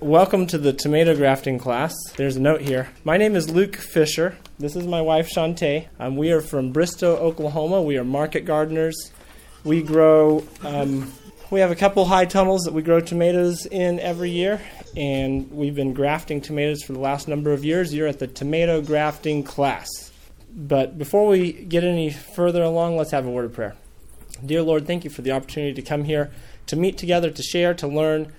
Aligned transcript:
Welcome 0.00 0.46
to 0.48 0.58
the 0.58 0.74
tomato 0.74 1.16
grafting 1.16 1.58
class. 1.58 1.94
There's 2.18 2.36
a 2.36 2.40
note 2.40 2.60
here. 2.60 2.90
My 3.02 3.16
name 3.16 3.34
is 3.34 3.48
Luke 3.48 3.76
Fisher. 3.76 4.36
This 4.58 4.76
is 4.76 4.86
my 4.86 5.00
wife, 5.00 5.30
Chantee. 5.30 5.88
Um, 5.98 6.18
we 6.18 6.32
are 6.32 6.42
from 6.42 6.70
Bristow, 6.70 7.16
Oklahoma. 7.16 7.80
We 7.80 7.96
are 7.96 8.04
market 8.04 8.42
gardeners. 8.42 9.10
We 9.64 9.82
grow, 9.82 10.44
um, 10.62 11.10
we 11.50 11.60
have 11.60 11.70
a 11.70 11.74
couple 11.74 12.04
high 12.04 12.26
tunnels 12.26 12.64
that 12.64 12.74
we 12.74 12.82
grow 12.82 13.00
tomatoes 13.00 13.64
in 13.64 13.98
every 13.98 14.30
year, 14.30 14.60
and 14.98 15.50
we've 15.50 15.74
been 15.74 15.94
grafting 15.94 16.42
tomatoes 16.42 16.82
for 16.82 16.92
the 16.92 17.00
last 17.00 17.26
number 17.26 17.54
of 17.54 17.64
years. 17.64 17.94
You're 17.94 18.06
at 18.06 18.18
the 18.18 18.26
tomato 18.26 18.82
grafting 18.82 19.44
class. 19.44 19.88
But 20.54 20.98
before 20.98 21.26
we 21.26 21.52
get 21.52 21.84
any 21.84 22.10
further 22.10 22.62
along, 22.62 22.98
let's 22.98 23.12
have 23.12 23.24
a 23.24 23.30
word 23.30 23.46
of 23.46 23.54
prayer. 23.54 23.74
Dear 24.44 24.60
Lord, 24.60 24.86
thank 24.86 25.04
you 25.04 25.10
for 25.10 25.22
the 25.22 25.32
opportunity 25.32 25.72
to 25.72 25.82
come 25.82 26.04
here, 26.04 26.32
to 26.66 26.76
meet 26.76 26.98
together, 26.98 27.30
to 27.30 27.42
share, 27.42 27.72
to 27.72 27.88
learn 27.88 28.30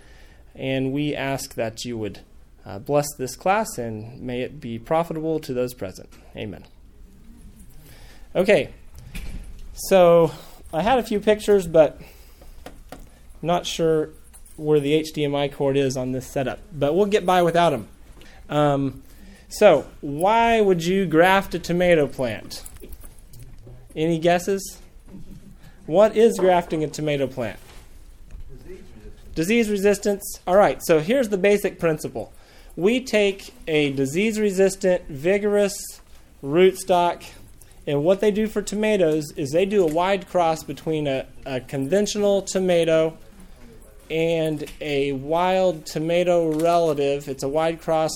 and 0.57 0.91
we 0.91 1.15
ask 1.15 1.53
that 1.55 1.85
you 1.85 1.97
would 1.97 2.19
uh, 2.65 2.79
bless 2.79 3.07
this 3.17 3.35
class 3.35 3.77
and 3.77 4.19
may 4.21 4.41
it 4.41 4.59
be 4.59 4.77
profitable 4.79 5.39
to 5.39 5.53
those 5.53 5.73
present. 5.73 6.09
Amen. 6.35 6.63
Okay, 8.35 8.69
so 9.73 10.31
I 10.73 10.81
had 10.81 10.99
a 10.99 11.03
few 11.03 11.19
pictures, 11.19 11.65
but 11.67 11.99
I'm 12.91 12.99
not 13.41 13.65
sure 13.65 14.09
where 14.57 14.79
the 14.79 15.01
HDMI 15.03 15.53
cord 15.53 15.77
is 15.77 15.95
on 15.95 16.11
this 16.11 16.27
setup, 16.27 16.59
but 16.73 16.93
we'll 16.93 17.05
get 17.05 17.25
by 17.25 17.41
without 17.41 17.69
them. 17.69 17.87
Um, 18.49 19.03
so, 19.49 19.85
why 20.01 20.59
would 20.59 20.83
you 20.83 21.05
graft 21.05 21.55
a 21.55 21.59
tomato 21.59 22.05
plant? 22.07 22.63
Any 23.95 24.19
guesses? 24.19 24.79
What 25.85 26.17
is 26.17 26.37
grafting 26.37 26.83
a 26.83 26.87
tomato 26.87 27.27
plant? 27.27 27.59
Disease 29.37 29.69
resistance. 29.69 30.39
All 30.47 30.55
right, 30.55 30.81
so 30.83 30.99
here's 30.99 31.29
the 31.29 31.37
basic 31.37 31.77
principle. 31.77 32.33
We 32.75 33.01
take 33.01 33.53
a 33.67 33.91
disease 33.91 34.39
resistant, 34.39 35.07
vigorous 35.09 35.75
rootstock, 36.43 37.23
and 37.85 38.03
what 38.03 38.19
they 38.19 38.31
do 38.31 38.47
for 38.47 38.63
tomatoes 38.63 39.31
is 39.35 39.51
they 39.51 39.67
do 39.67 39.83
a 39.83 39.93
wide 39.93 40.27
cross 40.27 40.63
between 40.63 41.05
a, 41.05 41.27
a 41.45 41.59
conventional 41.59 42.41
tomato 42.41 43.15
and 44.09 44.65
a 44.81 45.11
wild 45.11 45.85
tomato 45.85 46.51
relative. 46.53 47.27
It's 47.27 47.43
a 47.43 47.47
wide 47.47 47.79
cross 47.79 48.09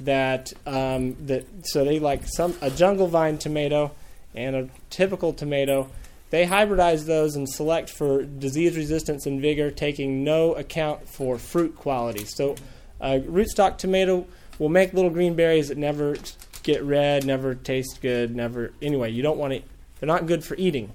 that 0.00 0.54
um, 0.64 1.18
that 1.26 1.44
so 1.66 1.84
they 1.84 1.98
like 1.98 2.22
some 2.24 2.54
a 2.62 2.70
jungle 2.70 3.08
vine 3.08 3.36
tomato 3.36 3.92
and 4.34 4.56
a 4.56 4.68
typical 4.88 5.34
tomato 5.34 5.90
they 6.36 6.44
hybridize 6.44 7.06
those 7.06 7.34
and 7.34 7.48
select 7.48 7.88
for 7.88 8.22
disease 8.22 8.76
resistance 8.76 9.24
and 9.24 9.40
vigor, 9.40 9.70
taking 9.70 10.22
no 10.22 10.52
account 10.52 11.08
for 11.08 11.38
fruit 11.38 11.74
quality. 11.74 12.26
So, 12.26 12.56
a 13.00 13.20
rootstock 13.20 13.78
tomato 13.78 14.26
will 14.58 14.68
make 14.68 14.92
little 14.92 15.10
green 15.10 15.34
berries 15.34 15.68
that 15.68 15.78
never 15.78 16.14
get 16.62 16.82
red, 16.82 17.24
never 17.24 17.54
taste 17.54 18.02
good, 18.02 18.36
never. 18.36 18.74
Anyway, 18.82 19.12
you 19.12 19.22
don't 19.22 19.38
want 19.38 19.54
to. 19.54 19.62
They're 19.98 20.06
not 20.06 20.26
good 20.26 20.44
for 20.44 20.56
eating, 20.56 20.92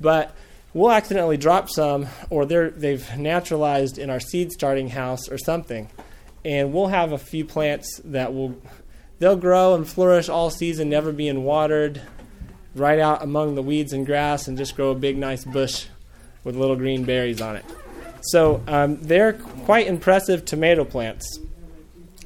but 0.00 0.34
we'll 0.72 0.90
accidentally 0.90 1.36
drop 1.36 1.68
some, 1.68 2.06
or 2.30 2.46
they're 2.46 2.70
they've 2.70 3.14
naturalized 3.18 3.98
in 3.98 4.08
our 4.08 4.20
seed 4.20 4.52
starting 4.52 4.88
house 4.88 5.28
or 5.28 5.36
something, 5.36 5.90
and 6.46 6.72
we'll 6.72 6.86
have 6.86 7.12
a 7.12 7.18
few 7.18 7.44
plants 7.44 8.00
that 8.06 8.32
will 8.32 8.56
they'll 9.18 9.36
grow 9.36 9.74
and 9.74 9.86
flourish 9.86 10.30
all 10.30 10.48
season, 10.48 10.88
never 10.88 11.12
being 11.12 11.44
watered, 11.44 12.00
right 12.78 12.98
out 12.98 13.22
among 13.22 13.54
the 13.54 13.62
weeds 13.62 13.92
and 13.92 14.06
grass 14.06 14.48
and 14.48 14.56
just 14.56 14.76
grow 14.76 14.90
a 14.90 14.94
big, 14.94 15.16
nice 15.16 15.44
bush 15.44 15.86
with 16.44 16.56
little 16.56 16.76
green 16.76 17.04
berries 17.04 17.40
on 17.40 17.56
it. 17.56 17.64
So 18.20 18.62
um, 18.66 18.96
they're 19.00 19.34
quite 19.34 19.86
impressive 19.86 20.44
tomato 20.44 20.84
plants, 20.84 21.38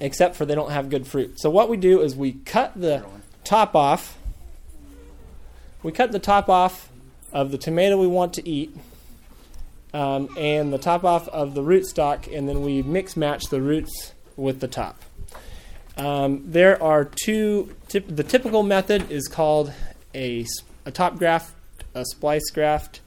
except 0.01 0.37
for 0.37 0.47
they 0.47 0.55
don't 0.55 0.71
have 0.71 0.91
good 0.91 1.07
fruit. 1.07 1.39
So 1.41 1.51
what 1.51 1.69
we 1.69 1.77
do 1.77 2.01
is 2.01 2.17
we 2.17 2.33
cut 2.33 2.73
the 2.75 3.05
top 3.45 3.75
off. 3.75 4.19
We 5.83 5.93
cut 5.93 6.13
the 6.13 6.19
top 6.19 6.49
off 6.49 6.91
of 7.33 7.51
the 7.51 7.59
tomato 7.59 8.01
we 8.01 8.07
want 8.07 8.35
to 8.35 8.49
eat, 8.49 8.75
um, 9.93 10.29
and 10.39 10.73
the 10.73 10.79
top 10.79 11.05
off 11.05 11.29
of 11.29 11.55
the 11.55 11.63
rootstock, 11.63 12.35
and 12.35 12.49
then 12.49 12.63
we 12.63 12.83
mix 12.83 13.17
match 13.17 13.45
the 13.51 13.61
roots 13.61 14.13
with 14.37 14.61
the 14.61 14.69
top. 14.69 15.03
Um, 15.97 16.43
there 16.47 16.83
are 16.83 17.05
two. 17.05 17.75
Tip, 17.89 18.07
the 18.09 18.23
typical 18.23 18.63
method 18.63 19.11
is 19.11 19.29
called 19.29 19.73
a, 20.15 20.47
a 20.85 20.91
top 20.91 21.19
graft, 21.19 21.55
a 21.95 22.05
splice 22.05 22.51
graft, 22.51 23.01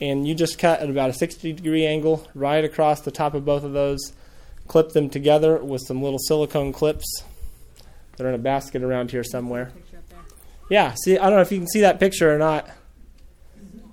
and 0.00 0.26
you 0.26 0.34
just 0.34 0.58
cut 0.58 0.80
at 0.80 0.90
about 0.90 1.10
a 1.10 1.12
60 1.12 1.52
degree 1.52 1.86
angle 1.86 2.26
right 2.34 2.64
across 2.64 3.00
the 3.00 3.10
top 3.10 3.34
of 3.34 3.44
both 3.44 3.64
of 3.64 3.72
those. 3.72 4.12
Clip 4.66 4.90
them 4.90 5.10
together 5.10 5.58
with 5.58 5.82
some 5.86 6.02
little 6.02 6.18
silicone 6.18 6.72
clips. 6.72 7.22
They're 8.16 8.28
in 8.28 8.34
a 8.34 8.38
basket 8.38 8.82
around 8.82 9.10
here 9.10 9.24
somewhere. 9.24 9.72
Yeah, 10.70 10.94
see, 10.94 11.18
I 11.18 11.24
don't 11.24 11.34
know 11.34 11.42
if 11.42 11.52
you 11.52 11.58
can 11.58 11.68
see 11.68 11.82
that 11.82 12.00
picture 12.00 12.34
or 12.34 12.38
not. 12.38 12.68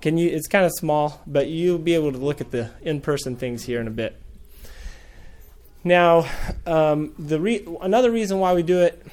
Can 0.00 0.18
you? 0.18 0.28
It's 0.30 0.48
kind 0.48 0.64
of 0.64 0.72
small, 0.72 1.20
but 1.26 1.48
you'll 1.48 1.78
be 1.78 1.94
able 1.94 2.12
to 2.12 2.18
look 2.18 2.40
at 2.40 2.50
the 2.50 2.70
in-person 2.80 3.36
things 3.36 3.64
here 3.64 3.80
in 3.80 3.86
a 3.86 3.90
bit. 3.90 4.20
Now, 5.84 6.26
um, 6.66 7.14
the 7.18 7.38
re- 7.40 7.66
another 7.80 8.10
reason 8.10 8.38
why 8.38 8.54
we 8.54 8.62
do 8.62 8.80
it, 8.80 9.04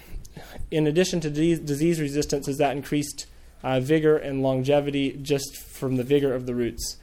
in 0.71 0.87
addition 0.87 1.19
to 1.21 1.29
disease 1.29 1.99
resistance, 1.99 2.47
is 2.47 2.57
that 2.57 2.75
increased 2.75 3.25
uh, 3.63 3.79
vigor 3.79 4.17
and 4.17 4.41
longevity 4.41 5.17
just 5.21 5.57
from 5.57 5.97
the 5.97 6.03
vigor 6.03 6.33
of 6.33 6.45
the 6.45 6.55
roots. 6.55 6.97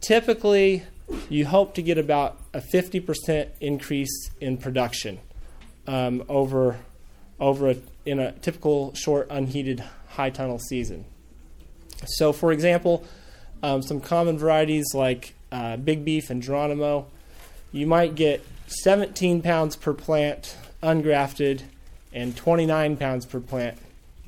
Typically, 0.00 0.84
you 1.28 1.46
hope 1.46 1.74
to 1.74 1.82
get 1.82 1.98
about 1.98 2.38
a 2.52 2.60
50% 2.60 3.48
increase 3.60 4.30
in 4.40 4.56
production 4.56 5.20
um, 5.86 6.24
over, 6.28 6.78
over 7.38 7.70
a, 7.70 7.76
in 8.04 8.18
a 8.18 8.32
typical 8.32 8.94
short, 8.94 9.26
unheated 9.30 9.82
high 10.08 10.30
tunnel 10.30 10.58
season. 10.58 11.04
So, 12.06 12.32
for 12.32 12.52
example, 12.52 13.04
um, 13.62 13.82
some 13.82 14.00
common 14.00 14.38
varieties 14.38 14.86
like 14.94 15.34
uh, 15.52 15.76
Big 15.76 16.04
Beef 16.04 16.30
and 16.30 16.42
Geronimo, 16.42 17.06
you 17.70 17.86
might 17.86 18.14
get 18.14 18.44
17 18.66 19.42
pounds 19.42 19.76
per 19.76 19.94
plant 19.94 20.56
ungrafted 20.82 21.62
and 22.12 22.36
29 22.36 22.96
pounds 22.96 23.24
per 23.24 23.40
plant 23.40 23.78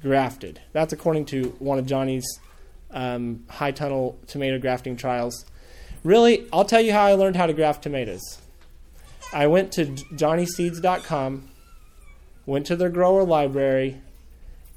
grafted. 0.04 0.60
That's 0.72 0.92
according 0.92 1.25
to 1.26 1.56
one 1.59 1.78
of 1.78 1.87
Johnny's 1.87 2.26
um, 2.92 3.44
high 3.48 3.72
tunnel 3.72 4.16
tomato 4.28 4.59
grafting 4.60 4.97
trials. 4.97 5.47
Really, 6.04 6.47
I'll 6.53 6.66
tell 6.66 6.82
you 6.82 6.92
how 6.92 7.06
I 7.06 7.15
learned 7.15 7.37
how 7.37 7.47
to 7.47 7.54
graft 7.54 7.82
tomatoes. 7.82 8.20
I 9.32 9.47
went 9.47 9.72
to 9.72 9.87
johnnyseeds.com, 9.87 11.48
went 12.44 12.66
to 12.66 12.76
their 12.76 12.91
grower 12.91 13.25
library, 13.25 14.00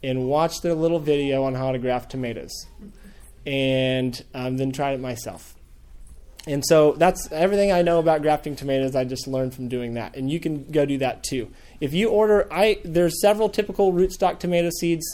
and 0.01 0.27
watched 0.27 0.63
their 0.63 0.73
little 0.73 0.99
video 0.99 1.43
on 1.43 1.53
how 1.53 1.73
to 1.73 1.77
graft 1.77 2.09
tomatoes, 2.09 2.53
and 3.45 4.23
um, 4.33 4.55
then 4.55 4.71
tried 4.71 4.93
it 4.93 5.01
myself. 5.01 5.56
And 6.47 6.65
so 6.65 6.93
that's 6.93 7.29
everything 7.31 7.73
I 7.73 7.81
know 7.81 7.99
about 7.99 8.21
grafting 8.21 8.55
tomatoes. 8.55 8.95
I 8.95 9.03
just 9.03 9.27
learned 9.27 9.53
from 9.53 9.67
doing 9.67 9.95
that, 9.95 10.15
and 10.15 10.31
you 10.31 10.39
can 10.39 10.63
go 10.71 10.85
do 10.85 10.97
that 10.99 11.23
too. 11.23 11.51
If 11.81 11.93
you 11.93 12.09
order, 12.09 12.51
I 12.51 12.79
there's 12.85 13.21
several 13.21 13.49
typical 13.49 13.91
rootstock 13.91 14.39
tomato 14.39 14.69
seeds. 14.79 15.05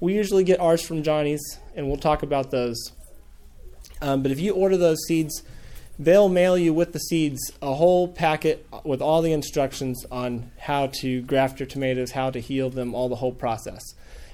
We 0.00 0.14
usually 0.14 0.44
get 0.44 0.60
ours 0.60 0.80
from 0.80 1.02
Johnny's, 1.02 1.58
and 1.76 1.88
we'll 1.88 1.98
talk 1.98 2.22
about 2.22 2.50
those. 2.50 2.92
Um, 4.00 4.22
but 4.22 4.32
if 4.32 4.40
you 4.40 4.54
order 4.54 4.76
those 4.76 5.04
seeds, 5.06 5.42
they'll 5.98 6.28
mail 6.28 6.56
you 6.56 6.72
with 6.72 6.92
the 6.92 7.00
seeds 7.00 7.52
a 7.60 7.74
whole 7.74 8.08
packet 8.08 8.66
with 8.84 9.02
all 9.02 9.20
the 9.20 9.32
instructions 9.32 10.06
on 10.10 10.50
how 10.58 10.86
to 11.00 11.20
graft 11.22 11.60
your 11.60 11.66
tomatoes, 11.66 12.12
how 12.12 12.30
to 12.30 12.40
heal 12.40 12.70
them, 12.70 12.94
all 12.94 13.08
the 13.08 13.16
whole 13.16 13.32
process. 13.32 13.82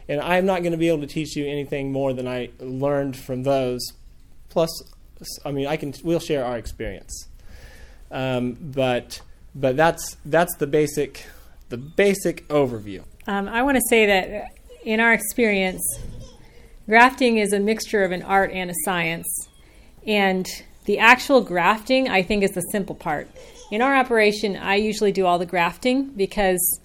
And 0.09 0.21
I'm 0.21 0.45
not 0.47 0.61
going 0.61 0.73
to 0.73 0.79
be 0.79 0.89
able 0.89 1.01
to 1.01 1.07
teach 1.07 1.35
you 1.35 1.47
anything 1.47 1.91
more 1.91 2.13
than 2.13 2.29
I 2.29 2.51
learned 2.61 3.17
from 3.17 3.43
those. 3.43 3.81
Plus, 4.51 4.71
I 5.45 5.53
mean, 5.53 5.67
I 5.67 5.77
can 5.77 5.95
we'll 6.03 6.21
share 6.21 6.45
our 6.45 6.59
experience. 6.59 7.29
Um, 8.11 8.57
but 8.61 9.21
but 9.55 9.77
that's 9.77 10.17
that's 10.25 10.55
the 10.57 10.67
basic 10.67 11.27
the 11.69 11.77
basic 11.77 12.47
overview. 12.49 13.05
Um, 13.27 13.49
I 13.49 13.62
want 13.62 13.77
to 13.77 13.83
say 13.88 14.06
that 14.06 14.50
in 14.85 15.00
our 15.00 15.12
experience, 15.12 15.83
grafting 16.87 17.38
is 17.38 17.53
a 17.53 17.61
mixture 17.61 18.05
of 18.05 18.12
an 18.12 18.23
art 18.23 18.50
and 18.53 18.71
a 18.71 18.75
science, 18.85 19.49
and 20.06 20.47
the 20.85 20.99
actual 20.99 21.41
grafting 21.41 22.09
I 22.09 22.23
think 22.23 22.43
is 22.43 22.50
the 22.50 22.62
simple 22.73 22.94
part. 22.94 23.29
In 23.71 23.81
our 23.81 23.97
operation, 23.97 24.56
I 24.56 24.77
usually 24.77 25.12
do 25.12 25.27
all 25.27 25.38
the 25.38 25.47
grafting 25.47 26.11
because 26.11 26.81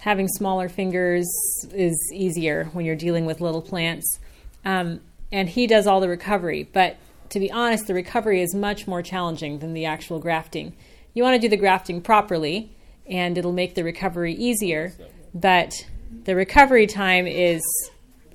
having 0.00 0.28
smaller 0.28 0.68
fingers 0.68 1.26
is 1.72 2.12
easier 2.12 2.66
when 2.72 2.84
you're 2.84 2.94
dealing 2.94 3.24
with 3.26 3.40
little 3.40 3.62
plants. 3.62 4.18
Um, 4.64 5.00
and 5.32 5.48
he 5.48 5.66
does 5.66 5.86
all 5.86 6.00
the 6.00 6.08
recovery. 6.08 6.68
But 6.72 6.96
to 7.34 7.40
be 7.40 7.50
honest, 7.50 7.88
the 7.88 7.94
recovery 7.94 8.40
is 8.42 8.54
much 8.54 8.86
more 8.86 9.02
challenging 9.02 9.58
than 9.58 9.74
the 9.74 9.86
actual 9.86 10.20
grafting. 10.20 10.72
You 11.14 11.24
want 11.24 11.34
to 11.34 11.40
do 11.40 11.48
the 11.48 11.56
grafting 11.56 12.00
properly, 12.00 12.70
and 13.08 13.36
it'll 13.36 13.52
make 13.52 13.74
the 13.74 13.82
recovery 13.82 14.34
easier. 14.34 14.92
But 15.34 15.74
the 16.22 16.36
recovery 16.36 16.86
time 16.86 17.26
is 17.26 17.60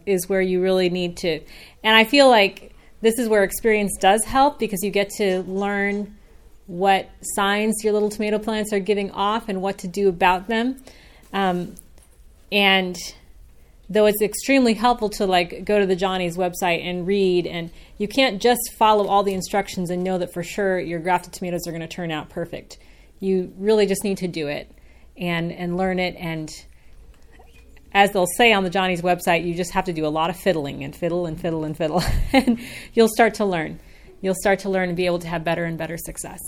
is 0.06 0.28
where 0.28 0.42
you 0.42 0.62
really 0.62 0.90
need 0.90 1.16
to. 1.18 1.40
And 1.82 1.96
I 1.96 2.04
feel 2.04 2.28
like 2.28 2.76
this 3.00 3.18
is 3.18 3.30
where 3.30 3.46
experience 3.46 3.96
does 4.02 4.26
help 4.26 4.60
because 4.60 4.84
you 4.84 4.92
get 4.92 5.12
to 5.12 5.44
learn 5.44 6.18
what 6.68 7.10
signs 7.22 7.82
your 7.82 7.94
little 7.94 8.10
tomato 8.10 8.38
plants 8.38 8.74
are 8.74 8.80
giving 8.80 9.12
off 9.12 9.48
and 9.48 9.62
what 9.62 9.78
to 9.78 9.88
do 9.88 10.10
about 10.10 10.50
them. 10.50 10.84
Um, 11.32 11.76
and 12.52 12.98
though 13.90 14.06
it's 14.06 14.22
extremely 14.22 14.76
helpful 14.76 15.10
to 15.10 15.26
like 15.26 15.66
go 15.66 15.80
to 15.80 15.86
the 15.86 15.96
Johnny's 15.96 16.38
website 16.38 16.86
and 16.86 17.08
read 17.08 17.48
and 17.48 17.72
you 17.98 18.08
can't 18.08 18.42
just 18.42 18.72
follow 18.78 19.08
all 19.08 19.24
the 19.24 19.34
instructions 19.34 19.90
and 19.90 20.04
know 20.04 20.18
that 20.18 20.32
for 20.32 20.44
sure 20.44 20.80
your 20.80 21.00
grafted 21.00 21.34
tomatoes 21.34 21.68
are 21.68 21.72
going 21.72 21.82
to 21.82 21.88
turn 21.88 22.12
out 22.12 22.30
perfect. 22.30 22.78
You 23.20 23.52
really 23.58 23.88
just 23.88 24.04
need 24.04 24.18
to 24.20 24.28
do 24.28 24.48
it 24.48 24.72
and 25.18 25.52
and 25.52 25.76
learn 25.76 26.00
it 26.00 26.16
and 26.18 26.52
as 27.92 28.12
they'll 28.12 28.28
say 28.38 28.54
on 28.54 28.64
the 28.64 28.70
Johnny's 28.70 29.02
website, 29.02 29.44
you 29.44 29.56
just 29.56 29.72
have 29.72 29.86
to 29.86 29.94
do 29.94 30.06
a 30.06 30.10
lot 30.10 30.30
of 30.30 30.36
fiddling 30.36 30.84
and 30.84 30.96
fiddle 30.96 31.26
and 31.26 31.42
fiddle 31.42 31.64
and 31.64 31.76
fiddle 31.76 32.04
and 32.34 32.60
you'll 32.94 33.10
start 33.10 33.34
to 33.36 33.46
learn. 33.46 33.80
You'll 34.22 34.36
start 34.36 34.60
to 34.60 34.70
learn 34.70 34.90
and 34.90 34.98
be 34.98 35.08
able 35.08 35.20
to 35.20 35.28
have 35.28 35.44
better 35.44 35.66
and 35.66 35.78
better 35.78 35.98
success. 35.98 36.40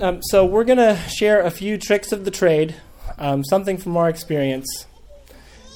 Um, 0.00 0.20
so 0.22 0.44
we're 0.44 0.64
going 0.64 0.78
to 0.78 0.96
share 1.08 1.40
a 1.40 1.50
few 1.50 1.78
tricks 1.78 2.10
of 2.10 2.24
the 2.24 2.30
trade, 2.30 2.74
um, 3.18 3.44
something 3.44 3.78
from 3.78 3.96
our 3.96 4.08
experience, 4.08 4.86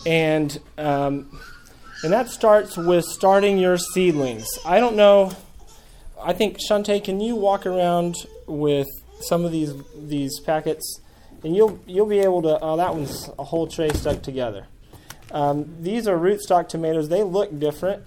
and 0.06 0.58
um, 0.78 1.38
and 2.02 2.12
that 2.12 2.28
starts 2.28 2.76
with 2.76 3.04
starting 3.04 3.58
your 3.58 3.76
seedlings. 3.76 4.46
I 4.64 4.80
don't 4.80 4.96
know. 4.96 5.32
I 6.22 6.32
think 6.32 6.58
Chantee, 6.58 7.00
can 7.00 7.20
you 7.20 7.34
walk 7.36 7.66
around 7.66 8.14
with 8.46 8.86
some 9.20 9.44
of 9.44 9.52
these 9.52 9.72
these 9.96 10.40
packets, 10.40 11.00
and 11.44 11.54
you'll 11.54 11.78
you'll 11.86 12.06
be 12.06 12.20
able 12.20 12.42
to. 12.42 12.58
Oh, 12.60 12.76
that 12.76 12.94
one's 12.94 13.28
a 13.38 13.44
whole 13.44 13.66
tray 13.66 13.90
stuck 13.90 14.22
together. 14.22 14.66
Um, 15.32 15.76
these 15.80 16.08
are 16.08 16.16
rootstock 16.16 16.68
tomatoes. 16.68 17.08
They 17.08 17.22
look 17.22 17.58
different. 17.58 18.02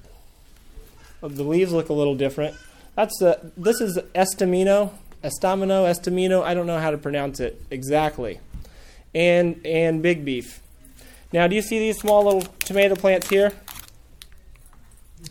The 1.21 1.43
leaves 1.43 1.71
look 1.71 1.89
a 1.89 1.93
little 1.93 2.15
different. 2.15 2.55
That's 2.95 3.17
the. 3.19 3.51
This 3.55 3.79
is 3.79 3.97
Estamino, 4.13 4.91
Estamino, 5.23 5.89
Estamino. 5.89 6.43
I 6.43 6.53
don't 6.53 6.67
know 6.67 6.79
how 6.79 6.91
to 6.91 6.97
pronounce 6.97 7.39
it 7.39 7.61
exactly. 7.71 8.39
And 9.15 9.65
and 9.65 10.01
big 10.01 10.25
beef. 10.25 10.62
Now, 11.33 11.47
do 11.47 11.55
you 11.55 11.63
see 11.63 11.79
these 11.79 11.97
small 11.97 12.23
little 12.23 12.41
tomato 12.59 12.95
plants 12.95 13.27
here? 13.27 13.51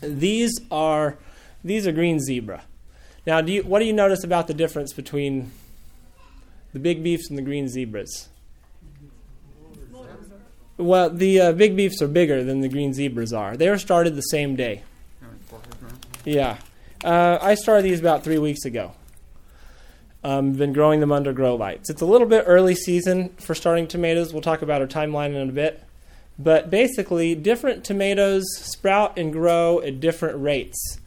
These 0.00 0.60
are 0.70 1.16
these 1.64 1.86
are 1.86 1.92
green 1.92 2.18
zebra. 2.18 2.64
Now, 3.24 3.40
do 3.40 3.52
you, 3.52 3.62
what 3.62 3.78
do 3.78 3.84
you 3.84 3.92
notice 3.92 4.24
about 4.24 4.48
the 4.48 4.54
difference 4.54 4.92
between 4.92 5.52
the 6.72 6.80
big 6.80 7.04
beefs 7.04 7.28
and 7.28 7.38
the 7.38 7.42
green 7.42 7.68
zebras? 7.68 8.28
Well, 10.76 11.10
the 11.10 11.40
uh, 11.40 11.52
big 11.52 11.76
beefs 11.76 12.02
are 12.02 12.08
bigger 12.08 12.42
than 12.42 12.62
the 12.62 12.68
green 12.68 12.92
zebras 12.92 13.32
are. 13.32 13.56
They 13.56 13.70
were 13.70 13.78
started 13.78 14.16
the 14.16 14.22
same 14.22 14.56
day. 14.56 14.82
Yeah. 16.24 16.58
Uh, 17.04 17.38
I 17.40 17.54
started 17.54 17.84
these 17.84 18.00
about 18.00 18.24
three 18.24 18.38
weeks 18.38 18.64
ago. 18.64 18.92
Um, 20.24 20.52
been 20.54 20.72
growing 20.72 20.98
them 20.98 21.12
under 21.12 21.32
grow 21.32 21.54
lights. 21.54 21.90
It's 21.90 22.02
a 22.02 22.06
little 22.06 22.26
bit 22.26 22.44
early 22.46 22.74
season 22.74 23.28
for 23.40 23.54
starting 23.54 23.86
tomatoes. 23.86 24.32
We'll 24.32 24.42
talk 24.42 24.62
about 24.62 24.80
our 24.80 24.88
timeline 24.88 25.34
in 25.34 25.48
a 25.48 25.52
bit. 25.52 25.84
But 26.38 26.70
basically, 26.70 27.34
different 27.34 27.84
tomatoes 27.84 28.44
sprout 28.56 29.18
and 29.18 29.32
grow 29.32 29.80
at 29.80 30.00
different 30.00 30.42
rates. 30.42 30.98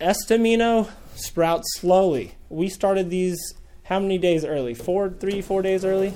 Estamino 0.00 0.90
sprouts 1.14 1.66
slowly. 1.78 2.34
We 2.48 2.68
started 2.68 3.10
these 3.10 3.54
how 3.84 4.00
many 4.00 4.18
days 4.18 4.44
early? 4.44 4.74
Four, 4.74 5.10
three, 5.10 5.40
four 5.40 5.62
days 5.62 5.84
early, 5.84 6.12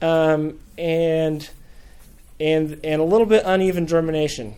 um, 0.00 0.58
and 0.78 1.48
and 2.38 2.80
and 2.84 3.00
a 3.00 3.04
little 3.04 3.26
bit 3.26 3.42
uneven 3.44 3.86
germination. 3.86 4.54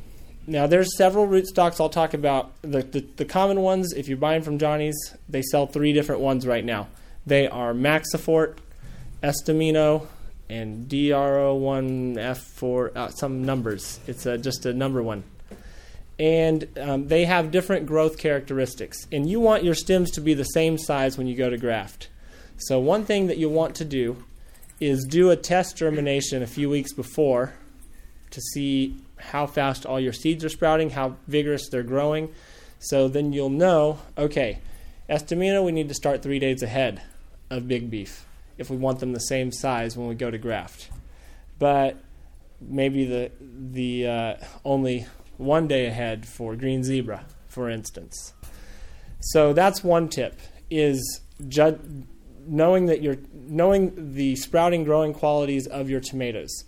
Now, 0.46 0.67
there's 0.67 0.96
several 0.96 1.26
rootstocks 1.26 1.81
I'll 1.81 1.88
talk 1.88 2.14
about. 2.14 2.52
The, 2.62 2.82
the, 2.82 3.06
the, 3.17 3.25
common 3.25 3.61
ones, 3.61 3.93
if 3.93 4.08
you're 4.08 4.19
buying 4.19 4.43
from 4.43 4.58
Johnny's, 4.58 4.96
they 5.29 5.40
sell 5.40 5.69
three 5.69 5.93
different 5.93 6.20
ones 6.20 6.49
right 6.49 6.64
now. 6.64 6.88
They 7.25 7.46
are 7.46 7.73
Maxifort, 7.73 8.56
Estamino, 9.23 10.08
and 10.48 10.88
DRO1F4, 10.88 12.96
uh, 12.96 13.08
some 13.10 13.44
numbers. 13.44 14.00
It's 14.06 14.24
uh, 14.26 14.36
just 14.36 14.64
a 14.66 14.72
number 14.72 15.02
one. 15.02 15.24
And 16.18 16.68
um, 16.78 17.08
they 17.08 17.24
have 17.24 17.50
different 17.50 17.86
growth 17.86 18.18
characteristics. 18.18 19.08
And 19.10 19.28
you 19.28 19.40
want 19.40 19.64
your 19.64 19.74
stems 19.74 20.12
to 20.12 20.20
be 20.20 20.34
the 20.34 20.44
same 20.44 20.78
size 20.78 21.18
when 21.18 21.26
you 21.26 21.34
go 21.34 21.50
to 21.50 21.56
graft. 21.56 22.08
So, 22.58 22.78
one 22.78 23.04
thing 23.04 23.26
that 23.28 23.38
you 23.38 23.48
want 23.48 23.74
to 23.76 23.84
do 23.84 24.24
is 24.78 25.06
do 25.08 25.30
a 25.30 25.36
test 25.36 25.76
germination 25.76 26.42
a 26.42 26.46
few 26.46 26.68
weeks 26.68 26.92
before 26.92 27.54
to 28.30 28.40
see 28.40 28.96
how 29.16 29.46
fast 29.46 29.86
all 29.86 30.00
your 30.00 30.12
seeds 30.12 30.44
are 30.44 30.48
sprouting, 30.48 30.90
how 30.90 31.16
vigorous 31.28 31.68
they're 31.70 31.82
growing. 31.82 32.28
So 32.80 33.08
then 33.08 33.32
you'll 33.32 33.50
know, 33.50 34.00
okay, 34.18 34.58
Estamino, 35.08 35.64
we 35.64 35.72
need 35.72 35.88
to 35.88 35.94
start 35.94 36.22
three 36.22 36.40
days 36.40 36.62
ahead 36.62 37.00
of 37.48 37.68
big 37.68 37.90
beef 37.90 38.26
if 38.58 38.70
we 38.70 38.76
want 38.76 39.00
them 39.00 39.12
the 39.12 39.20
same 39.20 39.52
size 39.52 39.96
when 39.96 40.08
we 40.08 40.14
go 40.14 40.31
to 40.31 40.38
graft. 40.38 40.90
But 41.58 41.96
maybe 42.60 43.04
the 43.04 43.31
the 43.40 44.06
uh, 44.06 44.34
only 44.64 45.06
one 45.37 45.66
day 45.66 45.87
ahead 45.87 46.26
for 46.26 46.56
green 46.56 46.84
zebra, 46.84 47.26
for 47.49 47.69
instance. 47.69 48.32
So 49.20 49.52
that's 49.52 49.82
one 49.82 50.08
tip: 50.08 50.38
is 50.70 51.20
ju- 51.49 52.04
knowing 52.46 52.87
that 52.87 53.02
you're 53.02 53.19
knowing 53.32 54.14
the 54.14 54.37
sprouting 54.37 54.84
growing 54.84 55.12
qualities 55.12 55.66
of 55.66 55.90
your 55.90 56.00
tomatoes. 56.00 56.64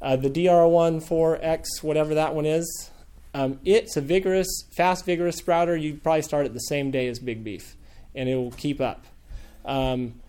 Uh, 0.00 0.14
the 0.14 0.30
DR14X, 0.30 1.82
whatever 1.82 2.14
that 2.14 2.32
one 2.32 2.46
is, 2.46 2.90
um, 3.34 3.58
it's 3.64 3.96
a 3.96 4.00
vigorous, 4.00 4.46
fast, 4.70 5.04
vigorous 5.04 5.36
sprouter. 5.36 5.76
You 5.76 5.94
probably 5.94 6.22
start 6.22 6.46
it 6.46 6.54
the 6.54 6.60
same 6.60 6.90
day 6.90 7.08
as 7.08 7.18
big 7.18 7.44
beef, 7.44 7.76
and 8.14 8.28
it 8.28 8.36
will 8.36 8.52
keep 8.52 8.80
up. 8.80 9.04
Um, 9.64 10.20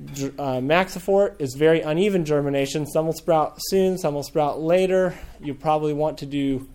uh, 0.00 0.60
Maxifort 0.60 1.40
is 1.40 1.54
very 1.54 1.80
uneven 1.80 2.24
germination. 2.24 2.86
Some 2.86 3.06
will 3.06 3.12
sprout 3.12 3.56
soon, 3.58 3.98
some 3.98 4.14
will 4.14 4.22
sprout 4.22 4.60
later. 4.60 5.14
You 5.40 5.54
probably 5.54 5.92
want 5.92 6.18
to 6.18 6.26
do 6.26 6.68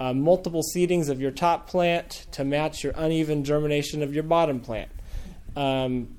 uh, 0.00 0.12
multiple 0.12 0.62
seedings 0.74 1.08
of 1.08 1.20
your 1.20 1.30
top 1.30 1.68
plant 1.68 2.26
to 2.32 2.44
match 2.44 2.82
your 2.82 2.92
uneven 2.96 3.44
germination 3.44 4.02
of 4.02 4.14
your 4.14 4.24
bottom 4.24 4.60
plant. 4.60 4.90
Um, 5.56 6.16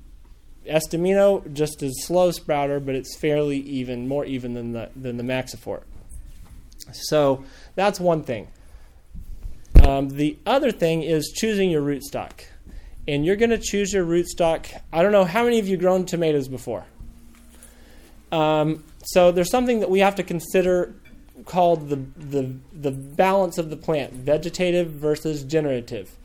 just 0.66 1.82
a 1.82 1.90
slow 1.92 2.30
sprouter, 2.30 2.80
but 2.80 2.94
it's 2.94 3.16
fairly 3.16 3.58
even, 3.58 4.08
more 4.08 4.24
even 4.24 4.54
than 4.54 4.72
the 4.72 4.90
than 4.96 5.16
the 5.16 5.22
Maxifort. 5.22 5.82
So 6.92 7.44
that's 7.74 8.00
one 8.00 8.22
thing. 8.22 8.48
Um, 9.86 10.08
the 10.08 10.38
other 10.46 10.72
thing 10.72 11.02
is 11.02 11.32
choosing 11.36 11.70
your 11.70 11.82
rootstock, 11.82 12.44
and 13.08 13.24
you're 13.24 13.36
going 13.36 13.50
to 13.50 13.58
choose 13.58 13.92
your 13.92 14.04
rootstock. 14.04 14.66
I 14.92 15.02
don't 15.02 15.12
know 15.12 15.24
how 15.24 15.44
many 15.44 15.58
of 15.58 15.68
you 15.68 15.76
grown 15.76 16.06
tomatoes 16.06 16.48
before. 16.48 16.84
Um, 18.32 18.84
so 19.04 19.30
there's 19.30 19.50
something 19.50 19.80
that 19.80 19.90
we 19.90 20.00
have 20.00 20.16
to 20.16 20.22
consider 20.22 20.94
called 21.44 21.88
the 21.88 21.96
the 22.16 22.54
the 22.72 22.90
balance 22.90 23.58
of 23.58 23.70
the 23.70 23.76
plant, 23.76 24.12
vegetative 24.12 24.90
versus 24.90 25.44
generative. 25.44 26.16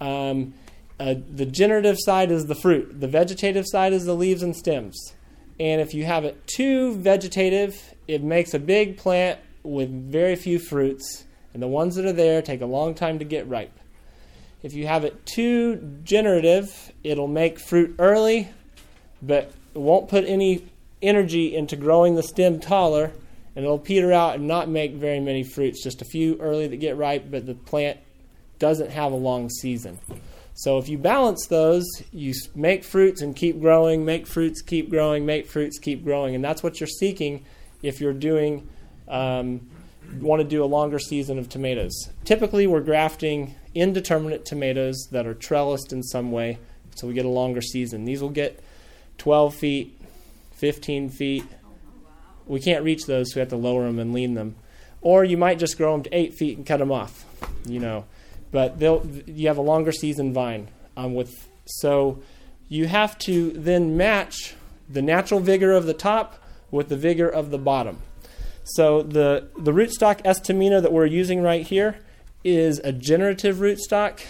Um, 0.00 0.54
uh, 0.98 1.14
the 1.28 1.46
generative 1.46 1.96
side 1.98 2.30
is 2.30 2.46
the 2.46 2.54
fruit, 2.54 3.00
the 3.00 3.08
vegetative 3.08 3.66
side 3.66 3.92
is 3.92 4.04
the 4.04 4.14
leaves 4.14 4.42
and 4.42 4.56
stems. 4.56 5.14
And 5.58 5.80
if 5.80 5.94
you 5.94 6.04
have 6.04 6.24
it 6.24 6.46
too 6.46 6.94
vegetative, 6.96 7.94
it 8.08 8.22
makes 8.22 8.54
a 8.54 8.58
big 8.58 8.96
plant 8.96 9.38
with 9.62 9.90
very 9.90 10.36
few 10.36 10.58
fruits, 10.58 11.24
and 11.52 11.62
the 11.62 11.68
ones 11.68 11.96
that 11.96 12.04
are 12.04 12.12
there 12.12 12.42
take 12.42 12.60
a 12.60 12.66
long 12.66 12.94
time 12.94 13.18
to 13.18 13.24
get 13.24 13.48
ripe. 13.48 13.78
If 14.64 14.72
you 14.72 14.86
have 14.86 15.04
it 15.04 15.26
too 15.26 16.00
generative, 16.04 16.90
it'll 17.04 17.28
make 17.28 17.60
fruit 17.60 17.96
early, 17.98 18.48
but 19.20 19.52
it 19.74 19.78
won't 19.78 20.08
put 20.08 20.24
any 20.24 20.64
energy 21.02 21.54
into 21.54 21.76
growing 21.76 22.14
the 22.14 22.22
stem 22.22 22.60
taller, 22.60 23.12
and 23.54 23.62
it'll 23.62 23.78
peter 23.78 24.10
out 24.10 24.36
and 24.36 24.48
not 24.48 24.70
make 24.70 24.94
very 24.94 25.20
many 25.20 25.44
fruits. 25.44 25.84
Just 25.84 26.00
a 26.00 26.06
few 26.06 26.40
early 26.40 26.66
that 26.66 26.78
get 26.78 26.96
ripe, 26.96 27.30
but 27.30 27.44
the 27.44 27.52
plant 27.52 27.98
doesn't 28.58 28.90
have 28.90 29.12
a 29.12 29.16
long 29.16 29.50
season. 29.50 29.98
So 30.54 30.78
if 30.78 30.88
you 30.88 30.96
balance 30.96 31.46
those, 31.46 31.84
you 32.10 32.32
make 32.54 32.84
fruits 32.84 33.20
and 33.20 33.36
keep 33.36 33.60
growing, 33.60 34.06
make 34.06 34.26
fruits 34.26 34.62
keep 34.62 34.88
growing, 34.88 35.26
make 35.26 35.46
fruits 35.46 35.78
keep 35.78 36.02
growing, 36.02 36.34
and 36.34 36.42
that's 36.42 36.62
what 36.62 36.80
you're 36.80 36.86
seeking 36.86 37.44
if 37.82 38.00
you're 38.00 38.14
doing 38.14 38.66
um, 39.08 39.68
want 40.20 40.40
to 40.40 40.48
do 40.48 40.62
a 40.62 40.66
longer 40.66 40.98
season 40.98 41.38
of 41.38 41.48
tomatoes. 41.48 42.08
Typically, 42.24 42.66
we're 42.66 42.80
grafting 42.80 43.54
indeterminate 43.74 44.44
tomatoes 44.44 45.08
that 45.10 45.26
are 45.26 45.34
trellised 45.34 45.92
in 45.92 46.02
some 46.02 46.30
way, 46.30 46.58
so 46.94 47.06
we 47.06 47.14
get 47.14 47.24
a 47.24 47.28
longer 47.28 47.60
season. 47.60 48.04
These 48.04 48.22
will 48.22 48.30
get 48.30 48.62
12 49.18 49.54
feet, 49.54 50.00
15 50.52 51.10
feet. 51.10 51.44
We 52.46 52.60
can't 52.60 52.84
reach 52.84 53.06
those, 53.06 53.32
so 53.32 53.36
we 53.36 53.40
have 53.40 53.48
to 53.50 53.56
lower 53.56 53.84
them 53.84 53.98
and 53.98 54.12
lean 54.12 54.34
them. 54.34 54.56
Or 55.00 55.24
you 55.24 55.36
might 55.36 55.58
just 55.58 55.76
grow 55.76 55.92
them 55.92 56.02
to 56.04 56.16
8 56.16 56.34
feet 56.34 56.56
and 56.56 56.66
cut 56.66 56.78
them 56.78 56.92
off, 56.92 57.24
you 57.66 57.80
know 57.80 58.04
but 58.54 58.78
they'll 58.78 59.04
you 59.26 59.48
have 59.48 59.58
a 59.58 59.62
longer 59.62 59.90
season 59.90 60.32
vine 60.32 60.68
um, 60.96 61.12
with 61.12 61.48
so 61.66 62.22
you 62.68 62.86
have 62.86 63.18
to 63.18 63.50
then 63.50 63.96
match 63.96 64.54
the 64.88 65.02
natural 65.02 65.40
vigor 65.40 65.72
of 65.72 65.86
the 65.86 65.92
top 65.92 66.40
with 66.70 66.88
the 66.88 66.96
vigor 66.96 67.28
of 67.28 67.50
the 67.50 67.58
bottom. 67.58 67.98
So 68.64 69.02
the 69.02 69.48
the 69.58 69.72
rootstock 69.72 70.22
Estamino 70.22 70.80
that 70.80 70.92
we're 70.92 71.06
using 71.06 71.42
right 71.42 71.66
here 71.66 71.98
is 72.42 72.78
a 72.80 72.92
generative 72.92 73.56
rootstock. 73.56 74.20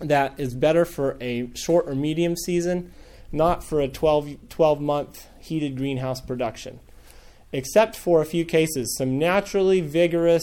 that 0.00 0.34
is 0.38 0.54
better 0.54 0.84
for 0.84 1.16
a 1.20 1.48
short 1.54 1.86
or 1.88 1.94
medium 1.94 2.36
season, 2.36 2.92
not 3.30 3.62
for 3.62 3.80
a 3.80 3.86
12, 3.86 4.48
12 4.48 4.80
month 4.80 5.28
heated 5.38 5.76
greenhouse 5.76 6.20
production. 6.20 6.80
Except 7.52 7.94
for 7.94 8.20
a 8.20 8.24
few 8.24 8.44
cases, 8.44 8.96
some 8.96 9.18
naturally 9.18 9.80
vigorous 9.80 10.42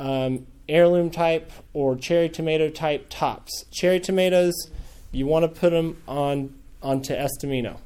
um, 0.00 0.46
heirloom 0.68 1.10
type 1.10 1.52
or 1.72 1.94
cherry 1.96 2.28
tomato 2.28 2.68
type 2.68 3.06
tops. 3.10 3.64
Cherry 3.70 4.00
tomatoes, 4.00 4.54
you 5.12 5.26
want 5.26 5.42
to 5.44 5.60
put 5.60 5.70
them 5.70 5.98
on 6.08 6.54
onto 6.82 7.14
Estamino 7.14 7.78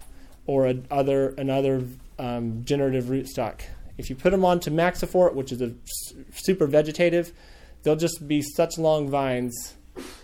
or 0.46 0.66
a, 0.66 0.76
other 0.90 1.30
another 1.36 1.84
um, 2.22 2.64
generative 2.64 3.06
rootstock. 3.06 3.62
If 3.98 4.08
you 4.08 4.16
put 4.16 4.30
them 4.30 4.44
onto 4.44 4.70
Maxifort, 4.70 5.34
which 5.34 5.50
is 5.50 5.60
a 5.60 5.74
super 6.32 6.66
vegetative, 6.66 7.32
they'll 7.82 7.96
just 7.96 8.26
be 8.26 8.40
such 8.42 8.78
long 8.78 9.10
vines 9.10 9.74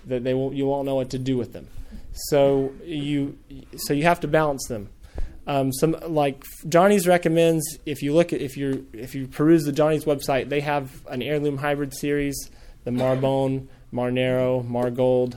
that 0.06 0.22
they 0.24 0.32
won't, 0.32 0.54
you 0.54 0.66
won't 0.66 0.86
know 0.86 0.94
what 0.94 1.10
to 1.10 1.18
do 1.18 1.36
with 1.36 1.52
them. 1.52 1.66
So 2.12 2.72
you 2.84 3.36
so 3.76 3.92
you 3.92 4.04
have 4.04 4.20
to 4.20 4.28
balance 4.28 4.66
them. 4.68 4.90
Um, 5.46 5.72
some 5.72 5.96
like 6.06 6.44
Johnny's 6.68 7.06
recommends 7.06 7.64
if 7.84 8.02
you 8.02 8.14
look 8.14 8.32
at 8.32 8.40
if 8.40 8.56
you 8.56 8.86
if 8.92 9.14
you 9.14 9.26
peruse 9.26 9.64
the 9.64 9.72
Johnny's 9.72 10.04
website, 10.04 10.48
they 10.48 10.60
have 10.60 11.06
an 11.08 11.22
heirloom 11.22 11.58
hybrid 11.58 11.94
series, 11.94 12.36
the 12.84 12.90
Marbonne, 12.90 13.68
Marnero, 13.92 14.66
Margold. 14.66 15.36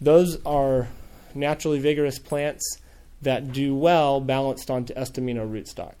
Those 0.00 0.38
are 0.44 0.88
naturally 1.34 1.78
vigorous 1.78 2.18
plants 2.18 2.80
that 3.22 3.52
do 3.52 3.74
well 3.74 4.20
balanced 4.20 4.70
onto 4.70 4.94
Estamino 4.94 5.48
rootstock. 5.50 5.94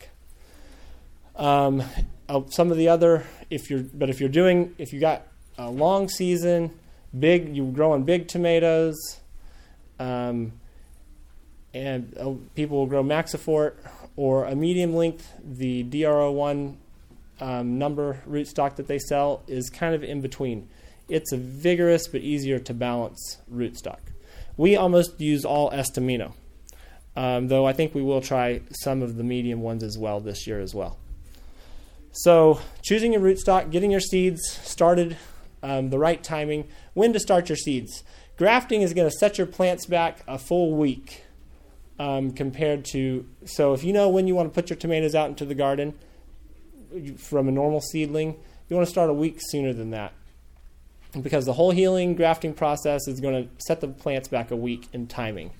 Um, 1.36 1.82
uh, 2.28 2.42
some 2.48 2.70
of 2.70 2.76
the 2.76 2.88
other, 2.88 3.24
if 3.50 3.70
you're, 3.70 3.82
but 3.82 4.10
if 4.10 4.20
you're 4.20 4.28
doing, 4.28 4.74
if 4.78 4.92
you 4.92 5.00
got 5.00 5.26
a 5.58 5.70
long 5.70 6.08
season, 6.08 6.70
big, 7.18 7.54
you're 7.56 7.72
growing 7.72 8.04
big 8.04 8.28
tomatoes, 8.28 9.20
um, 9.98 10.52
and 11.72 12.16
uh, 12.18 12.32
people 12.54 12.78
will 12.78 12.86
grow 12.86 13.02
Maxifort 13.02 13.74
or 14.16 14.46
a 14.46 14.54
medium 14.54 14.94
length, 14.94 15.32
the 15.44 15.84
DRO1 15.84 16.76
um, 17.40 17.78
number 17.78 18.22
rootstock 18.28 18.76
that 18.76 18.88
they 18.88 18.98
sell 18.98 19.42
is 19.46 19.68
kind 19.68 19.94
of 19.94 20.02
in 20.02 20.20
between. 20.20 20.68
It's 21.08 21.32
a 21.32 21.36
vigorous 21.36 22.08
but 22.08 22.22
easier 22.22 22.58
to 22.60 22.74
balance 22.74 23.38
rootstock. 23.52 23.98
We 24.56 24.74
almost 24.74 25.20
use 25.20 25.44
all 25.44 25.70
Estamino, 25.70 26.32
um, 27.16 27.48
though 27.48 27.66
I 27.66 27.72
think 27.72 27.94
we 27.94 28.02
will 28.02 28.20
try 28.20 28.60
some 28.70 29.02
of 29.02 29.16
the 29.16 29.24
medium 29.24 29.62
ones 29.62 29.82
as 29.82 29.96
well 29.96 30.20
this 30.20 30.46
year 30.46 30.60
as 30.60 30.74
well. 30.74 30.98
So, 32.12 32.60
choosing 32.82 33.12
your 33.12 33.22
rootstock, 33.22 33.70
getting 33.70 33.90
your 33.90 34.00
seeds 34.00 34.40
started, 34.48 35.16
um, 35.62 35.90
the 35.90 35.98
right 35.98 36.22
timing, 36.22 36.68
when 36.94 37.12
to 37.12 37.20
start 37.20 37.48
your 37.48 37.56
seeds. 37.56 38.04
Grafting 38.36 38.82
is 38.82 38.94
going 38.94 39.08
to 39.08 39.16
set 39.16 39.38
your 39.38 39.46
plants 39.46 39.86
back 39.86 40.22
a 40.26 40.38
full 40.38 40.74
week 40.76 41.24
um, 41.98 42.32
compared 42.32 42.84
to. 42.86 43.26
So, 43.44 43.72
if 43.72 43.84
you 43.84 43.92
know 43.92 44.08
when 44.08 44.26
you 44.26 44.34
want 44.34 44.52
to 44.52 44.54
put 44.54 44.70
your 44.70 44.78
tomatoes 44.78 45.14
out 45.14 45.28
into 45.28 45.44
the 45.44 45.54
garden 45.54 45.94
from 47.18 47.48
a 47.48 47.52
normal 47.52 47.80
seedling, 47.80 48.36
you 48.68 48.76
want 48.76 48.86
to 48.86 48.90
start 48.90 49.10
a 49.10 49.14
week 49.14 49.38
sooner 49.40 49.72
than 49.72 49.90
that. 49.90 50.12
Because 51.20 51.46
the 51.46 51.54
whole 51.54 51.70
healing 51.70 52.14
grafting 52.14 52.52
process 52.52 53.08
is 53.08 53.20
going 53.20 53.44
to 53.44 53.50
set 53.58 53.80
the 53.80 53.88
plants 53.88 54.28
back 54.28 54.50
a 54.50 54.56
week 54.56 54.88
in 54.92 55.06
timing. 55.06 55.50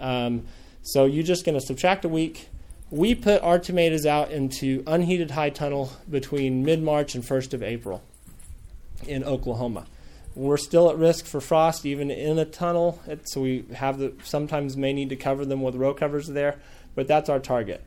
Um, 0.00 0.46
so, 0.92 1.04
you're 1.04 1.24
just 1.24 1.44
going 1.44 1.58
to 1.58 1.64
subtract 1.64 2.04
a 2.04 2.08
week 2.08 2.48
we 2.90 3.14
put 3.14 3.42
our 3.42 3.58
tomatoes 3.58 4.06
out 4.06 4.30
into 4.30 4.82
unheated 4.86 5.32
high 5.32 5.50
tunnel 5.50 5.92
between 6.08 6.64
mid 6.64 6.82
March 6.82 7.14
and 7.14 7.24
1st 7.24 7.54
of 7.54 7.62
April 7.62 8.02
in 9.06 9.24
Oklahoma. 9.24 9.86
We're 10.34 10.56
still 10.56 10.88
at 10.90 10.96
risk 10.96 11.26
for 11.26 11.40
frost 11.40 11.84
even 11.84 12.10
in 12.10 12.38
a 12.38 12.44
tunnel, 12.44 13.02
so 13.24 13.40
we 13.40 13.64
have 13.74 13.98
the 13.98 14.12
sometimes 14.22 14.76
may 14.76 14.92
need 14.92 15.08
to 15.10 15.16
cover 15.16 15.44
them 15.44 15.62
with 15.62 15.74
row 15.74 15.92
covers 15.94 16.28
there, 16.28 16.58
but 16.94 17.08
that's 17.08 17.28
our 17.28 17.40
target. 17.40 17.84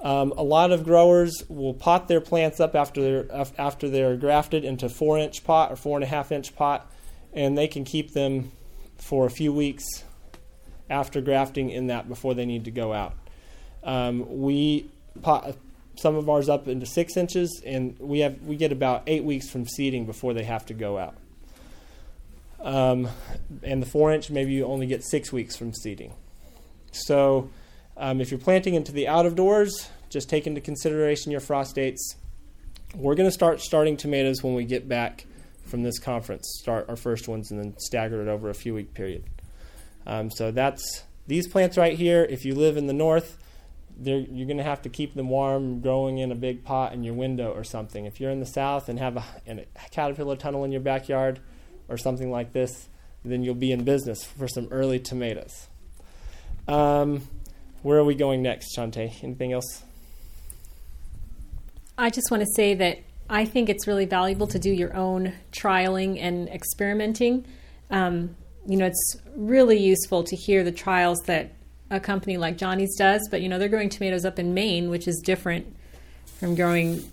Um, 0.00 0.32
a 0.36 0.42
lot 0.42 0.72
of 0.72 0.84
growers 0.84 1.44
will 1.48 1.74
pot 1.74 2.08
their 2.08 2.20
plants 2.20 2.58
up 2.58 2.74
after 2.74 3.00
they're 3.00 3.46
after 3.58 3.88
they're 3.88 4.16
grafted 4.16 4.64
into 4.64 4.88
four 4.88 5.18
inch 5.18 5.44
pot 5.44 5.70
or 5.70 5.76
four 5.76 5.96
and 5.96 6.04
a 6.04 6.08
half 6.08 6.32
inch 6.32 6.56
pot, 6.56 6.90
and 7.32 7.56
they 7.56 7.68
can 7.68 7.84
keep 7.84 8.12
them 8.12 8.50
for 8.96 9.26
a 9.26 9.30
few 9.30 9.52
weeks 9.52 10.04
after 10.90 11.20
grafting 11.20 11.70
in 11.70 11.88
that 11.88 12.08
before 12.08 12.34
they 12.34 12.46
need 12.46 12.64
to 12.64 12.70
go 12.70 12.92
out. 12.92 13.14
Um, 13.82 14.40
we 14.40 14.90
pot 15.22 15.56
some 15.96 16.16
of 16.16 16.28
ours 16.28 16.48
up 16.48 16.68
into 16.68 16.86
six 16.86 17.16
inches, 17.16 17.62
and 17.64 17.96
we 17.98 18.20
have 18.20 18.40
we 18.42 18.56
get 18.56 18.72
about 18.72 19.02
eight 19.06 19.24
weeks 19.24 19.48
from 19.48 19.66
seeding 19.66 20.06
before 20.06 20.34
they 20.34 20.44
have 20.44 20.66
to 20.66 20.74
go 20.74 20.98
out. 20.98 21.16
Um, 22.60 23.08
and 23.62 23.82
the 23.82 23.86
four 23.86 24.12
inch, 24.12 24.30
maybe 24.30 24.52
you 24.52 24.64
only 24.64 24.86
get 24.86 25.04
six 25.04 25.32
weeks 25.32 25.54
from 25.54 25.74
seeding. 25.74 26.14
So, 26.92 27.50
um, 27.96 28.20
if 28.20 28.30
you're 28.30 28.40
planting 28.40 28.74
into 28.74 28.90
the 28.90 29.06
out 29.06 29.26
of 29.26 29.34
doors, 29.34 29.90
just 30.08 30.30
take 30.30 30.46
into 30.46 30.60
consideration 30.60 31.30
your 31.30 31.40
frost 31.40 31.74
dates. 31.74 32.16
We're 32.94 33.16
going 33.16 33.28
to 33.28 33.34
start 33.34 33.60
starting 33.60 33.96
tomatoes 33.96 34.42
when 34.42 34.54
we 34.54 34.64
get 34.64 34.88
back 34.88 35.26
from 35.66 35.82
this 35.82 35.98
conference. 35.98 36.58
Start 36.60 36.88
our 36.88 36.96
first 36.96 37.28
ones 37.28 37.50
and 37.50 37.60
then 37.60 37.74
stagger 37.78 38.22
it 38.22 38.28
over 38.28 38.48
a 38.48 38.54
few 38.54 38.74
week 38.74 38.94
period. 38.94 39.24
Um, 40.06 40.30
so 40.30 40.50
that's 40.50 41.04
these 41.26 41.48
plants 41.48 41.76
right 41.76 41.96
here. 41.96 42.26
If 42.28 42.44
you 42.44 42.54
live 42.54 42.76
in 42.76 42.86
the 42.86 42.92
north, 42.92 43.38
you're 44.02 44.46
going 44.46 44.58
to 44.58 44.64
have 44.64 44.82
to 44.82 44.88
keep 44.88 45.14
them 45.14 45.28
warm 45.28 45.80
growing 45.80 46.18
in 46.18 46.32
a 46.32 46.34
big 46.34 46.64
pot 46.64 46.92
in 46.92 47.04
your 47.04 47.14
window 47.14 47.52
or 47.52 47.64
something. 47.64 48.06
If 48.06 48.20
you're 48.20 48.30
in 48.30 48.40
the 48.40 48.46
south 48.46 48.88
and 48.88 48.98
have 48.98 49.16
a, 49.16 49.24
a 49.46 49.64
caterpillar 49.90 50.36
tunnel 50.36 50.64
in 50.64 50.72
your 50.72 50.80
backyard 50.80 51.40
or 51.88 51.96
something 51.96 52.30
like 52.30 52.52
this, 52.52 52.88
then 53.24 53.42
you'll 53.42 53.54
be 53.54 53.72
in 53.72 53.84
business 53.84 54.24
for 54.24 54.48
some 54.48 54.68
early 54.70 54.98
tomatoes. 54.98 55.68
Um, 56.66 57.22
where 57.82 57.98
are 57.98 58.04
we 58.04 58.14
going 58.14 58.42
next, 58.42 58.74
Chantee? 58.74 59.12
Anything 59.22 59.52
else? 59.52 59.82
I 61.96 62.10
just 62.10 62.30
want 62.30 62.42
to 62.42 62.48
say 62.56 62.74
that 62.74 62.98
I 63.30 63.44
think 63.44 63.68
it's 63.68 63.86
really 63.86 64.06
valuable 64.06 64.46
to 64.48 64.58
do 64.58 64.70
your 64.70 64.94
own 64.94 65.32
trialing 65.52 66.18
and 66.20 66.48
experimenting. 66.48 67.46
Um, 67.90 68.36
you 68.66 68.76
know, 68.76 68.86
it's 68.86 69.16
really 69.36 69.78
useful 69.78 70.24
to 70.24 70.36
hear 70.36 70.64
the 70.64 70.72
trials 70.72 71.20
that 71.26 71.52
a 71.90 72.00
company 72.00 72.36
like 72.36 72.56
Johnny's 72.56 72.96
does, 72.96 73.26
but 73.30 73.40
you 73.40 73.48
know 73.48 73.58
they're 73.58 73.68
growing 73.68 73.88
tomatoes 73.88 74.24
up 74.24 74.38
in 74.38 74.54
Maine, 74.54 74.90
which 74.90 75.06
is 75.06 75.20
different 75.24 75.74
from 76.38 76.54
growing 76.54 77.04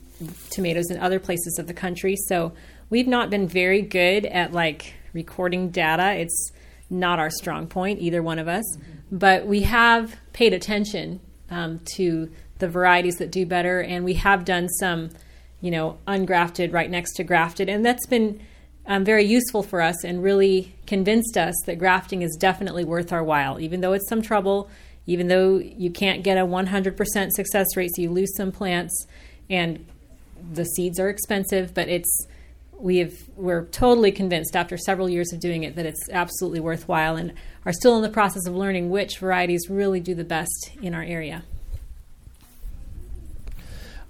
tomatoes 0.50 0.90
in 0.90 0.98
other 1.00 1.20
places 1.20 1.58
of 1.60 1.68
the 1.68 1.74
country. 1.74 2.16
So 2.28 2.54
we've 2.90 3.08
not 3.08 3.30
been 3.30 3.48
very 3.48 3.82
good 3.82 4.26
at 4.26 4.54
like 4.54 4.94
recording 5.14 5.70
data. 5.70 6.14
It's 6.14 6.52
not 6.90 7.20
our 7.20 7.30
strong 7.30 7.68
point, 7.68 8.00
either 8.00 8.22
one 8.22 8.40
of 8.40 8.48
us, 8.48 8.66
but 9.12 9.46
we 9.46 9.62
have 9.64 10.16
paid 10.34 10.54
attention 10.54 11.20
um, 11.50 11.80
to 11.96 12.32
the 12.60 12.68
varieties 12.68 13.16
that 13.18 13.32
do 13.32 13.46
better, 13.46 13.82
and 13.82 14.06
we 14.06 14.14
have 14.16 14.46
done 14.46 14.70
some, 14.70 15.10
you 15.62 15.72
know, 15.72 15.98
ungrafted 16.08 16.74
right 16.74 16.90
next 16.90 17.14
to 17.16 17.24
grafted, 17.24 17.70
and 17.70 17.86
that's 17.86 18.06
been 18.08 18.40
um, 18.92 19.06
very 19.06 19.24
useful 19.24 19.64
for 19.64 19.82
us 19.82 20.04
and 20.04 20.22
really 20.22 20.76
convinced 20.86 21.38
us 21.38 21.56
that 21.66 21.80
grafting 21.80 22.24
is 22.24 22.36
definitely 22.38 22.84
worth 22.84 23.14
our 23.14 23.24
while, 23.24 23.58
even 23.58 23.80
though 23.80 23.94
it's 23.94 24.10
some 24.10 24.22
trouble, 24.22 24.70
even 25.06 25.30
though 25.30 25.60
you 25.60 25.90
can't 25.90 26.24
get 26.24 26.38
a 26.38 26.42
100% 26.42 27.32
success 27.32 27.68
rate, 27.78 27.90
so 27.96 28.02
you 28.02 28.12
lose 28.12 28.36
some 28.36 28.52
plants 28.52 29.08
and 29.50 29.86
the 30.52 30.66
seeds 30.66 31.00
are 31.00 31.08
expensive, 31.08 31.74
but 31.74 31.88
it's 31.88 32.28
we 32.78 32.98
have 32.98 33.14
we're 33.38 33.64
totally 33.68 34.12
convinced 34.12 34.58
after 34.58 34.76
several 34.76 35.08
years 35.08 35.32
of 35.32 35.40
doing 35.40 35.64
it 35.64 35.78
that 35.78 35.86
it's 35.86 36.10
absolutely 36.10 36.60
worthwhile 36.60 37.16
and 37.16 37.32
are 37.66 37.72
still 37.72 37.96
in 37.96 38.02
the 38.02 38.10
process 38.10 38.46
of 38.46 38.56
learning 38.56 38.90
which 38.90 39.20
varieties 39.20 39.70
really 39.70 40.02
do 40.02 40.14
the 40.14 40.26
best 40.26 40.72
in 40.82 40.94
our 40.94 41.04
area. 41.04 41.44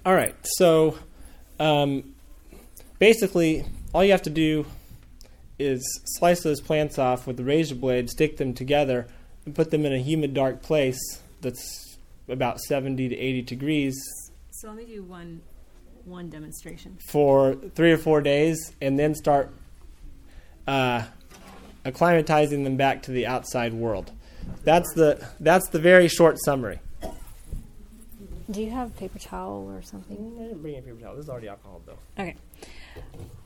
All 0.04 0.14
right, 0.14 0.34
so 0.42 0.98
um, 1.60 2.14
basically 2.98 3.64
all 3.92 4.04
you 4.04 4.12
have 4.12 4.22
to 4.22 4.30
do 4.30 4.66
is 5.58 5.82
slice 6.16 6.42
those 6.42 6.60
plants 6.60 6.98
off 6.98 7.26
with 7.26 7.36
the 7.36 7.44
razor 7.44 7.74
blade, 7.74 8.10
stick 8.10 8.36
them 8.36 8.54
together, 8.54 9.06
and 9.44 9.54
put 9.54 9.70
them 9.70 9.84
in 9.84 9.92
a 9.92 9.98
humid, 9.98 10.34
dark 10.34 10.62
place 10.62 10.98
that's 11.40 11.96
about 12.28 12.60
70 12.60 13.08
to 13.08 13.16
80 13.16 13.42
degrees. 13.42 13.94
So 14.50 14.68
let 14.68 14.76
me 14.76 14.84
do 14.86 15.02
one 15.02 15.42
one 16.04 16.28
demonstration 16.28 16.98
for 17.08 17.54
three 17.54 17.92
or 17.92 17.98
four 17.98 18.20
days, 18.20 18.74
and 18.80 18.98
then 18.98 19.14
start 19.14 19.52
uh, 20.66 21.04
acclimatizing 21.84 22.64
them 22.64 22.76
back 22.76 23.02
to 23.02 23.12
the 23.12 23.26
outside 23.26 23.72
world. 23.72 24.10
That's 24.64 24.92
the 24.94 25.24
that's 25.38 25.68
the 25.68 25.78
very 25.78 26.08
short 26.08 26.38
summary. 26.44 26.80
Do 28.50 28.60
you 28.60 28.70
have 28.70 28.96
paper 28.96 29.18
towel 29.18 29.68
or 29.70 29.82
something? 29.82 30.34
I 30.38 30.42
didn't 30.42 30.60
bring 30.60 30.76
a 30.76 30.82
paper 30.82 31.00
towel. 31.00 31.14
This 31.14 31.24
is 31.24 31.30
already 31.30 31.48
alcohol, 31.48 31.80
though. 31.86 31.98
Okay. 32.18 32.36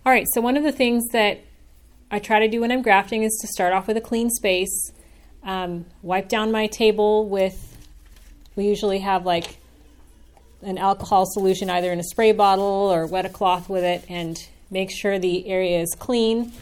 All 0.05 0.13
right, 0.13 0.27
so 0.33 0.41
one 0.41 0.57
of 0.57 0.63
the 0.63 0.73
things 0.73 1.09
that 1.13 1.41
I 2.11 2.21
try 2.21 2.39
to 2.41 2.49
do 2.49 2.61
when 2.61 2.71
I'm 2.71 2.83
grafting 2.83 3.25
is 3.25 3.37
to 3.41 3.49
start 3.49 3.73
off 3.73 3.89
with 3.89 3.97
a 3.97 4.01
clean 4.01 4.31
space, 4.31 4.93
um, 5.43 5.85
wipe 6.03 6.29
down 6.29 6.53
my 6.53 6.69
table 6.69 7.29
with, 7.29 7.77
we 8.55 8.67
usually 8.69 9.01
have 9.01 9.27
like 9.27 9.59
an 10.63 10.79
alcohol 10.79 11.27
solution 11.27 11.69
either 11.71 11.93
in 11.93 11.99
a 11.99 12.05
spray 12.05 12.33
bottle 12.33 12.65
or 12.65 13.07
wet 13.07 13.27
a 13.27 13.29
cloth 13.29 13.69
with 13.69 13.85
it 13.85 14.05
and 14.09 14.37
make 14.71 14.91
sure 14.91 15.19
the 15.19 15.47
area 15.49 15.81
is 15.81 15.95
clean. 15.99 16.53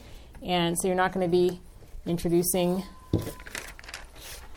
And 0.43 0.79
so 0.79 0.89
you're 0.89 0.97
not 0.97 1.13
going 1.13 1.27
to 1.27 1.31
be 1.31 1.61
introducing 2.07 2.83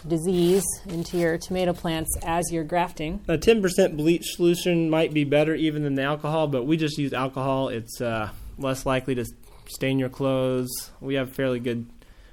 disease 0.08 0.64
into 0.88 1.18
your 1.18 1.38
tomato 1.38 1.74
plants 1.74 2.10
as 2.24 2.52
you're 2.52 2.64
grafting. 2.64 3.22
A 3.28 3.38
10% 3.38 3.98
bleach 3.98 4.36
solution 4.36 4.90
might 4.90 5.14
be 5.14 5.24
better 5.24 5.54
even 5.54 5.84
than 5.84 5.96
the 5.96 6.04
alcohol, 6.04 6.48
but 6.48 6.64
we 6.64 6.78
just 6.78 6.98
use 6.98 7.14
alcohol. 7.14 7.70
It's 7.70 8.02
uh, 8.02 8.30
less 8.58 8.86
likely 8.86 9.16
to 9.16 9.26
stain 9.68 10.00
your 10.00 10.10
clothes. 10.10 10.92
We 11.02 11.16
have 11.16 11.34
fairly 11.34 11.60
good. 11.60 11.88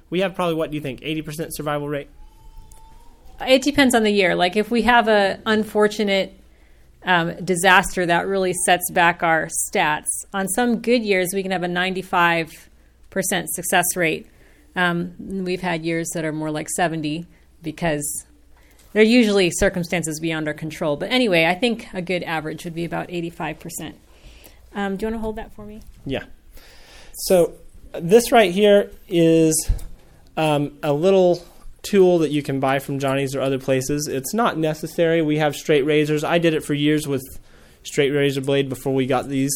We 0.09 0.21
have 0.21 0.35
probably 0.35 0.55
what 0.55 0.71
do 0.71 0.75
you 0.75 0.81
think? 0.81 1.01
80% 1.01 1.49
survival 1.51 1.89
rate. 1.89 2.09
It 3.41 3.63
depends 3.63 3.93
on 3.93 4.03
the 4.03 4.11
year. 4.11 4.35
Like 4.35 4.55
if 4.55 4.71
we 4.71 4.83
have 4.83 5.07
a 5.07 5.39
unfortunate 5.45 6.39
um, 7.05 7.35
disaster 7.45 8.05
that 8.05 8.27
really 8.27 8.53
sets 8.65 8.89
back 8.91 9.23
our 9.23 9.47
stats. 9.69 10.07
On 10.33 10.47
some 10.47 10.79
good 10.79 11.03
years, 11.03 11.29
we 11.33 11.43
can 11.43 11.51
have 11.51 11.63
a 11.63 11.67
95% 11.67 12.57
success 13.11 13.85
rate. 13.95 14.27
Um, 14.75 15.13
we've 15.19 15.61
had 15.61 15.85
years 15.85 16.09
that 16.15 16.25
are 16.25 16.33
more 16.33 16.51
like 16.51 16.67
70 16.69 17.25
because 17.65 18.25
they're 18.93 19.03
usually 19.03 19.51
circumstances 19.51 20.21
beyond 20.21 20.47
our 20.47 20.53
control. 20.53 20.95
But 20.95 21.11
anyway, 21.11 21.45
I 21.45 21.55
think 21.55 21.87
a 21.93 22.01
good 22.01 22.23
average 22.23 22.63
would 22.63 22.73
be 22.73 22.85
about 22.85 23.09
85%. 23.09 23.95
Um, 24.73 24.95
do 24.95 25.05
you 25.05 25.11
want 25.11 25.15
to 25.15 25.19
hold 25.19 25.35
that 25.35 25.53
for 25.53 25.65
me? 25.65 25.81
Yeah. 26.05 26.23
So 27.13 27.53
this 27.91 28.31
right 28.31 28.51
here 28.51 28.91
is 29.09 29.69
um, 30.37 30.77
a 30.81 30.93
little 30.93 31.45
tool 31.81 32.19
that 32.19 32.31
you 32.31 32.41
can 32.41 32.59
buy 32.59 32.79
from 32.79 32.99
Johnny's 32.99 33.35
or 33.35 33.41
other 33.41 33.59
places. 33.59 34.07
It's 34.07 34.33
not 34.33 34.57
necessary. 34.57 35.21
We 35.21 35.37
have 35.37 35.55
straight 35.55 35.85
razors. 35.85 36.23
I 36.23 36.37
did 36.37 36.53
it 36.53 36.63
for 36.63 36.73
years 36.73 37.07
with 37.07 37.23
straight 37.83 38.11
razor 38.11 38.41
blade 38.41 38.69
before 38.69 38.93
we 38.93 39.05
got 39.05 39.27
these. 39.27 39.53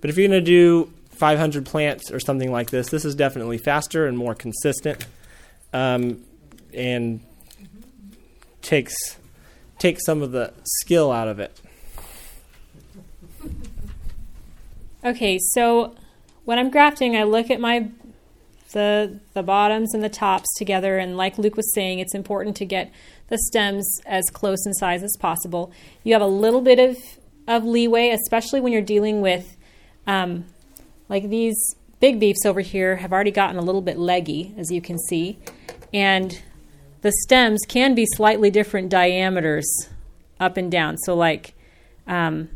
But 0.00 0.10
if 0.10 0.16
you're 0.16 0.28
going 0.28 0.44
to 0.44 0.44
do 0.44 0.92
500 1.10 1.66
plants 1.66 2.10
or 2.10 2.20
something 2.20 2.52
like 2.52 2.70
this, 2.70 2.88
this 2.90 3.04
is 3.04 3.14
definitely 3.14 3.58
faster 3.58 4.06
and 4.06 4.16
more 4.16 4.34
consistent, 4.34 5.04
um, 5.72 6.22
and 6.72 7.20
takes 8.62 8.94
takes 9.78 10.04
some 10.04 10.22
of 10.22 10.32
the 10.32 10.52
skill 10.64 11.12
out 11.12 11.28
of 11.28 11.38
it. 11.38 11.58
Okay, 15.04 15.38
so 15.52 15.94
when 16.44 16.58
I'm 16.58 16.70
grafting, 16.70 17.16
I 17.16 17.22
look 17.22 17.50
at 17.50 17.60
my 17.60 17.88
the 18.72 19.20
the 19.32 19.42
bottoms 19.42 19.94
and 19.94 20.02
the 20.02 20.08
tops 20.08 20.46
together 20.56 20.98
and 20.98 21.16
like 21.16 21.38
Luke 21.38 21.56
was 21.56 21.72
saying 21.72 22.00
it's 22.00 22.14
important 22.14 22.54
to 22.56 22.66
get 22.66 22.92
the 23.28 23.38
stems 23.38 24.00
as 24.04 24.28
close 24.30 24.66
in 24.66 24.74
size 24.74 25.02
as 25.02 25.16
possible. 25.18 25.72
You 26.04 26.12
have 26.12 26.22
a 26.22 26.26
little 26.26 26.60
bit 26.60 26.78
of 26.78 26.96
of 27.46 27.64
leeway, 27.64 28.10
especially 28.10 28.60
when 28.60 28.72
you're 28.72 28.82
dealing 28.82 29.20
with 29.20 29.56
um, 30.06 30.44
like 31.08 31.28
these 31.28 31.56
big 32.00 32.20
beefs 32.20 32.44
over 32.44 32.60
here 32.60 32.96
have 32.96 33.12
already 33.12 33.30
gotten 33.30 33.56
a 33.56 33.62
little 33.62 33.80
bit 33.80 33.98
leggy, 33.98 34.54
as 34.58 34.70
you 34.70 34.80
can 34.80 34.98
see, 34.98 35.38
and 35.92 36.42
the 37.02 37.12
stems 37.12 37.60
can 37.68 37.94
be 37.94 38.06
slightly 38.06 38.50
different 38.50 38.88
diameters 38.88 39.88
up 40.40 40.56
and 40.56 40.70
down. 40.70 40.96
So 40.98 41.14
like 41.14 41.54
um, 42.06 42.48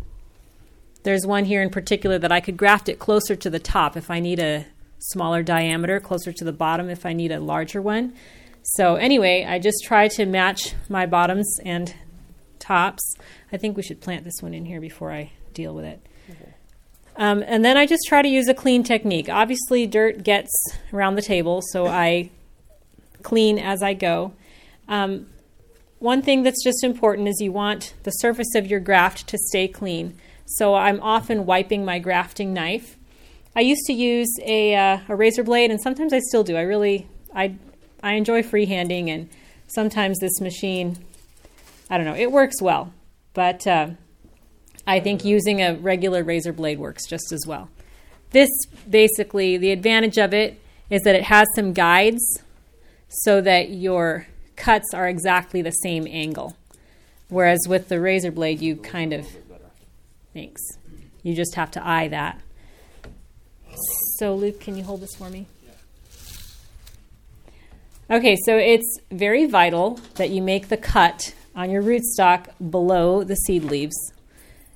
there's 1.02 1.26
one 1.26 1.44
here 1.44 1.62
in 1.62 1.70
particular 1.70 2.18
that 2.18 2.32
I 2.32 2.40
could 2.40 2.56
graft 2.56 2.88
it 2.88 2.98
closer 2.98 3.36
to 3.36 3.50
the 3.50 3.58
top 3.58 3.96
if 3.96 4.10
I 4.10 4.20
need 4.20 4.38
a 4.38 4.66
smaller 4.98 5.42
diameter, 5.42 6.00
closer 6.00 6.32
to 6.32 6.44
the 6.44 6.52
bottom 6.52 6.88
if 6.88 7.04
I 7.04 7.12
need 7.12 7.32
a 7.32 7.40
larger 7.40 7.82
one. 7.82 8.14
So, 8.62 8.94
anyway, 8.94 9.44
I 9.44 9.58
just 9.58 9.82
try 9.84 10.06
to 10.08 10.24
match 10.24 10.74
my 10.88 11.04
bottoms 11.04 11.58
and 11.64 11.92
tops. 12.60 13.16
I 13.52 13.56
think 13.56 13.76
we 13.76 13.82
should 13.82 14.00
plant 14.00 14.24
this 14.24 14.40
one 14.40 14.54
in 14.54 14.64
here 14.64 14.80
before 14.80 15.10
I 15.10 15.32
deal 15.52 15.74
with 15.74 15.84
it. 15.84 16.06
Okay. 16.30 16.54
Um, 17.16 17.42
and 17.44 17.64
then 17.64 17.76
I 17.76 17.86
just 17.86 18.04
try 18.06 18.22
to 18.22 18.28
use 18.28 18.46
a 18.48 18.54
clean 18.54 18.84
technique. 18.84 19.28
Obviously, 19.28 19.86
dirt 19.88 20.22
gets 20.22 20.50
around 20.92 21.16
the 21.16 21.22
table, 21.22 21.60
so 21.72 21.86
I 21.86 22.30
clean 23.22 23.58
as 23.58 23.82
I 23.82 23.94
go. 23.94 24.32
Um, 24.88 25.26
one 25.98 26.22
thing 26.22 26.42
that's 26.42 26.62
just 26.64 26.82
important 26.82 27.28
is 27.28 27.40
you 27.40 27.52
want 27.52 27.94
the 28.02 28.10
surface 28.10 28.54
of 28.54 28.66
your 28.66 28.80
graft 28.80 29.28
to 29.28 29.38
stay 29.38 29.68
clean. 29.68 30.18
So 30.46 30.74
I'm 30.74 31.00
often 31.00 31.46
wiping 31.46 31.84
my 31.84 31.98
grafting 31.98 32.52
knife 32.52 32.96
I 33.54 33.60
used 33.60 33.84
to 33.86 33.92
use 33.92 34.34
a, 34.42 34.74
uh, 34.74 34.98
a 35.08 35.14
razor 35.16 35.44
blade, 35.44 35.70
and 35.70 35.80
sometimes 35.80 36.14
I 36.14 36.20
still 36.20 36.42
do. 36.42 36.56
I 36.56 36.62
really 36.62 37.06
I 37.34 37.56
I 38.02 38.14
enjoy 38.14 38.42
freehanding, 38.42 39.08
and 39.08 39.28
sometimes 39.66 40.18
this 40.18 40.40
machine, 40.40 40.98
I 41.90 41.98
don't 41.98 42.06
know, 42.06 42.16
it 42.16 42.32
works 42.32 42.62
well, 42.62 42.92
but 43.34 43.66
uh, 43.66 43.90
I 44.86 45.00
think 45.00 45.24
using 45.24 45.60
a 45.60 45.74
regular 45.74 46.24
razor 46.24 46.52
blade 46.52 46.78
works 46.78 47.06
just 47.06 47.30
as 47.30 47.46
well. 47.46 47.68
This 48.30 48.48
basically 48.88 49.58
the 49.58 49.70
advantage 49.70 50.16
of 50.16 50.32
it 50.32 50.58
is 50.88 51.02
that 51.02 51.14
it 51.14 51.24
has 51.24 51.46
some 51.54 51.74
guides 51.74 52.41
so 53.24 53.40
that 53.40 53.70
your 53.70 54.26
cuts 54.56 54.94
are 54.94 55.08
exactly 55.08 55.62
the 55.62 55.70
same 55.70 56.06
angle. 56.08 56.56
Whereas 57.28 57.60
with 57.68 57.88
the 57.88 58.00
razor 58.00 58.30
blade, 58.30 58.60
you 58.60 58.76
kind 58.76 59.12
of 59.12 59.26
thanks. 60.34 60.60
You 61.22 61.34
just 61.34 61.54
have 61.54 61.70
to 61.72 61.86
eye 61.86 62.08
that. 62.08 62.40
So, 64.18 64.34
Luke, 64.34 64.60
can 64.60 64.76
you 64.76 64.84
hold 64.84 65.00
this 65.00 65.14
for 65.14 65.30
me? 65.30 65.46
Okay, 68.10 68.36
so 68.44 68.56
it's 68.58 68.98
very 69.10 69.46
vital 69.46 69.98
that 70.16 70.30
you 70.30 70.42
make 70.42 70.68
the 70.68 70.76
cut 70.76 71.34
on 71.54 71.70
your 71.70 71.82
rootstock 71.82 72.48
below 72.70 73.24
the 73.24 73.36
seed 73.36 73.64
leaves. 73.64 73.96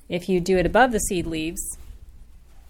If 0.09 0.29
you 0.29 0.39
do 0.39 0.57
it 0.57 0.65
above 0.65 0.91
the 0.91 0.99
seed 0.99 1.27
leaves, 1.27 1.77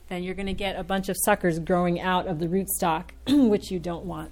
then 0.10 0.24
you're 0.24 0.36
going 0.36 0.48
to 0.48 0.54
get 0.54 0.78
a 0.78 0.84
bunch 0.84 1.08
of 1.08 1.16
suckers 1.24 1.60
growing 1.60 2.02
out 2.02 2.28
of 2.28 2.40
the 2.40 2.48
rootstock, 2.48 3.12
which 3.28 3.72
you 3.72 3.80
don't 3.80 4.06
want. 4.06 4.32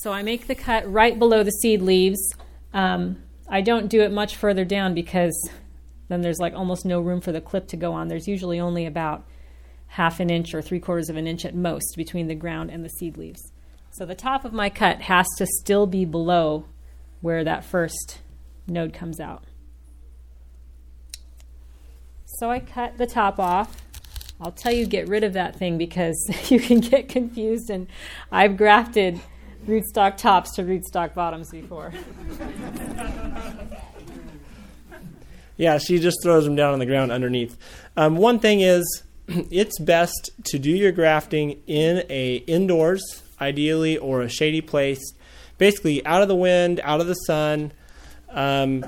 So 0.00 0.14
I 0.14 0.22
make 0.22 0.46
the 0.46 0.54
cut 0.54 0.90
right 0.90 1.18
below 1.18 1.42
the 1.42 1.50
seed 1.50 1.82
leaves. 1.82 2.34
Um, 2.72 3.22
I 3.46 3.60
don't 3.60 3.88
do 3.88 4.00
it 4.00 4.10
much 4.10 4.34
further 4.34 4.64
down 4.64 4.94
because 4.94 5.50
then 6.08 6.22
there's 6.22 6.38
like 6.38 6.54
almost 6.54 6.86
no 6.86 7.02
room 7.02 7.20
for 7.20 7.32
the 7.32 7.40
clip 7.42 7.68
to 7.68 7.76
go 7.76 7.92
on. 7.92 8.08
There's 8.08 8.26
usually 8.26 8.58
only 8.58 8.86
about 8.86 9.26
half 9.88 10.18
an 10.18 10.30
inch 10.30 10.54
or 10.54 10.62
three 10.62 10.80
quarters 10.80 11.10
of 11.10 11.16
an 11.16 11.26
inch 11.26 11.44
at 11.44 11.54
most 11.54 11.98
between 11.98 12.28
the 12.28 12.34
ground 12.34 12.70
and 12.70 12.82
the 12.82 12.88
seed 12.88 13.18
leaves. 13.18 13.52
So 13.90 14.06
the 14.06 14.14
top 14.14 14.46
of 14.46 14.54
my 14.54 14.70
cut 14.70 15.02
has 15.02 15.26
to 15.36 15.44
still 15.46 15.86
be 15.86 16.06
below 16.06 16.64
where 17.20 17.44
that 17.44 17.62
first 17.62 18.20
node 18.66 18.94
comes 18.94 19.20
out. 19.20 19.44
So 22.24 22.50
I 22.50 22.60
cut 22.60 22.96
the 22.96 23.06
top 23.06 23.38
off. 23.38 23.82
I'll 24.40 24.52
tell 24.52 24.72
you 24.72 24.86
get 24.86 25.08
rid 25.08 25.24
of 25.24 25.34
that 25.34 25.56
thing 25.56 25.76
because 25.76 26.16
you 26.50 26.58
can 26.58 26.80
get 26.80 27.10
confused 27.10 27.68
and 27.68 27.86
I've 28.32 28.56
grafted 28.56 29.20
rootstock 29.66 30.16
tops 30.16 30.54
to 30.56 30.62
rootstock 30.62 31.14
bottoms 31.14 31.50
before. 31.50 31.92
Yeah, 35.60 35.76
she 35.76 35.98
just 35.98 36.22
throws 36.22 36.44
them 36.44 36.56
down 36.56 36.72
on 36.72 36.78
the 36.78 36.86
ground 36.86 37.12
underneath. 37.12 37.54
Um, 37.94 38.16
one 38.16 38.38
thing 38.38 38.62
is, 38.62 39.02
it's 39.28 39.78
best 39.78 40.30
to 40.44 40.58
do 40.58 40.70
your 40.70 40.90
grafting 40.90 41.60
in 41.66 42.02
a 42.08 42.36
indoors, 42.46 43.22
ideally, 43.38 43.98
or 43.98 44.22
a 44.22 44.28
shady 44.30 44.62
place, 44.62 45.02
basically 45.58 46.02
out 46.06 46.22
of 46.22 46.28
the 46.28 46.34
wind, 46.34 46.80
out 46.82 47.02
of 47.02 47.08
the 47.08 47.14
sun. 47.14 47.72
Um, 48.30 48.86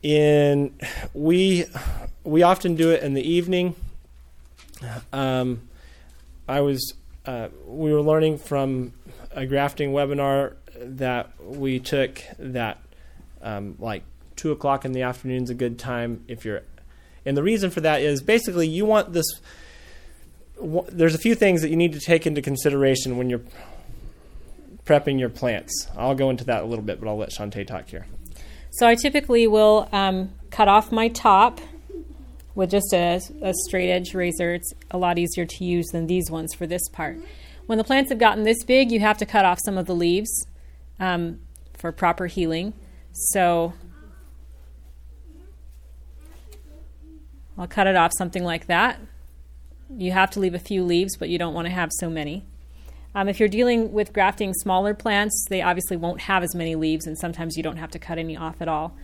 in 0.00 0.72
we 1.14 1.64
we 2.22 2.44
often 2.44 2.76
do 2.76 2.92
it 2.92 3.02
in 3.02 3.14
the 3.14 3.28
evening. 3.28 3.74
Um, 5.12 5.68
I 6.46 6.60
was 6.60 6.94
uh, 7.26 7.48
we 7.66 7.92
were 7.92 8.02
learning 8.02 8.38
from 8.38 8.92
a 9.38 9.46
grafting 9.46 9.92
webinar 9.92 10.54
that 10.80 11.30
we 11.40 11.78
took 11.78 12.20
that 12.38 12.78
um, 13.40 13.76
like 13.78 14.02
two 14.34 14.50
o'clock 14.50 14.84
in 14.84 14.92
the 14.92 15.02
afternoon 15.02 15.44
is 15.44 15.50
a 15.50 15.54
good 15.54 15.78
time 15.78 16.24
if 16.26 16.44
you're. 16.44 16.62
And 17.24 17.36
the 17.36 17.42
reason 17.42 17.70
for 17.70 17.80
that 17.82 18.02
is 18.02 18.20
basically 18.20 18.66
you 18.66 18.84
want 18.84 19.12
this. 19.12 19.26
There's 20.60 21.14
a 21.14 21.18
few 21.18 21.36
things 21.36 21.62
that 21.62 21.68
you 21.68 21.76
need 21.76 21.92
to 21.92 22.00
take 22.00 22.26
into 22.26 22.42
consideration 22.42 23.16
when 23.16 23.30
you're 23.30 23.42
prepping 24.84 25.20
your 25.20 25.28
plants. 25.28 25.86
I'll 25.96 26.16
go 26.16 26.30
into 26.30 26.44
that 26.44 26.62
a 26.62 26.66
little 26.66 26.84
bit, 26.84 26.98
but 26.98 27.08
I'll 27.08 27.16
let 27.16 27.30
Chantee 27.30 27.64
talk 27.64 27.88
here. 27.88 28.06
So 28.70 28.88
I 28.88 28.96
typically 28.96 29.46
will 29.46 29.88
um, 29.92 30.32
cut 30.50 30.66
off 30.66 30.90
my 30.90 31.08
top 31.08 31.60
with 32.56 32.70
just 32.70 32.92
a, 32.92 33.20
a, 33.40 33.54
straight 33.66 33.90
edge 33.90 34.14
razor. 34.14 34.54
It's 34.54 34.72
a 34.90 34.98
lot 34.98 35.16
easier 35.16 35.46
to 35.46 35.64
use 35.64 35.86
than 35.92 36.08
these 36.08 36.28
ones 36.28 36.54
for 36.54 36.66
this 36.66 36.82
part. 36.88 37.18
When 37.68 37.76
the 37.76 37.84
plants 37.84 38.08
have 38.08 38.18
gotten 38.18 38.44
this 38.44 38.64
big, 38.64 38.90
you 38.90 39.00
have 39.00 39.18
to 39.18 39.26
cut 39.26 39.44
off 39.44 39.60
some 39.62 39.76
of 39.76 39.84
the 39.84 39.94
leaves 39.94 40.46
um, 40.98 41.40
for 41.74 41.92
proper 41.92 42.26
healing. 42.26 42.72
So 43.12 43.74
I'll 47.58 47.66
cut 47.68 47.86
it 47.86 47.94
off 47.94 48.12
something 48.16 48.42
like 48.42 48.68
that. 48.68 48.98
You 49.94 50.12
have 50.12 50.30
to 50.30 50.40
leave 50.40 50.54
a 50.54 50.58
few 50.58 50.82
leaves, 50.82 51.18
but 51.18 51.28
you 51.28 51.36
don't 51.36 51.52
want 51.52 51.66
to 51.66 51.70
have 51.70 51.90
so 51.92 52.08
many. 52.08 52.46
Um, 53.14 53.28
if 53.28 53.38
you're 53.38 53.50
dealing 53.50 53.92
with 53.92 54.14
grafting 54.14 54.54
smaller 54.54 54.94
plants, 54.94 55.44
they 55.50 55.60
obviously 55.60 55.98
won't 55.98 56.22
have 56.22 56.42
as 56.42 56.54
many 56.54 56.74
leaves, 56.74 57.06
and 57.06 57.18
sometimes 57.18 57.58
you 57.58 57.62
don't 57.62 57.76
have 57.76 57.90
to 57.90 57.98
cut 57.98 58.16
any 58.16 58.34
off 58.34 58.62
at 58.62 58.68
all. 58.68 58.96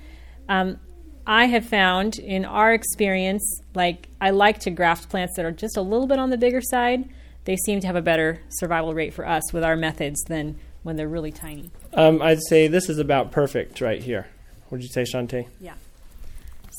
Um, 0.49 0.81
I 1.27 1.49
have 1.49 1.67
found 1.67 2.19
in 2.19 2.47
our 2.47 2.73
experience, 2.73 3.61
like 3.75 4.09
I 4.23 4.31
like 4.31 4.61
to 4.61 4.71
graft 4.71 5.11
plants 5.11 5.37
that 5.37 5.45
are 5.45 5.53
just 5.53 5.77
a 5.77 5.83
little 5.83 6.07
bit 6.07 6.19
on 6.19 6.31
the 6.31 6.39
bigger 6.39 6.63
side 6.63 7.11
they 7.45 7.57
seem 7.57 7.81
to 7.81 7.87
have 7.87 7.97
a 7.97 8.03
better 8.03 8.41
survival 8.49 8.95
rate 8.95 9.13
for 9.15 9.27
us 9.27 9.53
with 9.53 9.65
our 9.65 9.77
methods 9.77 10.23
than 10.25 10.59
when 10.83 10.97
they're 10.97 11.09
really 11.09 11.33
tiny. 11.33 11.71
Um, 11.93 12.21
I'd 12.23 12.43
say 12.43 12.69
this 12.69 12.89
is 12.89 12.99
about 12.99 13.33
perfect 13.33 13.81
right 13.81 14.03
here. 14.03 14.27
What 14.65 14.73
would 14.79 14.83
you 14.83 14.89
say, 14.89 15.05
Chantee? 15.05 15.49
Yeah. 15.61 15.75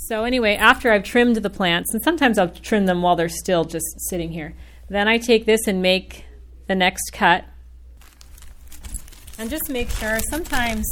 So 0.08 0.24
anyway, 0.24 0.56
after 0.56 0.92
I've 0.92 1.04
trimmed 1.04 1.38
the 1.38 1.50
plants, 1.50 1.94
and 1.94 2.04
sometimes 2.04 2.38
I'll 2.38 2.50
trim 2.50 2.86
them 2.86 3.02
while 3.02 3.16
they're 3.16 3.30
still 3.30 3.64
just 3.64 3.86
sitting 4.10 4.32
here, 4.32 4.54
then 4.90 5.08
I 5.08 5.18
take 5.18 5.46
this 5.46 5.68
and 5.68 5.82
make 5.82 6.26
the 6.68 6.76
next 6.76 7.12
cut. 7.12 7.46
And 9.38 9.50
just 9.50 9.70
make 9.70 9.90
sure, 9.90 10.20
sometimes 10.30 10.86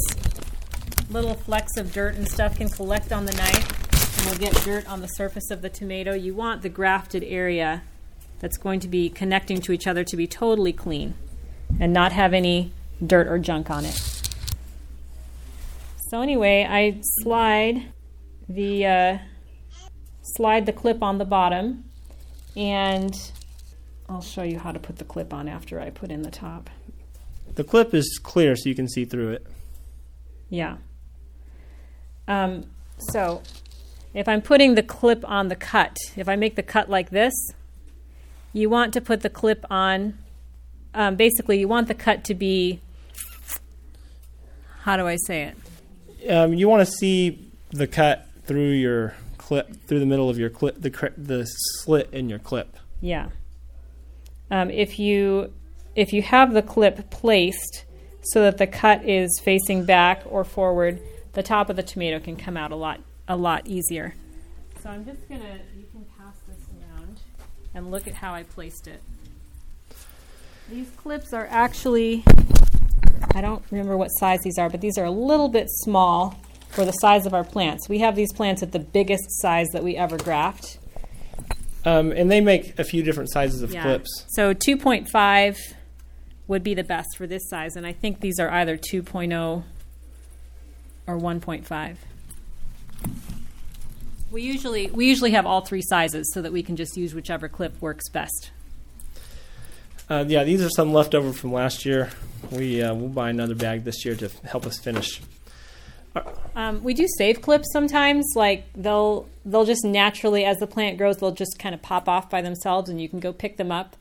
little 1.10 1.34
flecks 1.34 1.76
of 1.76 1.92
dirt 1.92 2.16
and 2.16 2.28
stuff 2.28 2.56
can 2.56 2.68
collect 2.68 3.12
on 3.12 3.26
the 3.26 3.32
knife, 3.32 4.18
and 4.18 4.26
we'll 4.26 4.50
get 4.50 4.60
dirt 4.64 4.88
on 4.88 5.00
the 5.00 5.06
surface 5.06 5.50
of 5.50 5.62
the 5.62 5.68
tomato. 5.68 6.14
You 6.14 6.34
want 6.34 6.62
the 6.62 6.68
grafted 6.68 7.22
area 7.22 7.82
that's 8.40 8.56
going 8.56 8.80
to 8.80 8.88
be 8.88 9.08
connecting 9.08 9.60
to 9.62 9.72
each 9.72 9.86
other 9.86 10.04
to 10.04 10.16
be 10.16 10.26
totally 10.26 10.72
clean 10.72 11.14
and 11.80 11.92
not 11.92 12.12
have 12.12 12.32
any 12.32 12.72
dirt 13.04 13.26
or 13.26 13.38
junk 13.38 13.70
on 13.70 13.84
it. 13.84 13.94
So 16.10 16.20
anyway, 16.20 16.66
I 16.68 17.00
slide 17.22 17.92
the 18.48 18.86
uh, 18.86 19.18
slide 20.22 20.66
the 20.66 20.72
clip 20.72 21.02
on 21.02 21.18
the 21.18 21.24
bottom, 21.24 21.84
and 22.56 23.14
I'll 24.08 24.22
show 24.22 24.42
you 24.42 24.58
how 24.58 24.72
to 24.72 24.78
put 24.78 24.98
the 24.98 25.04
clip 25.04 25.32
on 25.32 25.48
after 25.48 25.80
I 25.80 25.90
put 25.90 26.10
in 26.10 26.22
the 26.22 26.30
top. 26.30 26.70
The 27.54 27.64
clip 27.64 27.94
is 27.94 28.20
clear, 28.22 28.54
so 28.56 28.68
you 28.68 28.74
can 28.74 28.88
see 28.88 29.04
through 29.04 29.30
it. 29.30 29.46
Yeah. 30.50 30.76
Um, 32.28 32.64
so 32.98 33.42
if 34.12 34.28
I'm 34.28 34.42
putting 34.42 34.74
the 34.74 34.82
clip 34.82 35.28
on 35.28 35.48
the 35.48 35.56
cut, 35.56 35.96
if 36.16 36.28
I 36.28 36.36
make 36.36 36.56
the 36.56 36.62
cut 36.62 36.88
like 36.88 37.10
this, 37.10 37.32
you 38.54 38.70
want 38.70 38.94
to 38.94 39.02
put 39.02 39.20
the 39.20 39.28
clip 39.28 39.66
on. 39.68 40.16
Um, 40.94 41.16
basically, 41.16 41.58
you 41.58 41.68
want 41.68 41.88
the 41.88 41.94
cut 41.94 42.24
to 42.24 42.34
be. 42.34 42.80
How 44.82 44.96
do 44.96 45.06
I 45.06 45.16
say 45.26 45.52
it? 45.52 46.30
Um, 46.30 46.54
you 46.54 46.68
want 46.68 46.86
to 46.86 46.90
see 46.90 47.50
the 47.70 47.86
cut 47.86 48.26
through 48.44 48.70
your 48.70 49.14
clip, 49.36 49.86
through 49.86 49.98
the 49.98 50.06
middle 50.06 50.30
of 50.30 50.38
your 50.38 50.48
clip, 50.48 50.80
the 50.80 51.12
the 51.18 51.44
slit 51.44 52.08
in 52.12 52.30
your 52.30 52.38
clip. 52.38 52.76
Yeah. 53.00 53.28
Um, 54.50 54.70
if 54.70 54.98
you 54.98 55.52
if 55.96 56.12
you 56.12 56.22
have 56.22 56.54
the 56.54 56.62
clip 56.62 57.10
placed 57.10 57.84
so 58.22 58.42
that 58.42 58.58
the 58.58 58.66
cut 58.66 59.04
is 59.04 59.40
facing 59.42 59.84
back 59.84 60.22
or 60.26 60.44
forward, 60.44 61.00
the 61.32 61.42
top 61.42 61.68
of 61.68 61.76
the 61.76 61.82
tomato 61.82 62.20
can 62.20 62.36
come 62.36 62.56
out 62.56 62.70
a 62.70 62.76
lot 62.76 63.00
a 63.26 63.36
lot 63.36 63.66
easier. 63.66 64.14
So 64.80 64.90
I'm 64.90 65.04
just 65.04 65.28
gonna 65.28 65.58
you 65.76 65.86
can 65.90 66.04
pass 66.16 66.34
this 66.46 66.58
around 66.68 67.20
and 67.74 67.90
look 67.90 68.06
at 68.06 68.14
how 68.14 68.32
I 68.34 68.42
placed 68.42 68.86
it. 68.86 69.02
These 70.70 70.90
clips 70.96 71.32
are 71.32 71.46
actually 71.50 72.24
I 73.34 73.40
don't 73.40 73.62
remember 73.70 73.96
what 73.96 74.08
size 74.08 74.40
these 74.42 74.58
are, 74.58 74.70
but 74.70 74.80
these 74.80 74.96
are 74.96 75.04
a 75.04 75.10
little 75.10 75.48
bit 75.48 75.66
small 75.68 76.38
for 76.68 76.84
the 76.84 76.92
size 76.92 77.26
of 77.26 77.34
our 77.34 77.44
plants. 77.44 77.88
We 77.88 77.98
have 78.00 78.14
these 78.16 78.32
plants 78.32 78.62
at 78.62 78.72
the 78.72 78.78
biggest 78.78 79.24
size 79.40 79.68
that 79.72 79.82
we 79.82 79.96
ever 79.96 80.16
graft. 80.16 80.78
Um, 81.84 82.12
and 82.12 82.30
they 82.30 82.40
make 82.40 82.78
a 82.78 82.84
few 82.84 83.02
different 83.02 83.30
sizes 83.30 83.62
of 83.62 83.72
Yeah. 83.72 83.82
clips. 83.82 84.24
So 84.28 84.54
2.5 84.54 85.74
would 86.46 86.62
be 86.62 86.74
the 86.74 86.84
best 86.84 87.16
for 87.16 87.26
this 87.26 87.48
size, 87.48 87.76
and 87.76 87.86
I 87.86 87.92
think 87.92 88.20
these 88.20 88.38
are 88.38 88.50
either 88.50 88.76
2.0 88.76 89.64
or 91.06 91.18
1.5. 91.18 91.96
We 94.34 94.42
usually 94.42 94.88
we 94.88 95.06
usually 95.06 95.30
have 95.30 95.46
all 95.46 95.60
three 95.60 95.80
sizes 95.80 96.32
so 96.34 96.42
that 96.42 96.52
we 96.52 96.64
can 96.64 96.74
just 96.74 96.96
use 96.96 97.14
whichever 97.14 97.48
clip 97.48 97.80
works 97.80 98.08
best. 98.08 98.50
Uh, 100.10 100.24
yeah, 100.26 100.42
these 100.42 100.60
are 100.60 100.70
some 100.70 100.92
left 100.92 101.14
over 101.14 101.32
from 101.32 101.52
last 101.52 101.86
year. 101.86 102.10
We 102.50 102.82
uh, 102.82 102.94
will 102.94 103.10
buy 103.10 103.30
another 103.30 103.54
bag 103.54 103.84
this 103.84 104.04
year 104.04 104.16
to 104.16 104.28
help 104.44 104.66
us 104.66 104.76
finish. 104.76 105.22
Um, 106.56 106.82
we 106.82 106.94
do 106.94 107.06
save 107.16 107.42
clips 107.42 107.72
sometimes. 107.72 108.24
Like 108.34 108.64
they'll 108.74 109.28
they'll 109.46 109.64
just 109.64 109.84
naturally, 109.84 110.44
as 110.44 110.56
the 110.56 110.66
plant 110.66 110.98
grows, 110.98 111.18
they'll 111.18 111.30
just 111.30 111.60
kind 111.60 111.72
of 111.72 111.80
pop 111.80 112.08
off 112.08 112.28
by 112.28 112.42
themselves, 112.42 112.90
and 112.90 113.00
you 113.00 113.08
can 113.08 113.20
go 113.20 113.32
pick 113.32 113.56
them 113.56 113.70
up 113.70 113.96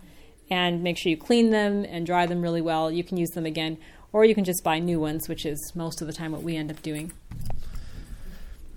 and 0.49 0.81
make 0.81 0.97
sure 0.97 1.11
you 1.11 1.17
clean 1.17 1.51
them 1.51 1.85
and 1.85 2.07
dry 2.07 2.25
them 2.25 2.41
really 2.41 2.61
well. 2.61 2.91
You 2.91 3.03
can 3.03 3.17
use 3.17 3.29
them 3.29 3.45
again, 3.45 3.77
or 4.11 4.25
you 4.25 4.33
can 4.33 4.45
just 4.45 4.63
buy 4.63 4.79
new 4.79 4.99
ones, 4.99 5.29
which 5.29 5.45
is 5.45 5.73
most 5.75 6.01
of 6.01 6.07
the 6.07 6.13
time 6.13 6.31
what 6.31 6.41
we 6.41 6.57
end 6.57 6.71
up 6.71 6.81
doing. 6.81 7.11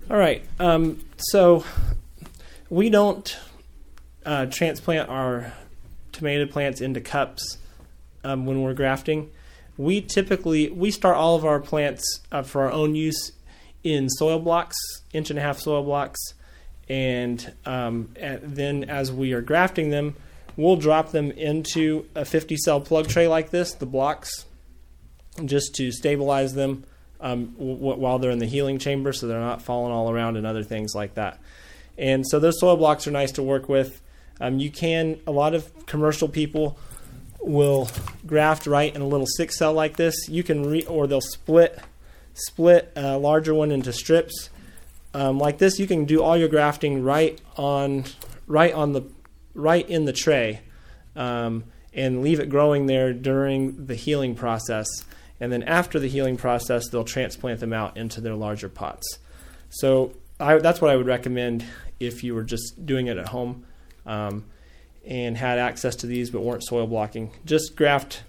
All 0.09 0.17
right. 0.17 0.41
Um, 0.57 1.03
so 1.17 1.65
we 2.69 2.89
don't 2.89 3.37
uh, 4.25 4.45
transplant 4.45 5.09
our 5.09 5.51
tomato 6.13 6.45
plants 6.45 6.79
into 6.79 7.01
cups 7.01 7.57
um, 8.23 8.45
when 8.45 8.61
we're 8.61 8.73
grafting. 8.73 9.29
We 9.75 9.99
typically 9.99 10.69
we 10.69 10.91
start 10.91 11.17
all 11.17 11.35
of 11.35 11.43
our 11.43 11.59
plants 11.59 12.21
uh, 12.31 12.43
for 12.43 12.61
our 12.63 12.71
own 12.71 12.95
use 12.95 13.33
in 13.83 14.09
soil 14.09 14.39
blocks, 14.39 14.77
inch 15.11 15.29
and 15.29 15.37
a 15.37 15.41
half 15.41 15.59
soil 15.59 15.83
blocks, 15.83 16.19
and, 16.87 17.53
um, 17.65 18.13
and 18.15 18.41
then 18.43 18.85
as 18.85 19.11
we 19.11 19.33
are 19.33 19.41
grafting 19.41 19.89
them, 19.89 20.15
we'll 20.55 20.77
drop 20.77 21.11
them 21.11 21.31
into 21.31 22.05
a 22.15 22.23
50 22.23 22.55
cell 22.55 22.79
plug 22.79 23.09
tray 23.09 23.27
like 23.27 23.49
this, 23.49 23.73
the 23.73 23.85
blocks, 23.85 24.45
just 25.43 25.75
to 25.75 25.91
stabilize 25.91 26.53
them 26.53 26.85
um, 27.19 27.53
w- 27.57 27.77
while 27.77 28.19
they're 28.19 28.31
in 28.31 28.39
the 28.39 28.45
healing 28.45 28.79
chamber 28.79 29.13
so 29.13 29.27
they're 29.27 29.39
not 29.39 29.61
falling 29.61 29.91
all 29.91 30.11
around 30.11 30.37
and 30.37 30.45
other 30.45 30.63
things 30.63 30.93
like 30.95 31.15
that. 31.15 31.39
And 31.97 32.27
so 32.27 32.39
those 32.39 32.59
soil 32.59 32.77
blocks 32.77 33.07
are 33.07 33.11
nice 33.11 33.31
to 33.33 33.43
work 33.43 33.67
with. 33.67 34.01
Um, 34.39 34.59
you 34.59 34.69
can, 34.69 35.19
a 35.25 35.31
lot 35.31 35.55
of 35.55 35.87
commercial 35.87 36.27
people 36.27 36.77
will 37.41 37.89
graft 38.25 38.67
right 38.67 38.93
in 38.93 39.01
a 39.01 39.07
little 39.07 39.25
six 39.25 39.57
cell 39.57 39.73
like 39.73 39.97
this. 39.97 40.15
You 40.27 40.43
can, 40.43 40.63
re- 40.63 40.85
or 40.85 41.07
they'll 41.07 41.21
split 41.21 41.79
split 42.37 42.91
a 42.95 43.17
larger 43.17 43.53
one 43.53 43.71
into 43.71 43.91
strips. 43.91 44.49
Um, 45.13 45.39
like 45.39 45.57
this, 45.57 45.79
you 45.79 45.87
can 45.87 46.05
do 46.05 46.21
all 46.21 46.37
your 46.37 46.49
grafting 46.49 47.03
right 47.03 47.39
on 47.57 48.05
right 48.45 48.73
on 48.73 48.93
the 48.93 49.03
right 49.53 49.87
in 49.89 50.05
the 50.05 50.13
tray, 50.13 50.61
um, 51.15 51.63
and 51.93 52.21
leave 52.21 52.39
it 52.39 52.49
growing 52.49 52.85
there 52.85 53.13
during 53.13 53.87
the 53.87 53.95
healing 53.95 54.35
process. 54.35 54.87
And 55.39 55.51
then 55.51 55.63
after 55.63 55.99
the 55.99 56.07
healing 56.07 56.37
process, 56.37 56.89
they'll 56.89 57.03
transplant 57.03 57.59
them 57.59 57.73
out 57.73 57.95
into 57.97 58.21
their 58.21 58.35
larger 58.35 58.69
pots. 58.69 59.19
So 59.69 60.13
I, 60.39 60.57
that's 60.57 60.81
what 60.81 60.91
I 60.91 60.95
would 60.95 61.05
recommend 61.05 61.65
if 61.99 62.23
you 62.23 62.35
were 62.35 62.43
just 62.43 62.85
doing 62.85 63.07
it 63.07 63.17
at 63.17 63.29
home 63.29 63.65
um, 64.05 64.45
and 65.05 65.37
had 65.37 65.59
access 65.59 65.95
to 65.97 66.07
these 66.07 66.29
but 66.29 66.41
weren't 66.41 66.63
soil 66.63 66.87
blocking. 66.87 67.31
Just 67.45 67.75
graft 67.75 68.23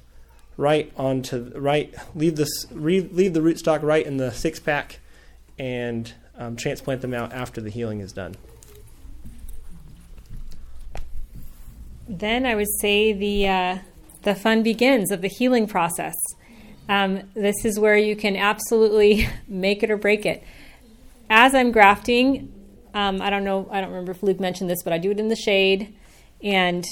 right 0.56 0.92
onto 0.96 1.52
right. 1.54 1.94
Leave 2.14 2.36
this 2.36 2.66
re, 2.70 3.00
leave 3.00 3.32
the 3.32 3.40
rootstock 3.40 3.82
right 3.82 4.04
in 4.04 4.18
the 4.18 4.30
six 4.32 4.60
pack, 4.60 5.00
and 5.58 6.12
um, 6.36 6.56
transplant 6.56 7.00
them 7.00 7.14
out 7.14 7.32
after 7.32 7.60
the 7.60 7.70
healing 7.70 8.00
is 8.00 8.12
done. 8.12 8.34
Then 12.08 12.46
I 12.46 12.54
would 12.54 12.68
say 12.80 13.12
the 13.12 13.48
uh, 13.48 13.78
the 14.22 14.34
fun 14.34 14.62
begins 14.62 15.10
of 15.10 15.20
the 15.22 15.28
healing 15.28 15.66
process. 15.66 16.14
Um, 16.88 17.22
this 17.34 17.64
is 17.64 17.78
where 17.78 17.96
you 17.96 18.16
can 18.16 18.36
absolutely 18.36 19.28
make 19.48 19.82
it 19.82 19.90
or 19.90 19.96
break 19.96 20.24
it. 20.24 20.42
As 21.30 21.54
I'm 21.54 21.72
grafting, 21.72 22.52
um, 22.94 23.20
I 23.20 23.30
don't 23.30 23.44
know, 23.44 23.68
I 23.70 23.80
don't 23.80 23.90
remember 23.90 24.12
if 24.12 24.22
Luke 24.22 24.40
mentioned 24.40 24.70
this, 24.70 24.82
but 24.82 24.92
I 24.92 24.98
do 24.98 25.10
it 25.10 25.20
in 25.20 25.28
the 25.28 25.36
shade. 25.36 25.94
And 26.42 26.84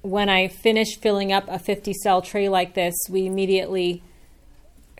when 0.00 0.28
I 0.28 0.48
finish 0.48 0.96
filling 0.96 1.32
up 1.32 1.44
a 1.48 1.58
50 1.58 1.92
cell 1.92 2.22
tray 2.22 2.48
like 2.48 2.74
this, 2.74 2.94
we 3.10 3.26
immediately 3.26 4.02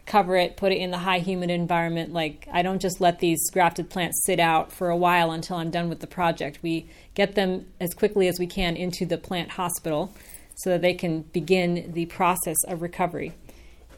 cover 0.08 0.36
it, 0.36 0.56
put 0.56 0.72
it 0.72 0.76
in 0.76 0.90
the 0.90 0.98
high 0.98 1.18
humid 1.20 1.50
environment. 1.50 2.12
Like 2.12 2.48
I 2.52 2.62
don't 2.62 2.80
just 2.80 3.00
let 3.00 3.20
these 3.20 3.50
grafted 3.50 3.90
plants 3.90 4.22
sit 4.24 4.40
out 4.40 4.72
for 4.72 4.88
a 4.88 4.96
while 4.96 5.30
until 5.30 5.56
I'm 5.56 5.70
done 5.70 5.88
with 5.88 6.00
the 6.00 6.06
project. 6.06 6.58
We 6.62 6.88
get 7.14 7.34
them 7.34 7.66
as 7.78 7.94
quickly 7.94 8.26
as 8.26 8.38
we 8.38 8.46
can 8.46 8.76
into 8.76 9.06
the 9.06 9.18
plant 9.18 9.50
hospital 9.50 10.12
so 10.56 10.70
that 10.70 10.82
they 10.82 10.94
can 10.94 11.22
begin 11.22 11.92
the 11.92 12.06
process 12.06 12.56
of 12.66 12.82
recovery. 12.82 13.34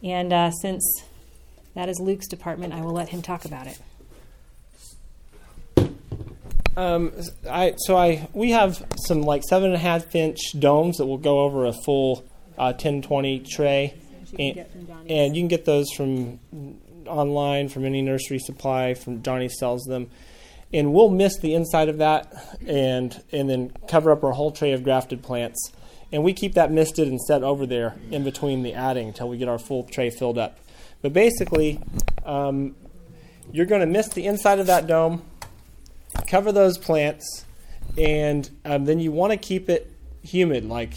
And 0.03 0.33
uh, 0.33 0.51
since 0.51 0.83
that 1.75 1.89
is 1.89 2.01
Luke's 2.01 2.27
department, 2.27 2.73
I 2.73 2.81
will 2.81 2.93
let 2.93 3.11
him 3.11 3.23
talk 3.23 3.45
about 3.45 3.67
it. 3.67 3.79
Um, 6.77 7.13
I 7.49 7.75
so 7.77 7.97
I 7.97 8.29
we 8.33 8.53
have 8.53 8.87
some 9.07 9.23
like 9.23 9.43
seven 9.43 9.67
and 9.67 9.75
a 9.75 9.79
half 9.79 10.15
inch 10.15 10.39
domes 10.59 10.99
that 10.99 11.07
will 11.07 11.19
go 11.19 11.41
over 11.41 11.67
a 11.67 11.73
full 11.73 12.25
uh, 12.57 12.73
10 12.73 13.03
20 13.03 13.41
tray, 13.41 13.95
and, 14.39 14.67
and 15.09 15.37
you 15.37 15.43
can 15.43 15.49
get 15.49 15.65
those 15.65 15.91
from 15.97 16.39
online 17.07 17.69
from 17.69 17.85
any 17.85 18.03
nursery 18.03 18.39
supply. 18.39 18.95
From 18.95 19.23
Johnny 19.23 19.49
sells 19.49 19.83
them, 19.85 20.11
and 20.73 20.93
we'll 20.93 21.11
miss 21.11 21.39
the 21.39 21.55
inside 21.55 21.89
of 21.89 21.99
that 21.99 22.33
and 22.67 23.21
and 23.33 23.51
then 23.51 23.73
cover 23.89 24.13
up 24.13 24.23
our 24.23 24.33
whole 24.33 24.53
tray 24.53 24.73
of 24.73 24.85
grafted 24.85 25.23
plants, 25.23 25.73
and 26.13 26.23
we 26.25 26.33
keep 26.33 26.55
that 26.55 26.71
misted 26.71 27.09
and 27.09 27.21
set 27.21 27.43
over 27.43 27.67
there 27.67 27.97
in 28.11 28.25
between 28.25 28.63
the 28.63 28.75
adding 28.75 29.09
until 29.09 29.29
we 29.29 29.39
get 29.39 29.49
our 29.49 29.59
full 29.59 29.85
tray 29.85 30.11
filled 30.11 30.39
up. 30.39 30.59
But 31.03 31.13
basically, 31.13 31.81
um, 32.25 32.75
you're 33.53 33.67
going 33.67 33.81
to 33.81 33.87
mist 33.87 34.15
the 34.15 34.27
inside 34.27 34.59
of 34.59 34.67
that 34.67 34.87
dome 34.87 35.23
cover 36.27 36.53
those 36.53 36.79
plants, 36.79 37.45
and 37.99 38.49
um, 38.65 38.85
then 38.85 39.01
you 39.01 39.13
want 39.13 39.33
to 39.33 39.37
keep 39.37 39.69
it 39.69 39.91
humid, 40.23 40.65
like 40.65 40.95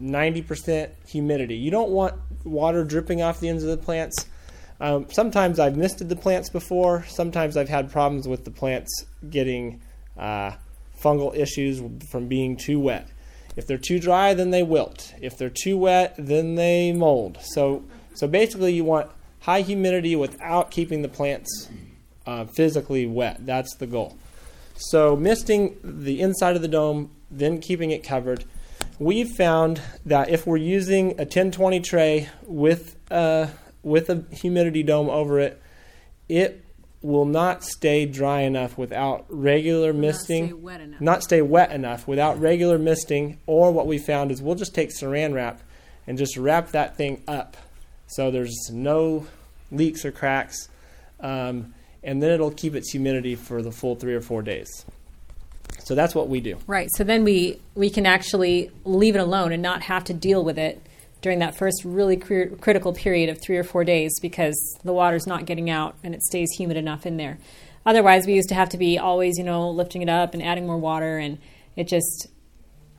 90% 0.00 0.90
humidity. 1.06 1.56
You 1.56 1.70
don't 1.70 1.90
want 1.90 2.14
water 2.44 2.84
dripping 2.84 3.22
off 3.22 3.40
the 3.40 3.48
ends 3.48 3.62
of 3.62 3.70
the 3.70 3.76
plants. 3.76 4.26
Um, 4.80 5.06
sometimes 5.10 5.58
I've 5.58 5.76
misted 5.76 6.08
the 6.08 6.16
plants 6.16 6.50
before. 6.50 7.04
Sometimes 7.08 7.56
I've 7.56 7.68
had 7.68 7.90
problems 7.90 8.28
with 8.28 8.44
the 8.44 8.50
plants 8.50 9.06
getting 9.28 9.80
uh, 10.18 10.52
fungal 11.00 11.34
issues 11.34 11.82
from 12.10 12.28
being 12.28 12.56
too 12.56 12.78
wet. 12.78 13.08
If 13.56 13.66
they're 13.66 13.78
too 13.78 13.98
dry, 13.98 14.34
then 14.34 14.50
they 14.50 14.62
wilt. 14.62 15.14
If 15.20 15.38
they're 15.38 15.50
too 15.50 15.78
wet, 15.78 16.14
then 16.18 16.54
they 16.54 16.92
mold. 16.92 17.38
So, 17.40 17.84
so 18.14 18.28
basically, 18.28 18.74
you 18.74 18.84
want 18.84 19.10
high 19.40 19.62
humidity 19.62 20.14
without 20.14 20.70
keeping 20.70 21.02
the 21.02 21.08
plants 21.08 21.68
uh, 22.26 22.44
physically 22.44 23.06
wet. 23.06 23.46
That's 23.46 23.74
the 23.76 23.86
goal. 23.86 24.18
So, 24.76 25.16
misting 25.16 25.76
the 25.82 26.20
inside 26.20 26.54
of 26.54 26.62
the 26.62 26.68
dome, 26.68 27.10
then 27.30 27.60
keeping 27.60 27.90
it 27.90 28.04
covered. 28.04 28.44
We've 28.98 29.30
found 29.30 29.80
that 30.04 30.28
if 30.28 30.46
we're 30.46 30.58
using 30.58 31.12
a 31.12 31.24
1020 31.24 31.80
tray 31.80 32.28
with 32.44 32.96
a, 33.10 33.48
with 33.82 34.10
a 34.10 34.24
humidity 34.32 34.82
dome 34.82 35.08
over 35.08 35.40
it, 35.40 35.62
it 36.28 36.65
will 37.02 37.24
not 37.24 37.62
stay 37.62 38.06
dry 38.06 38.40
enough 38.40 38.76
without 38.76 39.26
regular 39.28 39.92
misting. 39.92 40.44
Not 40.44 40.48
stay 40.48 40.62
wet 40.62 40.80
enough. 40.80 41.00
Not 41.00 41.22
stay 41.22 41.42
wet 41.42 41.72
enough 41.72 42.08
without 42.08 42.40
regular 42.40 42.78
misting. 42.78 43.38
Or 43.46 43.72
what 43.72 43.86
we 43.86 43.98
found 43.98 44.30
is 44.30 44.42
we'll 44.42 44.54
just 44.56 44.74
take 44.74 44.90
saran 44.90 45.34
wrap 45.34 45.60
and 46.06 46.18
just 46.18 46.36
wrap 46.36 46.70
that 46.72 46.96
thing 46.96 47.22
up 47.28 47.56
so 48.06 48.30
there's 48.30 48.70
no 48.72 49.26
leaks 49.70 50.04
or 50.04 50.12
cracks. 50.12 50.68
Um, 51.20 51.74
and 52.02 52.22
then 52.22 52.30
it'll 52.30 52.52
keep 52.52 52.74
its 52.74 52.92
humidity 52.92 53.34
for 53.34 53.62
the 53.62 53.72
full 53.72 53.96
three 53.96 54.14
or 54.14 54.20
four 54.20 54.42
days. 54.42 54.84
So 55.84 55.94
that's 55.94 56.14
what 56.14 56.28
we 56.28 56.40
do. 56.40 56.58
Right. 56.66 56.88
So 56.94 57.04
then 57.04 57.24
we 57.24 57.60
we 57.74 57.90
can 57.90 58.06
actually 58.06 58.70
leave 58.84 59.16
it 59.16 59.20
alone 59.20 59.52
and 59.52 59.62
not 59.62 59.82
have 59.82 60.04
to 60.04 60.14
deal 60.14 60.44
with 60.44 60.58
it 60.58 60.80
during 61.22 61.38
that 61.40 61.56
first 61.56 61.82
really 61.84 62.16
cr- 62.16 62.54
critical 62.60 62.92
period 62.92 63.28
of 63.28 63.40
three 63.40 63.56
or 63.56 63.64
four 63.64 63.84
days 63.84 64.18
because 64.20 64.56
the 64.84 64.92
water's 64.92 65.26
not 65.26 65.46
getting 65.46 65.70
out 65.70 65.96
and 66.02 66.14
it 66.14 66.22
stays 66.22 66.48
humid 66.56 66.76
enough 66.76 67.06
in 67.06 67.16
there. 67.16 67.38
Otherwise, 67.84 68.26
we 68.26 68.34
used 68.34 68.48
to 68.48 68.54
have 68.54 68.68
to 68.68 68.76
be 68.76 68.98
always, 68.98 69.38
you 69.38 69.44
know, 69.44 69.70
lifting 69.70 70.02
it 70.02 70.08
up 70.08 70.34
and 70.34 70.42
adding 70.42 70.66
more 70.66 70.76
water, 70.76 71.18
and 71.18 71.38
it 71.76 71.86
just 71.86 72.28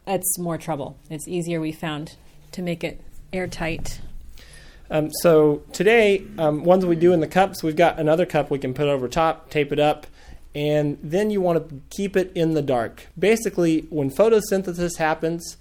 it's 0.08 0.40
more 0.40 0.58
trouble. 0.58 0.98
It's 1.10 1.28
easier 1.28 1.60
we 1.60 1.74
found 1.74 2.16
to 2.54 2.62
make 2.62 2.84
it 2.84 3.02
airtight. 3.34 4.00
Um, 4.90 5.12
so 5.22 5.64
today, 5.74 6.26
um, 6.38 6.64
ones 6.64 6.86
we 6.86 6.96
do 6.96 7.12
in 7.12 7.20
the 7.20 7.28
cups, 7.28 7.62
we've 7.62 7.76
got 7.76 8.00
another 8.00 8.26
cup 8.26 8.50
we 8.50 8.60
can 8.60 8.74
put 8.74 8.88
over 8.88 9.10
top, 9.10 9.50
tape 9.50 9.74
it 9.74 9.80
up, 9.80 10.08
and 10.56 10.98
then 11.04 11.30
you 11.30 11.42
want 11.42 11.70
to 11.70 11.82
keep 11.90 12.16
it 12.16 12.32
in 12.34 12.54
the 12.54 12.62
dark. 12.62 13.08
Basically, 13.20 13.82
when 13.90 14.10
photosynthesis 14.10 14.98
happens, 14.98 15.58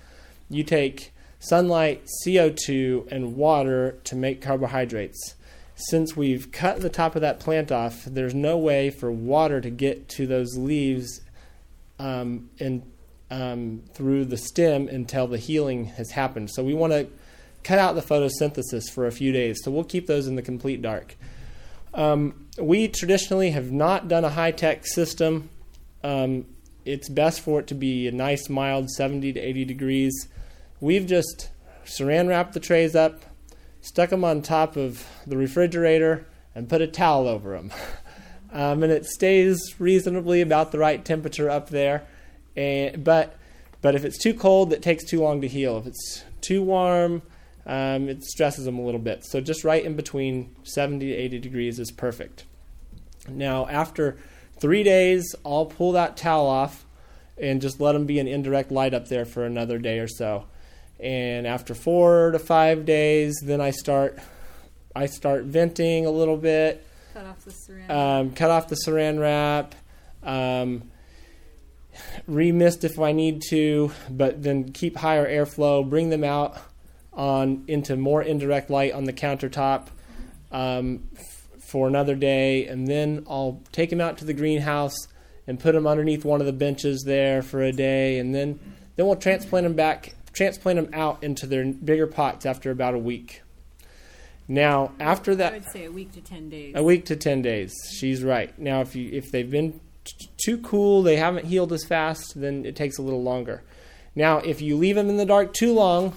you 0.48 0.62
take 0.62 1.12
sunlight, 1.38 2.06
CO2, 2.24 3.10
and 3.10 3.36
water 3.36 3.98
to 4.04 4.16
make 4.16 4.40
carbohydrates. 4.40 5.34
Since 5.74 6.16
we've 6.16 6.50
cut 6.52 6.80
the 6.80 6.88
top 6.88 7.16
of 7.16 7.20
that 7.20 7.38
plant 7.38 7.70
off, 7.70 8.04
there's 8.04 8.34
no 8.34 8.56
way 8.56 8.90
for 8.90 9.10
water 9.10 9.60
to 9.60 9.70
get 9.70 10.08
to 10.10 10.26
those 10.26 10.56
leaves 10.56 11.20
um, 11.98 12.48
and 12.58 12.82
um, 13.30 13.82
through 13.92 14.26
the 14.26 14.36
stem 14.36 14.88
until 14.88 15.26
the 15.26 15.38
healing 15.38 15.86
has 15.86 16.10
happened. 16.12 16.50
So 16.50 16.62
we 16.62 16.74
want 16.74 16.92
to 16.92 17.08
cut 17.62 17.78
out 17.78 17.94
the 17.94 18.02
photosynthesis 18.02 18.90
for 18.90 19.06
a 19.06 19.12
few 19.12 19.32
days. 19.32 19.58
So 19.62 19.70
we'll 19.70 19.84
keep 19.84 20.06
those 20.06 20.26
in 20.26 20.36
the 20.36 20.42
complete 20.42 20.80
dark. 20.80 21.16
Um, 21.92 22.46
we 22.58 22.88
traditionally 22.88 23.50
have 23.50 23.72
not 23.72 24.08
done 24.08 24.24
a 24.24 24.30
high 24.30 24.52
tech 24.52 24.86
system. 24.86 25.50
Um, 26.04 26.46
it's 26.84 27.08
best 27.08 27.40
for 27.40 27.60
it 27.60 27.66
to 27.68 27.74
be 27.74 28.06
a 28.06 28.12
nice, 28.12 28.48
mild 28.48 28.90
70 28.90 29.32
to 29.32 29.40
80 29.40 29.64
degrees. 29.64 30.28
We've 30.80 31.06
just 31.06 31.50
saran 31.84 32.28
wrapped 32.28 32.52
the 32.52 32.60
trays 32.60 32.94
up, 32.94 33.22
stuck 33.80 34.10
them 34.10 34.24
on 34.24 34.42
top 34.42 34.76
of 34.76 35.06
the 35.26 35.36
refrigerator, 35.36 36.26
and 36.54 36.68
put 36.68 36.82
a 36.82 36.86
towel 36.86 37.28
over 37.28 37.56
them. 37.56 37.72
Um, 38.52 38.82
and 38.82 38.90
it 38.90 39.04
stays 39.04 39.74
reasonably 39.78 40.40
about 40.40 40.72
the 40.72 40.78
right 40.78 41.04
temperature 41.04 41.50
up 41.50 41.68
there. 41.68 42.06
And, 42.56 43.04
but 43.04 43.36
but 43.82 43.94
if 43.94 44.04
it's 44.04 44.18
too 44.18 44.34
cold, 44.34 44.72
it 44.72 44.82
takes 44.82 45.04
too 45.04 45.20
long 45.20 45.40
to 45.42 45.48
heal. 45.48 45.78
If 45.78 45.86
it's 45.86 46.24
too 46.40 46.62
warm, 46.62 47.22
um, 47.66 48.08
it 48.08 48.24
stresses 48.24 48.64
them 48.64 48.78
a 48.78 48.82
little 48.82 49.00
bit. 49.00 49.24
So 49.24 49.40
just 49.40 49.62
right 49.62 49.84
in 49.84 49.94
between 49.94 50.56
70 50.62 51.06
to 51.06 51.12
80 51.12 51.38
degrees 51.38 51.78
is 51.78 51.90
perfect. 51.90 52.44
Now, 53.28 53.66
after 53.68 54.16
three 54.58 54.82
days, 54.82 55.34
I'll 55.44 55.66
pull 55.66 55.92
that 55.92 56.16
towel 56.16 56.46
off 56.46 56.86
and 57.36 57.60
just 57.60 57.80
let 57.80 57.92
them 57.92 58.06
be 58.06 58.18
in 58.18 58.26
indirect 58.26 58.70
light 58.70 58.94
up 58.94 59.08
there 59.08 59.24
for 59.24 59.44
another 59.44 59.78
day 59.78 59.98
or 59.98 60.08
so. 60.08 60.46
And 60.98 61.46
after 61.46 61.74
four 61.74 62.30
to 62.30 62.38
five 62.38 62.84
days, 62.84 63.34
then 63.42 63.60
I 63.60 63.70
start 63.70 64.18
I 64.94 65.06
start 65.06 65.44
venting 65.44 66.06
a 66.06 66.10
little 66.10 66.38
bit. 66.38 66.86
Cut 67.12 67.26
off 67.26 67.44
the 67.44 67.50
saran. 67.50 67.90
Um, 67.90 68.32
cut 68.32 68.50
off 68.50 68.68
the 68.68 68.76
saran 68.76 69.20
wrap. 69.20 69.74
Um, 70.22 70.90
remist 72.28 72.84
if 72.84 72.98
I 72.98 73.12
need 73.12 73.42
to, 73.50 73.92
but 74.10 74.42
then 74.42 74.72
keep 74.72 74.96
higher 74.96 75.26
airflow. 75.26 75.88
Bring 75.88 76.10
them 76.10 76.24
out 76.24 76.56
on 77.12 77.64
into 77.68 77.96
more 77.96 78.22
indirect 78.22 78.70
light 78.70 78.92
on 78.92 79.04
the 79.04 79.12
countertop 79.12 79.88
um, 80.52 81.08
f- 81.16 81.48
for 81.60 81.88
another 81.88 82.14
day, 82.14 82.66
and 82.66 82.86
then 82.86 83.24
I'll 83.28 83.62
take 83.72 83.90
them 83.90 84.00
out 84.00 84.18
to 84.18 84.24
the 84.24 84.34
greenhouse 84.34 85.08
and 85.46 85.60
put 85.60 85.72
them 85.72 85.86
underneath 85.86 86.24
one 86.24 86.40
of 86.40 86.46
the 86.46 86.52
benches 86.52 87.04
there 87.04 87.40
for 87.42 87.62
a 87.62 87.72
day, 87.72 88.18
and 88.18 88.34
then 88.34 88.58
then 88.96 89.06
we'll 89.06 89.16
transplant 89.16 89.64
them 89.64 89.74
back, 89.74 90.14
transplant 90.36 90.76
them 90.76 90.90
out 90.92 91.22
into 91.24 91.46
their 91.46 91.64
bigger 91.64 92.06
pots 92.06 92.44
after 92.46 92.70
about 92.70 92.94
a 92.94 92.98
week. 92.98 93.42
Now, 94.48 94.92
after 95.00 95.34
that, 95.34 95.52
I 95.54 95.56
would 95.56 95.72
say 95.72 95.84
a 95.86 95.90
week 95.90 96.12
to 96.12 96.20
ten 96.20 96.48
days. 96.48 96.74
a 96.76 96.82
week 96.82 97.06
to 97.06 97.16
ten 97.16 97.42
days. 97.42 97.74
She's 97.98 98.22
right. 98.22 98.56
Now, 98.58 98.80
if 98.80 98.94
you 98.94 99.10
if 99.12 99.32
they've 99.32 99.50
been 99.50 99.80
t- 100.04 100.28
too 100.36 100.58
cool, 100.58 101.02
they 101.02 101.16
haven't 101.16 101.46
healed 101.46 101.72
as 101.72 101.84
fast, 101.84 102.38
then 102.40 102.64
it 102.64 102.76
takes 102.76 102.98
a 102.98 103.02
little 103.02 103.22
longer. 103.22 103.62
Now, 104.14 104.38
if 104.38 104.60
you 104.62 104.76
leave 104.76 104.94
them 104.94 105.08
in 105.08 105.16
the 105.16 105.26
dark 105.26 105.52
too 105.52 105.72
long, 105.74 106.14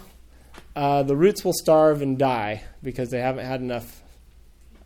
uh, 0.76 1.04
the 1.04 1.16
roots 1.16 1.44
will 1.44 1.54
starve 1.54 2.02
and 2.02 2.18
die 2.20 2.64
because 2.84 3.10
they 3.10 3.20
haven't 3.20 3.46
had 3.46 3.62
enough. 3.62 4.04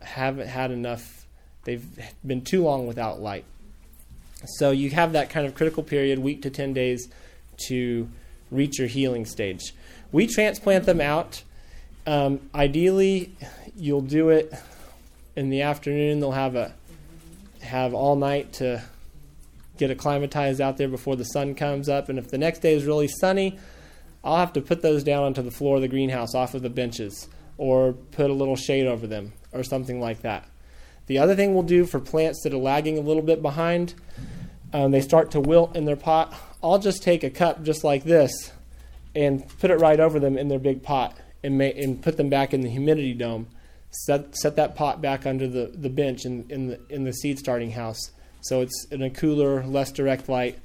Haven't 0.00 0.48
had 0.48 0.70
enough. 0.70 1.26
They've 1.64 1.84
been 2.26 2.42
too 2.42 2.62
long 2.62 2.86
without 2.86 3.20
light. 3.20 3.44
So 4.58 4.70
you 4.70 4.90
have 4.90 5.12
that 5.12 5.30
kind 5.30 5.46
of 5.46 5.54
critical 5.54 5.82
period, 5.82 6.18
week 6.18 6.42
to 6.42 6.50
ten 6.50 6.72
days, 6.72 7.08
to 7.68 8.08
reach 8.54 8.78
your 8.78 8.88
healing 8.88 9.26
stage. 9.26 9.74
We 10.12 10.26
transplant 10.26 10.86
them 10.86 11.00
out. 11.00 11.42
Um, 12.06 12.40
ideally, 12.54 13.34
you'll 13.76 14.00
do 14.00 14.28
it 14.28 14.52
in 15.36 15.50
the 15.50 15.62
afternoon. 15.62 16.20
They'll 16.20 16.32
have 16.32 16.54
a 16.54 16.74
have 17.62 17.94
all 17.94 18.14
night 18.14 18.52
to 18.54 18.82
get 19.78 19.90
acclimatized 19.90 20.60
out 20.60 20.76
there 20.76 20.88
before 20.88 21.16
the 21.16 21.24
sun 21.24 21.54
comes 21.54 21.88
up. 21.88 22.08
And 22.08 22.18
if 22.18 22.28
the 22.28 22.38
next 22.38 22.60
day 22.60 22.74
is 22.74 22.84
really 22.84 23.08
sunny, 23.08 23.58
I'll 24.22 24.36
have 24.36 24.52
to 24.54 24.60
put 24.60 24.82
those 24.82 25.02
down 25.02 25.24
onto 25.24 25.42
the 25.42 25.50
floor 25.50 25.76
of 25.76 25.82
the 25.82 25.88
greenhouse 25.88 26.34
off 26.34 26.54
of 26.54 26.62
the 26.62 26.70
benches 26.70 27.28
or 27.58 27.92
put 27.92 28.30
a 28.30 28.32
little 28.32 28.56
shade 28.56 28.86
over 28.86 29.06
them 29.06 29.32
or 29.52 29.62
something 29.62 30.00
like 30.00 30.22
that. 30.22 30.48
The 31.06 31.18
other 31.18 31.34
thing 31.34 31.52
we'll 31.52 31.64
do 31.64 31.84
for 31.84 32.00
plants 32.00 32.42
that 32.44 32.54
are 32.54 32.58
lagging 32.58 32.96
a 32.96 33.02
little 33.02 33.22
bit 33.22 33.42
behind, 33.42 33.94
um, 34.72 34.90
they 34.90 35.02
start 35.02 35.30
to 35.32 35.40
wilt 35.40 35.76
in 35.76 35.84
their 35.84 35.96
pot. 35.96 36.34
I'll 36.64 36.78
just 36.78 37.02
take 37.02 37.22
a 37.22 37.30
cup 37.30 37.62
just 37.62 37.84
like 37.84 38.04
this 38.04 38.52
and 39.14 39.46
put 39.60 39.70
it 39.70 39.76
right 39.76 40.00
over 40.00 40.18
them 40.18 40.36
in 40.36 40.48
their 40.48 40.58
big 40.58 40.82
pot 40.82 41.16
and, 41.42 41.60
and 41.60 42.02
put 42.02 42.16
them 42.16 42.28
back 42.28 42.52
in 42.52 42.62
the 42.62 42.70
humidity 42.70 43.14
dome. 43.14 43.46
Set, 43.90 44.36
set 44.36 44.56
that 44.56 44.74
pot 44.74 45.00
back 45.00 45.24
under 45.24 45.46
the, 45.46 45.66
the 45.66 45.88
bench 45.88 46.24
in, 46.24 46.44
in, 46.48 46.66
the, 46.66 46.80
in 46.88 47.04
the 47.04 47.12
seed 47.12 47.38
starting 47.38 47.70
house 47.70 48.10
so 48.44 48.60
it's 48.60 48.86
in 48.90 49.02
a 49.02 49.08
cooler, 49.08 49.64
less 49.64 49.90
direct 49.90 50.28
light, 50.28 50.58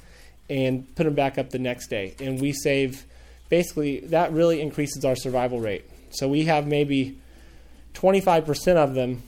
and 0.49 0.93
put 0.95 1.05
them 1.05 1.15
back 1.15 1.37
up 1.37 1.49
the 1.49 1.59
next 1.59 1.87
day. 1.87 2.13
And 2.19 2.41
we 2.41 2.51
save, 2.51 3.05
basically, 3.47 4.01
that 4.01 4.33
really 4.33 4.59
increases 4.59 5.05
our 5.05 5.15
survival 5.15 5.61
rate. 5.61 5.85
So 6.09 6.27
we 6.27 6.43
have 6.43 6.67
maybe 6.67 7.17
25% 7.93 8.75
of 8.75 8.95
them 8.95 9.23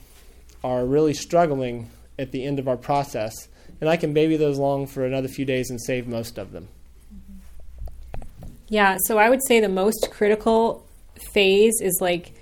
are 0.62 0.84
really 0.84 1.14
struggling 1.14 1.88
at 2.18 2.30
the 2.30 2.44
end 2.44 2.58
of 2.58 2.68
our 2.68 2.76
process. 2.76 3.32
And 3.82 3.90
I 3.90 3.96
can 3.96 4.12
baby 4.14 4.36
those 4.36 4.60
long 4.60 4.86
for 4.86 5.04
another 5.04 5.26
few 5.26 5.44
days 5.44 5.68
and 5.68 5.82
save 5.82 6.06
most 6.06 6.38
of 6.38 6.52
them. 6.52 6.68
Yeah, 8.68 8.96
so 9.06 9.18
I 9.18 9.28
would 9.28 9.44
say 9.44 9.58
the 9.58 9.68
most 9.68 10.08
critical 10.12 10.86
phase 11.32 11.80
is 11.82 11.98
like 12.00 12.32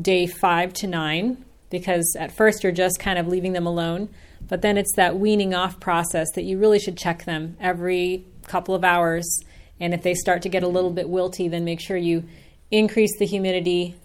day 0.00 0.28
five 0.28 0.72
to 0.74 0.86
nine, 0.86 1.44
because 1.68 2.14
at 2.16 2.30
first 2.30 2.62
you're 2.62 2.70
just 2.70 3.00
kind 3.00 3.18
of 3.18 3.26
leaving 3.26 3.54
them 3.54 3.66
alone. 3.66 4.08
But 4.48 4.62
then 4.62 4.78
it's 4.78 4.94
that 4.94 5.18
weaning 5.18 5.52
off 5.52 5.80
process 5.80 6.28
that 6.36 6.44
you 6.44 6.58
really 6.58 6.78
should 6.78 6.96
check 6.96 7.24
them 7.24 7.56
every 7.58 8.24
couple 8.46 8.76
of 8.76 8.84
hours. 8.84 9.40
And 9.80 9.92
if 9.92 10.04
they 10.04 10.14
start 10.14 10.42
to 10.42 10.48
get 10.48 10.62
a 10.62 10.68
little 10.68 10.92
bit 10.92 11.08
wilty, 11.08 11.50
then 11.50 11.64
make 11.64 11.80
sure 11.80 11.96
you 11.96 12.22
increase 12.70 13.18
the 13.18 13.26
humidity, 13.26 13.96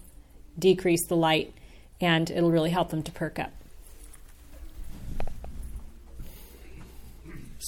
decrease 0.58 1.06
the 1.06 1.14
light, 1.14 1.54
and 2.00 2.28
it'll 2.32 2.50
really 2.50 2.70
help 2.70 2.90
them 2.90 3.04
to 3.04 3.12
perk 3.12 3.38
up. 3.38 3.52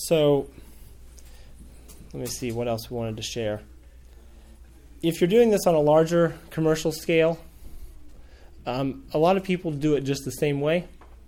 So 0.04 0.48
let 2.14 2.20
me 2.20 2.26
see 2.26 2.52
what 2.52 2.68
else 2.68 2.90
we 2.90 2.96
wanted 2.96 3.18
to 3.18 3.22
share. 3.22 3.60
if 5.02 5.20
you're 5.20 5.28
doing 5.28 5.50
this 5.50 5.66
on 5.66 5.74
a 5.74 5.80
larger 5.80 6.34
commercial 6.50 6.90
scale, 6.90 7.38
um, 8.66 9.04
a 9.12 9.18
lot 9.18 9.36
of 9.36 9.44
people 9.44 9.70
do 9.70 9.94
it 9.94 10.02
just 10.02 10.24
the 10.24 10.32
same 10.32 10.60
way. 10.60 10.86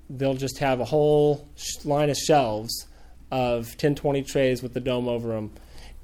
They'll 0.08 0.34
just 0.34 0.58
have 0.58 0.80
a 0.80 0.84
whole 0.84 1.46
sh- 1.56 1.84
line 1.84 2.10
of 2.10 2.16
shelves 2.16 2.86
of 3.30 3.66
1020 3.68 4.22
trays 4.22 4.62
with 4.62 4.74
the 4.74 4.80
dome 4.80 5.06
over 5.06 5.28
them, 5.28 5.52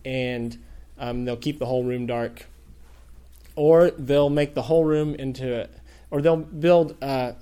and 0.05 0.59
um, 0.99 1.25
they'll 1.25 1.37
keep 1.37 1.59
the 1.59 1.67
whole 1.67 1.85
room 1.85 2.07
dark. 2.07 2.47
Or 3.57 3.91
they'll 3.91 4.31
make 4.31 4.55
the 4.55 4.63
whole 4.63 4.85
room 4.85 5.15
into, 5.15 5.63
a, 5.65 5.69
or 6.11 6.23
they'll 6.23 6.37
build 6.37 6.97
uh, 7.03 7.33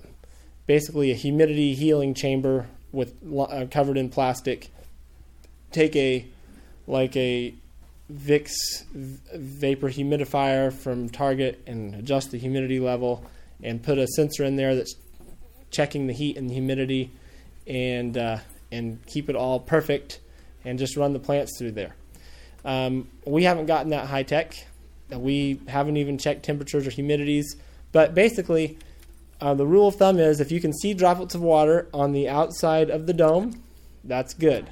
basically 0.67 1.11
a 1.11 1.15
humidity 1.15 1.75
healing 1.75 2.15
chamber 2.15 2.67
with 2.93 3.15
uh, 3.39 3.67
covered 3.71 3.97
in 3.97 4.09
plastic. 4.09 4.71
Take 5.77 5.95
a 5.95 6.25
like 6.87 7.15
a 7.19 7.53
Vicks 8.11 8.55
vapor 8.95 9.91
humidifier 9.91 10.73
from 10.73 11.11
Target 11.11 11.63
and 11.67 11.95
adjust 11.97 12.31
the 12.31 12.39
humidity 12.39 12.81
level 12.81 13.23
and 13.63 13.83
put 13.83 13.99
a 13.99 14.07
sensor 14.07 14.45
in 14.45 14.57
there 14.57 14.75
that's 14.75 14.95
checking 15.71 16.07
the 16.07 16.15
heat 16.15 16.39
and 16.39 16.49
the 16.49 16.55
humidity 16.55 17.13
and 17.67 18.17
uh, 18.17 18.39
and 18.73 19.05
keep 19.05 19.29
it 19.29 19.37
all 19.37 19.61
perfect 19.61 20.21
and 20.65 20.79
just 20.79 20.97
run 20.97 21.13
the 21.13 21.19
plants 21.19 21.59
through 21.59 21.73
there. 21.73 21.95
Um, 22.65 23.09
we 23.27 23.45
haven't 23.45 23.67
gotten 23.67 23.91
that 23.91 24.07
high 24.07 24.23
tech. 24.23 24.55
We 25.11 25.61
haven't 25.69 25.99
even 25.99 26.17
checked 26.17 26.43
temperatures 26.43 26.87
or 26.87 26.91
humidities. 26.91 27.45
But 27.93 28.15
basically, 28.15 28.79
uh, 29.43 29.53
the 29.53 29.67
rule 29.67 29.89
of 29.89 29.97
thumb 29.97 30.19
is 30.19 30.41
if 30.41 30.51
you 30.51 30.63
can 30.63 30.73
see 30.73 30.95
droplets 30.95 31.35
of 31.35 31.43
water 31.43 31.87
on 31.93 32.13
the 32.13 32.31
outside 32.31 32.89
of 32.89 33.07
the 33.07 33.13
dome, 33.13 33.63
that's 34.05 34.33
good. 34.33 34.71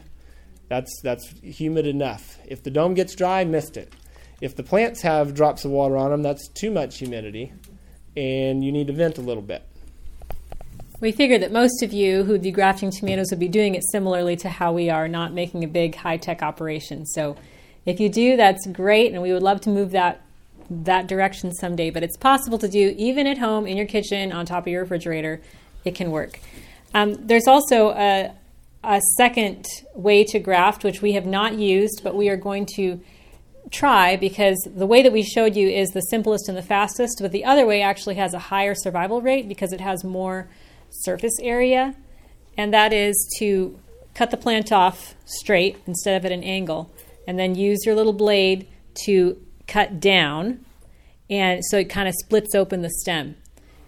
That's 0.68 1.00
that's 1.02 1.28
humid 1.42 1.86
enough. 1.86 2.38
If 2.46 2.62
the 2.62 2.70
dome 2.70 2.94
gets 2.94 3.14
dry, 3.14 3.44
missed 3.44 3.76
it. 3.76 3.92
If 4.40 4.56
the 4.56 4.62
plants 4.62 5.02
have 5.02 5.34
drops 5.34 5.64
of 5.64 5.70
water 5.70 5.96
on 5.96 6.10
them, 6.10 6.22
that's 6.22 6.48
too 6.48 6.70
much 6.70 6.98
humidity, 6.98 7.52
and 8.16 8.64
you 8.64 8.72
need 8.72 8.88
to 8.88 8.92
vent 8.92 9.18
a 9.18 9.22
little 9.22 9.42
bit. 9.42 9.62
We 11.00 11.12
figured 11.12 11.42
that 11.42 11.52
most 11.52 11.82
of 11.82 11.92
you 11.92 12.24
who'd 12.24 12.42
be 12.42 12.50
grafting 12.50 12.90
tomatoes 12.90 13.26
would 13.30 13.40
be 13.40 13.48
doing 13.48 13.74
it 13.74 13.82
similarly 13.90 14.36
to 14.36 14.48
how 14.48 14.72
we 14.72 14.88
are, 14.90 15.06
not 15.06 15.32
making 15.32 15.62
a 15.62 15.68
big 15.68 15.94
high 15.94 16.16
tech 16.16 16.42
operation. 16.42 17.04
So 17.04 17.36
if 17.84 18.00
you 18.00 18.08
do, 18.08 18.36
that's 18.36 18.66
great, 18.66 19.12
and 19.12 19.20
we 19.20 19.32
would 19.32 19.42
love 19.42 19.60
to 19.62 19.70
move 19.70 19.90
that 19.90 20.22
that 20.70 21.06
direction 21.06 21.52
someday. 21.52 21.90
But 21.90 22.02
it's 22.02 22.16
possible 22.16 22.58
to 22.58 22.68
do 22.68 22.94
even 22.96 23.26
at 23.26 23.38
home, 23.38 23.66
in 23.66 23.76
your 23.76 23.86
kitchen, 23.86 24.32
on 24.32 24.46
top 24.46 24.66
of 24.66 24.72
your 24.72 24.82
refrigerator. 24.82 25.42
It 25.84 25.94
can 25.94 26.10
work. 26.10 26.40
Um, 26.94 27.14
there's 27.26 27.46
also 27.46 27.90
a, 27.90 28.32
a 28.84 29.00
second 29.16 29.66
way 29.94 30.24
to 30.24 30.38
graft, 30.38 30.84
which 30.84 31.02
we 31.02 31.12
have 31.12 31.26
not 31.26 31.58
used, 31.58 32.02
but 32.04 32.14
we 32.14 32.28
are 32.28 32.36
going 32.36 32.66
to 32.76 33.00
try 33.70 34.16
because 34.16 34.56
the 34.74 34.86
way 34.86 35.02
that 35.02 35.12
we 35.12 35.22
showed 35.22 35.56
you 35.56 35.68
is 35.68 35.90
the 35.90 36.00
simplest 36.02 36.48
and 36.48 36.56
the 36.56 36.62
fastest, 36.62 37.18
but 37.20 37.32
the 37.32 37.44
other 37.44 37.66
way 37.66 37.82
actually 37.82 38.14
has 38.14 38.34
a 38.34 38.38
higher 38.38 38.74
survival 38.74 39.20
rate 39.20 39.48
because 39.48 39.72
it 39.72 39.80
has 39.80 40.04
more 40.04 40.48
surface 40.90 41.38
area, 41.40 41.94
and 42.56 42.72
that 42.72 42.92
is 42.92 43.16
to 43.38 43.78
cut 44.14 44.30
the 44.30 44.36
plant 44.36 44.70
off 44.70 45.14
straight 45.24 45.76
instead 45.86 46.16
of 46.16 46.24
at 46.24 46.32
an 46.32 46.44
angle, 46.44 46.92
and 47.26 47.38
then 47.38 47.54
use 47.54 47.84
your 47.84 47.94
little 47.94 48.12
blade 48.12 48.68
to 49.04 49.40
cut 49.66 49.98
down, 49.98 50.64
and 51.28 51.64
so 51.64 51.78
it 51.78 51.88
kind 51.88 52.06
of 52.06 52.14
splits 52.14 52.54
open 52.54 52.82
the 52.82 52.90
stem. 52.90 53.34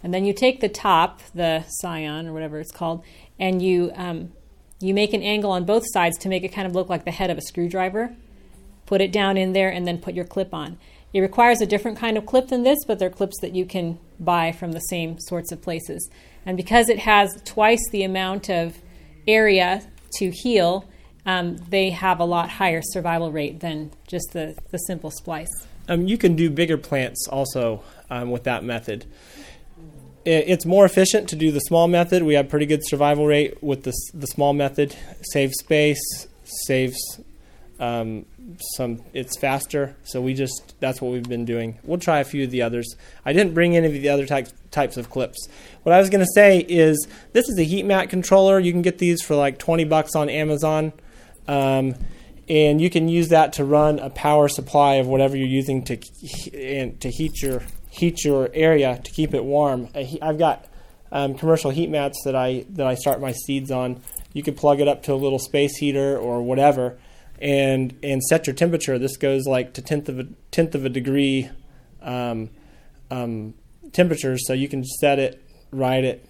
And 0.03 0.13
then 0.13 0.25
you 0.25 0.33
take 0.33 0.59
the 0.59 0.69
top, 0.69 1.21
the 1.33 1.65
scion 1.67 2.27
or 2.27 2.33
whatever 2.33 2.59
it's 2.59 2.71
called, 2.71 3.03
and 3.39 3.61
you 3.61 3.91
um, 3.95 4.31
you 4.79 4.93
make 4.93 5.13
an 5.13 5.23
angle 5.23 5.51
on 5.51 5.65
both 5.65 5.83
sides 5.91 6.17
to 6.19 6.29
make 6.29 6.43
it 6.43 6.49
kind 6.49 6.67
of 6.67 6.75
look 6.75 6.89
like 6.89 7.05
the 7.05 7.11
head 7.11 7.29
of 7.29 7.37
a 7.37 7.41
screwdriver. 7.41 8.15
Put 8.85 9.01
it 9.01 9.11
down 9.11 9.37
in 9.37 9.53
there, 9.53 9.69
and 9.69 9.87
then 9.87 9.97
put 9.97 10.13
your 10.13 10.25
clip 10.25 10.53
on. 10.53 10.77
It 11.13 11.21
requires 11.21 11.61
a 11.61 11.65
different 11.65 11.97
kind 11.97 12.17
of 12.17 12.25
clip 12.25 12.49
than 12.49 12.63
this, 12.63 12.79
but 12.85 12.99
they're 12.99 13.09
clips 13.09 13.39
that 13.41 13.55
you 13.55 13.65
can 13.65 13.99
buy 14.19 14.51
from 14.51 14.73
the 14.73 14.79
same 14.79 15.19
sorts 15.19 15.51
of 15.51 15.61
places. 15.61 16.09
And 16.45 16.55
because 16.55 16.89
it 16.89 16.99
has 16.99 17.41
twice 17.43 17.81
the 17.91 18.03
amount 18.03 18.49
of 18.49 18.77
area 19.27 19.83
to 20.17 20.31
heal, 20.31 20.87
um, 21.25 21.57
they 21.69 21.89
have 21.89 22.19
a 22.19 22.25
lot 22.25 22.49
higher 22.49 22.81
survival 22.81 23.31
rate 23.31 23.59
than 23.59 23.91
just 24.07 24.31
the, 24.31 24.55
the 24.71 24.77
simple 24.77 25.11
splice. 25.11 25.67
Um, 25.89 26.07
you 26.07 26.17
can 26.17 26.35
do 26.35 26.49
bigger 26.49 26.77
plants 26.77 27.27
also 27.27 27.83
um, 28.09 28.31
with 28.31 28.43
that 28.43 28.63
method. 28.63 29.05
It's 30.27 30.65
more 30.65 30.83
efficient 30.83 31.29
to 31.29 31.37
do 31.37 31.51
the 31.51 31.61
small 31.61 31.87
method. 31.87 32.21
We 32.23 32.33
have 32.33 32.49
pretty 32.49 32.65
good 32.65 32.81
survival 32.85 33.25
rate 33.25 33.63
with 33.63 33.83
the, 33.83 33.93
the 34.13 34.27
small 34.27 34.53
method. 34.53 34.93
Saves 35.31 35.55
space, 35.59 36.27
saves 36.43 36.97
um, 37.79 38.25
some. 38.75 39.01
It's 39.13 39.37
faster, 39.39 39.95
so 40.03 40.21
we 40.21 40.33
just 40.33 40.75
that's 40.81 41.01
what 41.01 41.13
we've 41.13 41.29
been 41.29 41.45
doing. 41.45 41.79
We'll 41.83 41.97
try 41.97 42.19
a 42.19 42.25
few 42.25 42.43
of 42.43 42.51
the 42.51 42.61
others. 42.61 42.93
I 43.25 43.31
didn't 43.31 43.53
bring 43.53 43.77
any 43.77 43.87
of 43.87 43.93
the 43.93 44.09
other 44.09 44.25
types 44.25 44.53
types 44.69 44.97
of 44.97 45.09
clips. 45.09 45.47
What 45.83 45.95
I 45.95 45.99
was 45.99 46.09
going 46.09 46.25
to 46.25 46.31
say 46.35 46.59
is 46.59 47.07
this 47.31 47.47
is 47.47 47.57
a 47.57 47.63
heat 47.63 47.85
mat 47.85 48.09
controller. 48.09 48.59
You 48.59 48.73
can 48.73 48.81
get 48.81 48.97
these 48.97 49.21
for 49.21 49.35
like 49.35 49.59
twenty 49.59 49.85
bucks 49.85 50.13
on 50.13 50.29
Amazon. 50.29 50.91
Um, 51.47 51.95
and 52.49 52.81
you 52.81 52.89
can 52.89 53.07
use 53.07 53.29
that 53.29 53.53
to 53.53 53.63
run 53.65 53.99
a 53.99 54.09
power 54.09 54.47
supply 54.49 54.95
of 54.95 55.07
whatever 55.07 55.37
you're 55.37 55.47
using 55.47 55.83
to 55.85 55.97
and 56.53 56.99
to 57.01 57.09
heat 57.09 57.41
your 57.41 57.61
heat 57.97 58.23
your 58.23 58.49
area 58.53 58.99
to 59.03 59.11
keep 59.11 59.33
it 59.33 59.43
warm. 59.43 59.89
I've 60.21 60.37
got 60.37 60.65
um, 61.11 61.35
commercial 61.35 61.71
heat 61.71 61.89
mats 61.89 62.21
that 62.25 62.35
I 62.35 62.65
that 62.71 62.85
I 62.85 62.95
start 62.95 63.21
my 63.21 63.31
seeds 63.31 63.71
on. 63.71 64.01
You 64.33 64.43
can 64.43 64.55
plug 64.55 64.79
it 64.79 64.87
up 64.87 65.03
to 65.03 65.13
a 65.13 65.15
little 65.15 65.39
space 65.39 65.77
heater 65.77 66.17
or 66.17 66.41
whatever, 66.41 66.97
and 67.39 67.97
and 68.03 68.21
set 68.23 68.47
your 68.47 68.55
temperature. 68.55 68.99
This 68.99 69.17
goes 69.17 69.45
like 69.45 69.73
to 69.73 69.81
tenth 69.81 70.09
of 70.09 70.19
a 70.19 70.27
tenth 70.51 70.75
of 70.75 70.85
a 70.85 70.89
degree 70.89 71.49
um, 72.01 72.49
um, 73.09 73.53
temperatures, 73.93 74.45
so 74.45 74.53
you 74.53 74.67
can 74.67 74.83
set 74.83 75.19
it 75.19 75.43
right 75.71 76.03
at 76.03 76.21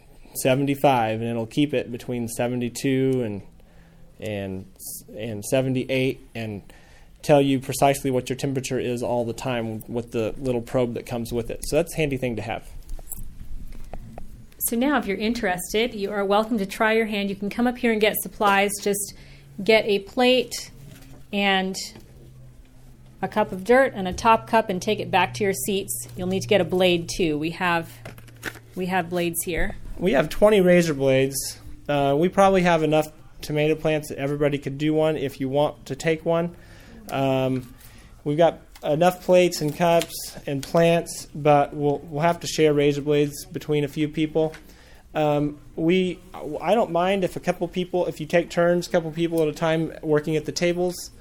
75, 0.42 1.22
and 1.22 1.30
it'll 1.30 1.46
keep 1.46 1.74
it 1.74 1.92
between 1.92 2.28
72 2.28 3.22
and 3.24 3.42
and 4.20 4.66
and 5.16 5.44
78 5.46 6.28
and 6.36 6.62
tell 7.28 7.42
you 7.42 7.60
precisely 7.60 8.10
what 8.10 8.30
your 8.30 8.38
temperature 8.38 8.80
is 8.80 9.04
all 9.04 9.26
the 9.26 9.34
time 9.34 9.84
with 9.90 10.14
the 10.14 10.34
little 10.38 10.62
probe 10.62 10.94
that 10.94 11.06
comes 11.06 11.34
with 11.34 11.50
it. 11.50 11.60
So 11.66 11.76
that's 11.76 11.94
a 11.94 11.98
handy 11.98 12.16
thing 12.16 12.38
to 12.38 12.42
have. 12.42 12.66
So 14.60 14.78
now 14.78 14.98
if 14.98 15.06
you're 15.06 15.18
interested, 15.18 15.94
you 15.94 16.10
are 16.12 16.24
welcome 16.24 16.58
to 16.58 16.66
try 16.66 16.94
your 16.94 17.06
hand. 17.06 17.30
You 17.30 17.36
can 17.36 17.50
come 17.50 17.68
up 17.68 17.78
here 17.78 17.92
and 17.92 18.00
get 18.00 18.16
supplies. 18.22 18.72
Just 18.82 19.14
get 19.62 19.86
a 19.86 20.00
plate 20.00 20.72
and 21.34 21.76
a 23.22 23.28
cup 23.28 23.52
of 23.52 23.66
dirt 23.66 23.92
and 23.94 24.08
a 24.08 24.14
top 24.14 24.48
cup 24.48 24.70
and 24.70 24.82
take 24.82 25.02
it 25.02 25.12
back 25.12 25.34
to 25.34 25.44
your 25.44 25.54
seats. 25.54 26.08
You'll 26.16 26.28
need 26.28 26.44
to 26.44 26.48
get 26.48 26.62
a 26.62 26.66
blade 26.66 27.10
too. 27.14 27.38
We 27.38 27.52
have 27.52 27.92
we 28.76 28.86
have 28.86 29.10
blades 29.10 29.44
here. 29.44 29.76
We 29.98 30.14
have 30.14 30.30
20 30.30 30.62
razor 30.62 30.94
blades. 30.94 31.60
Uh, 31.90 32.16
we 32.18 32.30
probably 32.30 32.62
have 32.62 32.84
enough 32.84 33.08
tomato 33.42 33.76
plants 33.76 34.10
that 34.10 34.18
everybody 34.18 34.58
could 34.58 34.78
do 34.78 34.94
one 34.94 35.18
if 35.18 35.42
you 35.42 35.50
want 35.50 35.88
to 35.88 35.96
take 35.96 36.26
one. 36.26 36.56
Um, 37.12 37.74
we've 38.24 38.38
got 38.38 38.60
enough 38.84 39.24
plates 39.24 39.62
and 39.62 39.76
cups 39.76 40.38
and 40.46 40.62
plants, 40.64 41.28
but 41.34 41.74
we'll 41.74 42.00
we'll 42.00 42.22
have 42.22 42.40
to 42.42 42.48
share 42.48 42.74
razor 42.74 43.02
blades 43.02 43.46
between 43.46 43.84
a 43.84 43.88
few 43.88 44.08
people. 44.08 44.54
Um, 45.16 45.60
we 45.76 46.20
I 46.62 46.76
don't 46.76 46.92
mind 46.92 47.24
if 47.24 47.36
a 47.36 47.40
couple 47.40 47.68
people 47.68 48.06
if 48.06 48.20
you 48.20 48.26
take 48.26 48.50
turns, 48.50 48.88
a 48.88 48.92
couple 48.92 49.12
people 49.12 49.42
at 49.42 49.48
a 49.48 49.54
time 49.54 49.94
working 50.02 50.36
at 50.36 50.46
the 50.46 50.52
tables. 50.52 51.12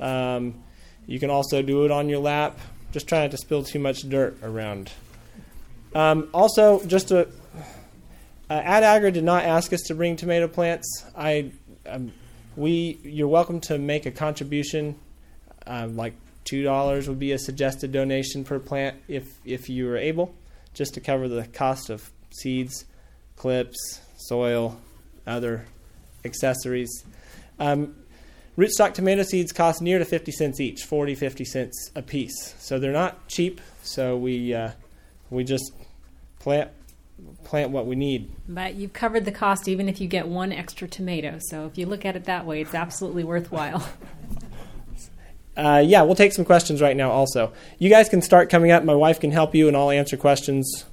Um, 0.00 0.62
you 1.06 1.20
can 1.20 1.30
also 1.30 1.62
do 1.62 1.84
it 1.84 1.90
on 1.90 2.08
your 2.08 2.20
lap. 2.20 2.58
Just 2.92 3.08
try 3.08 3.20
not 3.20 3.30
to 3.32 3.36
spill 3.36 3.62
too 3.62 3.78
much 3.78 4.08
dirt 4.08 4.36
around. 4.42 4.90
Um, 5.94 6.28
also, 6.32 6.84
just 6.86 7.08
to 7.08 7.28
uh, 8.50 8.54
Ad 8.54 9.12
did 9.12 9.24
not 9.24 9.44
ask 9.44 9.72
us 9.72 9.82
to 9.82 9.94
bring 9.94 10.16
tomato 10.16 10.48
plants. 10.48 11.04
I 11.16 11.52
um, 11.86 12.12
we 12.56 12.98
you're 13.02 13.28
welcome 13.28 13.60
to 13.62 13.78
make 13.78 14.06
a 14.06 14.10
contribution. 14.10 14.96
Um, 15.66 15.96
like 15.96 16.14
two 16.44 16.62
dollars 16.62 17.08
would 17.08 17.18
be 17.18 17.32
a 17.32 17.38
suggested 17.38 17.92
donation 17.92 18.44
per 18.44 18.58
plant 18.58 18.96
if 19.08 19.24
if 19.44 19.68
you 19.68 19.88
are 19.90 19.96
able, 19.96 20.34
just 20.74 20.94
to 20.94 21.00
cover 21.00 21.28
the 21.28 21.46
cost 21.46 21.90
of 21.90 22.10
seeds, 22.30 22.84
clips, 23.36 24.00
soil, 24.16 24.80
other 25.26 25.64
accessories. 26.24 27.04
Um, 27.58 27.94
rootstock 28.58 28.94
tomato 28.94 29.22
seeds 29.22 29.52
cost 29.52 29.80
near 29.80 29.98
to 29.98 30.04
50 30.04 30.32
cents 30.32 30.60
each, 30.60 30.84
40, 30.84 31.14
50 31.14 31.44
cents 31.44 31.90
a 31.94 32.02
piece. 32.02 32.54
So 32.58 32.78
they're 32.78 32.92
not 32.92 33.28
cheap. 33.28 33.60
So 33.82 34.16
we 34.16 34.54
uh, 34.54 34.72
we 35.30 35.44
just 35.44 35.72
plant 36.38 36.70
plant 37.44 37.70
what 37.70 37.86
we 37.86 37.96
need. 37.96 38.30
But 38.48 38.74
you've 38.74 38.92
covered 38.92 39.24
the 39.24 39.32
cost 39.32 39.68
even 39.68 39.88
if 39.88 40.00
you 40.00 40.08
get 40.08 40.26
one 40.26 40.52
extra 40.52 40.88
tomato. 40.88 41.38
So 41.40 41.66
if 41.66 41.78
you 41.78 41.86
look 41.86 42.04
at 42.04 42.16
it 42.16 42.24
that 42.24 42.46
way, 42.46 42.60
it's 42.60 42.74
absolutely 42.74 43.24
worthwhile. 43.24 43.86
Uh, 45.56 45.82
yeah, 45.84 46.02
we'll 46.02 46.16
take 46.16 46.32
some 46.32 46.44
questions 46.44 46.82
right 46.82 46.96
now 46.96 47.10
also. 47.10 47.52
You 47.78 47.88
guys 47.88 48.08
can 48.08 48.22
start 48.22 48.50
coming 48.50 48.70
up. 48.70 48.84
My 48.84 48.94
wife 48.94 49.20
can 49.20 49.30
help 49.30 49.54
you, 49.54 49.68
and 49.68 49.76
I'll 49.76 49.90
answer 49.90 50.16
questions. 50.16 50.84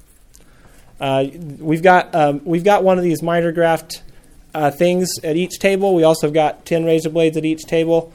Uh, 0.99 1.25
we've 1.59 1.81
got 1.81 2.13
um, 2.13 2.41
we've 2.45 2.63
got 2.63 2.83
one 2.83 2.97
of 2.97 3.03
these 3.03 3.23
miter 3.23 3.51
graft 3.51 4.03
uh, 4.53 4.69
things 4.69 5.09
at 5.23 5.35
each 5.35 5.57
table. 5.57 5.95
We 5.95 6.03
also 6.03 6.27
have 6.27 6.33
got 6.33 6.65
ten 6.65 6.85
razor 6.85 7.09
blades 7.09 7.37
at 7.37 7.45
each 7.45 7.63
table. 7.63 8.13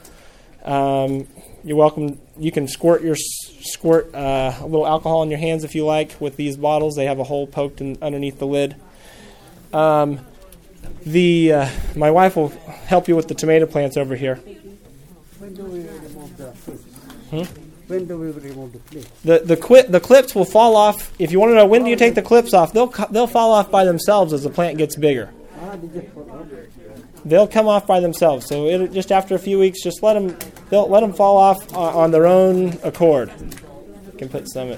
Um, 0.65 1.27
you're 1.65 1.77
welcome 1.77 2.21
you 2.39 2.53
can 2.53 2.69
squirt 2.69 3.03
your 3.03 3.17
squirt 3.17 4.15
uh, 4.15 4.55
a 4.61 4.67
little 4.67 4.87
alcohol 4.87 5.23
in 5.23 5.31
your 5.31 5.39
hands 5.39 5.65
if 5.65 5.75
you 5.75 5.85
like 5.85 6.21
with 6.21 6.37
these 6.37 6.57
bottles. 6.57 6.97
They 6.97 7.07
have 7.07 7.19
a 7.19 7.25
hole 7.25 7.47
poked 7.47 7.81
in, 7.81 7.99
underneath 8.03 8.39
the 8.39 8.47
lid. 8.47 8.77
Um, 9.73 10.21
the 11.05 11.53
uh, 11.53 11.69
my 11.95 12.11
wife 12.11 12.37
will 12.37 12.49
help 12.49 13.09
you 13.09 13.17
with 13.17 13.29
the 13.29 13.35
tomato 13.35 13.67
plants 13.67 13.97
over 13.97 14.15
here. 14.15 14.41
When 16.37 16.47
do 16.47 16.59
we 16.59 16.73
remove 16.73 17.29
the 17.29 17.37
Hmm? 17.37 17.43
When 17.89 18.07
do 18.07 18.19
we 18.19 18.31
remove 18.31 18.73
the 18.73 18.79
plate? 18.81 19.09
The 19.25 19.39
the 19.45 19.57
qui- 19.57 19.83
the 19.89 20.01
clips 20.01 20.35
will 20.35 20.45
fall 20.45 20.77
off. 20.77 21.13
If 21.19 21.31
you 21.33 21.39
want 21.41 21.51
to 21.51 21.55
know 21.55 21.67
when 21.67 21.85
do 21.85 21.91
you 21.91 21.97
take 21.97 22.15
the 22.15 22.23
clips 22.23 22.53
off, 22.55 22.73
they'll 22.73 22.93
they'll 23.11 23.27
fall 23.27 23.53
off 23.53 23.71
by 23.71 23.85
themselves 23.85 24.33
as 24.33 24.43
the 24.43 24.51
plant 24.51 24.79
gets 24.79 24.97
bigger. 24.97 25.31
Ah, 25.63 25.77
they 25.77 26.01
just 26.01 26.13
fall 26.13 26.29
out. 26.33 26.47
They'll 27.25 27.49
come 27.49 27.67
off 27.67 27.87
by 27.87 28.01
themselves. 28.01 28.47
So 28.47 28.67
it 28.67 28.93
just 28.93 29.11
after 29.11 29.35
a 29.35 29.39
few 29.39 29.59
weeks, 29.59 29.83
just 29.83 30.03
let 30.03 30.15
them 30.15 30.37
they'll 30.71 30.89
let 30.89 31.01
them 31.01 31.13
fall 31.13 31.37
off 31.37 31.59
on, 31.75 31.95
on 31.95 32.11
their 32.11 32.27
own 32.27 32.79
accord. 32.83 33.31
You 33.41 34.19
can 34.19 34.29
put 34.29 34.49
some. 34.51 34.75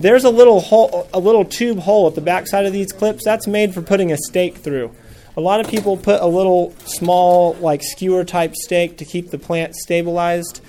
There's 0.00 0.24
a 0.24 0.30
little 0.30 0.60
hole, 0.60 1.08
a 1.12 1.20
little 1.20 1.44
tube 1.44 1.78
hole 1.78 2.08
at 2.08 2.14
the 2.16 2.20
back 2.20 2.48
side 2.48 2.66
of 2.66 2.72
these 2.72 2.92
clips. 2.92 3.24
That's 3.24 3.46
made 3.46 3.72
for 3.74 3.82
putting 3.82 4.10
a 4.10 4.16
stake 4.16 4.56
through. 4.58 4.90
A 5.36 5.40
lot 5.40 5.60
of 5.60 5.68
people 5.68 5.96
put 5.96 6.20
a 6.20 6.26
little 6.26 6.74
small, 6.84 7.54
like 7.54 7.82
skewer 7.82 8.24
type 8.24 8.54
stake 8.54 8.98
to 8.98 9.04
keep 9.04 9.30
the 9.30 9.38
plant 9.38 9.74
stabilized. 9.74 10.60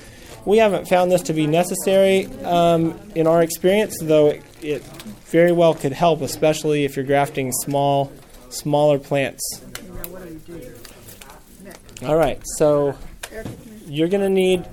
We 0.46 0.58
haven't 0.58 0.88
found 0.88 1.12
this 1.12 1.22
to 1.24 1.34
be 1.34 1.48
necessary 1.48 2.28
um, 2.44 3.00
in 3.16 3.28
our 3.28 3.42
experience, 3.42 3.98
though 4.02 4.28
it, 4.28 4.44
it 4.62 4.84
very 5.28 5.52
well 5.52 5.74
could 5.74 5.94
help, 5.94 6.22
especially 6.22 6.86
if 6.86 6.96
you're 6.96 7.06
grafting 7.06 7.52
small, 7.52 8.12
smaller 8.50 9.00
plants. 9.00 9.62
All 12.06 12.16
right, 12.16 12.42
so 12.58 12.98
you're 13.88 14.10
gonna 14.10 14.30
need 14.30 14.66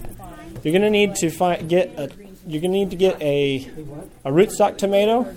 you're 0.63 0.73
gonna 0.73 0.91
need 0.91 1.15
to 1.17 1.31
find 1.31 1.69
get 1.69 1.99
a 1.99 2.11
you're 2.47 2.61
gonna 2.61 2.73
need 2.73 2.91
to 2.91 2.97
get 2.97 3.21
a 3.23 3.69
a 4.25 4.31
rootstock 4.31 4.79
tomato. 4.79 5.33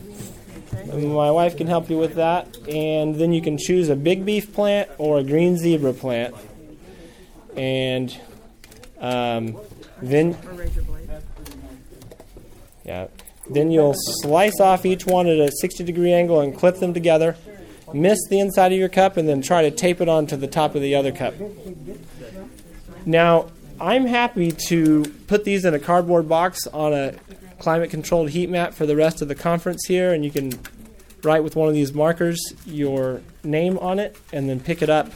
My 0.93 1.31
wife 1.31 1.57
can 1.57 1.67
help 1.67 1.89
you 1.89 1.97
with 1.97 2.15
that, 2.15 2.57
and 2.67 3.15
then 3.15 3.33
you 3.33 3.41
can 3.41 3.57
choose 3.57 3.89
a 3.89 3.95
big 3.95 4.25
beef 4.25 4.53
plant 4.53 4.89
or 4.97 5.19
a 5.19 5.23
green 5.23 5.57
zebra 5.57 5.93
plant, 5.93 6.35
and 7.55 8.15
um, 8.99 9.57
then 10.01 10.37
yeah, 12.85 13.07
then 13.49 13.71
you'll 13.71 13.95
slice 13.95 14.59
off 14.59 14.85
each 14.85 15.05
one 15.05 15.27
at 15.27 15.37
a 15.37 15.51
60 15.51 15.83
degree 15.83 16.13
angle 16.13 16.41
and 16.41 16.57
clip 16.57 16.77
them 16.77 16.93
together. 16.93 17.35
Mist 17.93 18.27
the 18.29 18.39
inside 18.39 18.71
of 18.71 18.79
your 18.79 18.89
cup, 18.89 19.17
and 19.17 19.27
then 19.27 19.41
try 19.41 19.61
to 19.61 19.71
tape 19.71 20.01
it 20.01 20.09
onto 20.09 20.35
the 20.35 20.47
top 20.47 20.73
of 20.73 20.81
the 20.81 20.95
other 20.95 21.11
cup. 21.11 21.33
Now, 23.05 23.51
I'm 23.79 24.05
happy 24.05 24.51
to 24.69 25.03
put 25.27 25.43
these 25.43 25.65
in 25.65 25.73
a 25.73 25.79
cardboard 25.79 26.27
box 26.27 26.65
on 26.67 26.93
a 26.93 27.13
climate 27.63 27.89
controlled 27.89 28.29
heat 28.29 28.49
mat 28.49 28.73
for 28.73 28.85
the 28.85 28.95
rest 28.95 29.21
of 29.21 29.29
the 29.29 29.35
conference 29.35 29.85
here, 29.87 30.13
and 30.13 30.25
you 30.25 30.29
can 30.29 30.51
write 31.23 31.41
with 31.45 31.55
one 31.55 31.69
of 31.69 31.73
these 31.73 31.93
markers 31.93 32.37
your 32.65 33.21
name 33.41 33.77
on 33.77 33.99
it 33.99 34.17
and 34.33 34.49
then 34.49 34.59
pick 34.59 34.81
it 34.81 34.89
up 34.89 35.09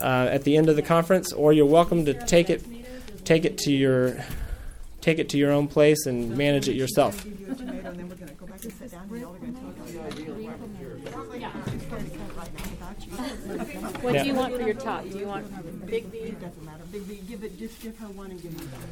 uh, 0.00 0.28
at 0.28 0.42
the 0.42 0.56
end 0.56 0.68
of 0.68 0.74
the 0.74 0.82
conference, 0.82 1.32
or 1.32 1.52
you're 1.52 1.64
welcome 1.64 2.04
to 2.04 2.12
take 2.26 2.50
it 2.50 2.64
take 3.24 3.44
it 3.44 3.56
to 3.56 3.70
your 3.70 4.16
take 5.00 5.20
it 5.20 5.28
to 5.28 5.38
your 5.38 5.52
own 5.52 5.68
place 5.68 6.06
and 6.06 6.36
manage 6.36 6.68
it 6.68 6.74
yourself. 6.74 7.24
What 14.02 14.12
do 14.12 14.26
you 14.26 14.34
want 14.34 14.56
for 14.56 14.62
your 14.62 14.74
top? 14.74 15.08
Do 15.08 15.18
you 15.18 15.26
want 15.26 15.86
big 15.86 16.10
beef? 16.10 16.34
Doesn't 16.86 16.86
matter, 16.86 16.92
big 16.92 17.08
B, 17.08 17.20
give 17.28 17.44
it, 17.44 17.58
just 17.58 17.80
give 17.82 17.96
her 17.98 18.06
one 18.08 18.30
and 18.30 18.42
give 18.42 18.52
me 18.52 18.66
one. 18.66 18.82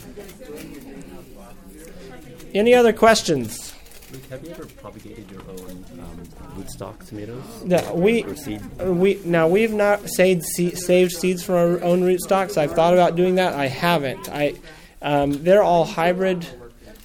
Any 2.55 2.75
other 2.75 2.93
questions? 2.93 3.75
Luke, 4.13 4.23
have 4.31 4.45
you 4.45 4.51
ever 4.51 4.67
propagated 4.67 5.31
your 5.31 5.41
own 5.49 5.85
um, 5.99 6.23
rootstock 6.57 7.07
tomatoes? 7.09 7.43
No, 7.65 7.95
we 7.95 8.23
Or 8.25 8.37
seed? 8.37 8.61
Uh, 8.81 8.93
We 8.93 9.21
now 9.25 9.49
we've 9.49 9.73
not 9.73 10.09
saved 10.09 10.45
se- 10.45 10.75
saved 10.75 11.13
seeds 11.13 11.43
from 11.43 11.55
our 11.57 11.83
own 11.83 12.03
rootstocks. 12.03 12.57
I've 12.57 12.73
thought 12.73 12.93
about 12.95 13.17
doing 13.17 13.35
that. 13.37 13.55
I 13.55 13.67
haven't. 13.67 14.29
I 14.29 14.55
um, 15.03 15.43
they're 15.43 15.63
all 15.63 15.85
hybrid, 15.85 16.47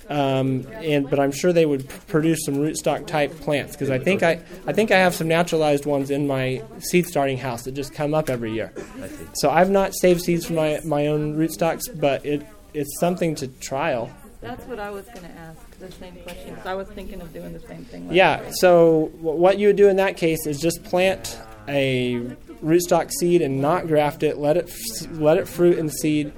um, 0.10 0.66
and 0.76 1.10
but 1.10 1.20
I'm 1.20 1.32
sure 1.32 1.53
they 1.53 1.66
would 1.66 1.88
p- 1.88 1.95
produce 2.07 2.43
some 2.45 2.55
rootstock 2.55 3.05
type 3.07 3.32
plants 3.41 3.74
because 3.74 3.89
I 3.89 3.99
think 3.99 4.24
I 4.24 4.41
I 4.66 4.74
think 4.74 4.91
I 4.91 4.97
have 4.97 5.14
some 5.14 5.28
naturalized 5.28 5.86
ones 5.86 6.10
in 6.10 6.26
my 6.28 6.62
seed 6.80 7.05
starting 7.07 7.38
house 7.38 7.64
that 7.64 7.74
just 7.74 7.93
come 7.93 8.14
up 8.14 8.30
every 8.30 8.51
year. 8.51 8.72
I. 9.01 9.10
So 9.34 9.49
I've 9.49 9.70
not 9.70 9.93
saved 9.95 10.22
seeds 10.22 10.45
from 10.45 10.55
my 10.55 10.80
my 10.84 11.07
own 11.07 11.36
rootstocks, 11.38 11.84
but 11.99 12.26
it 12.26 12.45
it's 12.74 12.99
something 12.99 13.36
to 13.36 13.47
trial. 13.47 14.10
That's 14.41 14.66
what 14.68 14.80
I 14.80 14.89
was 14.89 15.03
going 15.07 15.26
to 15.26 15.32
ask, 15.38 15.80
the 15.80 15.91
same 15.91 16.16
question, 16.24 16.55
'cause 16.55 16.66
I 16.66 16.74
was 16.74 16.88
thinking 16.88 17.20
of 17.22 17.34
doing 17.34 17.51
the 17.51 17.60
same 17.60 17.84
thing. 17.84 18.07
like 18.07 18.16
Yeah. 18.16 18.38
that. 18.38 18.55
So 18.55 19.12
wh- 19.20 19.24
what 19.38 19.60
you 19.60 19.68
would 19.68 19.76
do 19.76 19.89
in 19.89 19.97
that 19.97 20.16
case 20.16 20.47
is 20.47 20.62
just 20.62 20.82
plant 20.86 21.38
a 21.68 22.22
rootstock 22.64 23.12
seed 23.12 23.41
and 23.41 23.62
not 23.62 23.86
graft 23.88 24.24
it. 24.24 24.38
Let 24.38 24.55
it 24.55 24.70
f- 24.70 25.07
let 25.20 25.38
it 25.38 25.47
fruit 25.47 25.78
and 25.78 25.91
seed, 25.91 26.32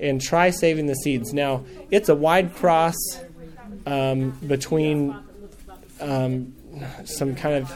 and 0.00 0.20
try 0.20 0.50
saving 0.50 0.86
the 0.86 0.94
seeds. 0.94 1.32
Now 1.32 1.64
it's 1.90 2.08
a 2.08 2.14
wide 2.14 2.54
cross 2.54 2.96
um, 3.86 4.30
between 4.46 5.16
um, 6.00 6.54
some 7.04 7.34
kind 7.34 7.54
of 7.56 7.72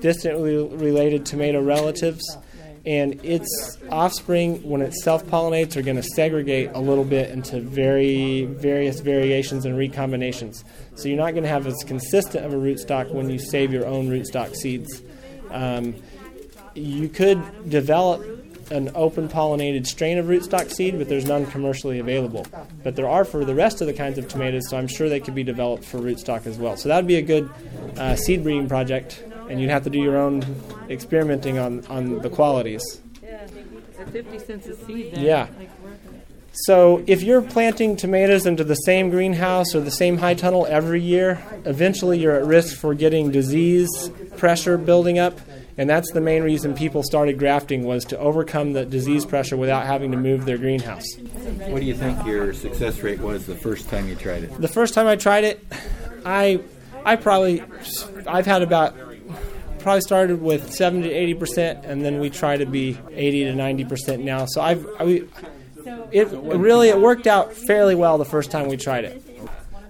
distantly 0.00 0.56
related 0.56 1.26
tomato 1.26 1.62
relatives. 1.62 2.36
And 2.84 3.24
its 3.24 3.78
offspring, 3.90 4.62
when 4.62 4.80
it 4.80 4.94
self 4.94 5.26
pollinates, 5.26 5.76
are 5.76 5.82
going 5.82 5.96
to 5.96 6.04
segregate 6.04 6.70
a 6.72 6.78
little 6.78 7.02
bit 7.04 7.30
into 7.30 7.60
very 7.60 8.44
various 8.44 9.00
variations 9.00 9.64
and 9.64 9.76
recombinations. 9.76 10.62
So 10.94 11.08
you're 11.08 11.16
not 11.16 11.32
going 11.32 11.42
to 11.42 11.48
have 11.48 11.66
as 11.66 11.82
consistent 11.84 12.46
of 12.46 12.52
a 12.52 12.56
rootstock 12.56 13.10
when 13.10 13.28
you 13.28 13.40
save 13.40 13.72
your 13.72 13.86
own 13.86 14.08
rootstock 14.08 14.54
seeds. 14.54 15.02
Um, 15.50 15.96
you 16.76 17.08
could 17.08 17.68
develop 17.68 18.45
an 18.70 18.90
open 18.94 19.28
pollinated 19.28 19.86
strain 19.86 20.18
of 20.18 20.26
rootstock 20.26 20.70
seed, 20.70 20.98
but 20.98 21.08
there's 21.08 21.24
none 21.24 21.46
commercially 21.46 21.98
available. 21.98 22.46
But 22.82 22.96
there 22.96 23.08
are 23.08 23.24
for 23.24 23.44
the 23.44 23.54
rest 23.54 23.80
of 23.80 23.86
the 23.86 23.92
kinds 23.92 24.18
of 24.18 24.28
tomatoes, 24.28 24.68
so 24.68 24.76
I'm 24.76 24.88
sure 24.88 25.08
they 25.08 25.20
could 25.20 25.34
be 25.34 25.44
developed 25.44 25.84
for 25.84 25.98
rootstock 25.98 26.46
as 26.46 26.58
well. 26.58 26.76
So 26.76 26.88
that 26.88 26.96
would 26.96 27.06
be 27.06 27.16
a 27.16 27.22
good 27.22 27.50
uh, 27.96 28.16
seed 28.16 28.42
breeding 28.42 28.68
project, 28.68 29.22
and 29.48 29.60
you'd 29.60 29.70
have 29.70 29.84
to 29.84 29.90
do 29.90 29.98
your 29.98 30.16
own 30.16 30.44
experimenting 30.88 31.58
on, 31.58 31.84
on 31.86 32.20
the 32.20 32.30
qualities. 32.30 33.00
Yeah, 33.22 33.46
for 33.46 34.06
50 34.06 34.38
cents 34.38 34.66
a 34.66 34.76
seed 34.84 35.14
then. 35.14 35.24
Yeah. 35.24 35.48
Like, 35.58 35.82
worth 35.82 35.94
it. 36.06 36.26
So 36.64 37.04
if 37.06 37.22
you're 37.22 37.42
planting 37.42 37.96
tomatoes 37.96 38.46
into 38.46 38.64
the 38.64 38.74
same 38.74 39.10
greenhouse 39.10 39.74
or 39.74 39.80
the 39.80 39.90
same 39.90 40.16
high 40.16 40.32
tunnel 40.32 40.64
every 40.66 41.02
year, 41.02 41.42
eventually 41.66 42.18
you're 42.18 42.34
at 42.34 42.46
risk 42.46 42.78
for 42.78 42.94
getting 42.94 43.30
disease 43.30 44.10
pressure 44.38 44.78
building 44.78 45.18
up. 45.18 45.38
And 45.78 45.90
that's 45.90 46.10
the 46.12 46.20
main 46.20 46.42
reason 46.42 46.74
people 46.74 47.02
started 47.02 47.38
grafting 47.38 47.84
was 47.84 48.04
to 48.06 48.18
overcome 48.18 48.72
the 48.72 48.86
disease 48.86 49.26
pressure 49.26 49.56
without 49.56 49.84
having 49.84 50.10
to 50.12 50.16
move 50.16 50.46
their 50.46 50.56
greenhouse. 50.56 51.04
What 51.68 51.80
do 51.80 51.86
you 51.86 51.94
think 51.94 52.24
your 52.26 52.54
success 52.54 53.00
rate 53.00 53.20
was 53.20 53.46
the 53.46 53.56
first 53.56 53.88
time 53.90 54.08
you 54.08 54.14
tried 54.14 54.44
it? 54.44 54.60
The 54.60 54.68
first 54.68 54.94
time 54.94 55.06
I 55.06 55.16
tried 55.16 55.44
it, 55.44 55.64
I 56.24 56.60
I 57.04 57.16
probably 57.16 57.62
I've 58.26 58.46
had 58.46 58.62
about 58.62 58.96
probably 59.80 60.00
started 60.00 60.40
with 60.40 60.72
70 60.72 61.08
to 61.08 61.14
80 61.14 61.34
percent, 61.34 61.84
and 61.84 62.04
then 62.04 62.20
we 62.20 62.30
try 62.30 62.56
to 62.56 62.66
be 62.66 62.98
80 63.10 63.44
to 63.44 63.54
90 63.54 63.84
percent 63.84 64.24
now. 64.24 64.46
So 64.46 64.62
I've 64.62 64.86
I, 64.98 65.22
it 66.10 66.28
really 66.30 66.88
it 66.88 66.98
worked 66.98 67.26
out 67.26 67.52
fairly 67.52 67.94
well 67.94 68.16
the 68.16 68.24
first 68.24 68.50
time 68.50 68.68
we 68.68 68.78
tried 68.78 69.04
it. 69.04 69.22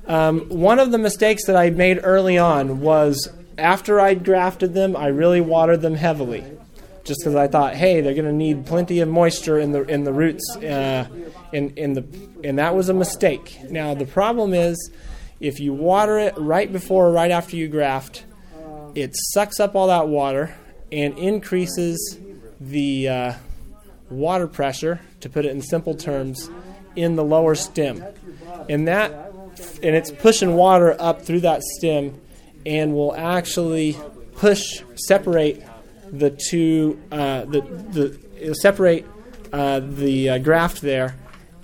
Um, 0.06 0.48
one 0.48 0.78
of 0.78 0.90
the 0.90 0.98
mistakes 0.98 1.46
that 1.46 1.56
I 1.56 1.70
made 1.70 2.00
early 2.02 2.38
on 2.38 2.80
was 2.80 3.28
after 3.58 4.00
I'd 4.00 4.24
grafted 4.24 4.74
them, 4.74 4.96
I 4.96 5.08
really 5.08 5.40
watered 5.40 5.80
them 5.82 5.94
heavily, 5.94 6.44
just 7.04 7.20
because 7.20 7.34
I 7.34 7.48
thought, 7.48 7.74
hey, 7.74 8.00
they're 8.00 8.14
going 8.14 8.26
to 8.26 8.32
need 8.32 8.66
plenty 8.66 9.00
of 9.00 9.08
moisture 9.08 9.58
in 9.58 9.72
the 9.72 9.82
in 9.82 10.04
the 10.04 10.12
roots, 10.12 10.56
uh, 10.56 11.06
in 11.52 11.70
in 11.76 11.94
the 11.94 12.04
and 12.44 12.58
that 12.58 12.74
was 12.74 12.88
a 12.88 12.94
mistake. 12.94 13.58
Now 13.70 13.94
the 13.94 14.06
problem 14.06 14.54
is, 14.54 14.90
if 15.40 15.60
you 15.60 15.72
water 15.72 16.18
it 16.18 16.34
right 16.36 16.72
before 16.72 17.06
or 17.06 17.12
right 17.12 17.30
after 17.30 17.56
you 17.56 17.68
graft, 17.68 18.24
it 18.94 19.14
sucks 19.32 19.60
up 19.60 19.74
all 19.74 19.88
that 19.88 20.08
water 20.08 20.54
and 20.92 21.18
increases 21.18 22.18
the 22.60 23.08
uh, 23.08 23.32
water 24.10 24.46
pressure, 24.46 25.00
to 25.20 25.28
put 25.28 25.44
it 25.44 25.50
in 25.50 25.60
simple 25.62 25.94
terms, 25.94 26.48
in 26.94 27.16
the 27.16 27.24
lower 27.24 27.54
stem. 27.54 28.02
And 28.68 28.88
that 28.88 29.12
and 29.82 29.94
it's 29.96 30.10
pushing 30.10 30.54
water 30.54 30.96
up 31.00 31.22
through 31.22 31.40
that 31.40 31.62
stem 31.62 32.20
and 32.66 32.92
will 32.92 33.14
actually 33.16 33.96
push 34.34 34.82
separate 34.96 35.64
the 36.10 36.30
two 36.50 37.00
uh, 37.10 37.44
the 37.46 37.60
the 38.40 38.54
separate 38.54 39.06
uh, 39.52 39.80
the 39.80 40.30
uh, 40.30 40.38
graft 40.38 40.82
there 40.82 41.16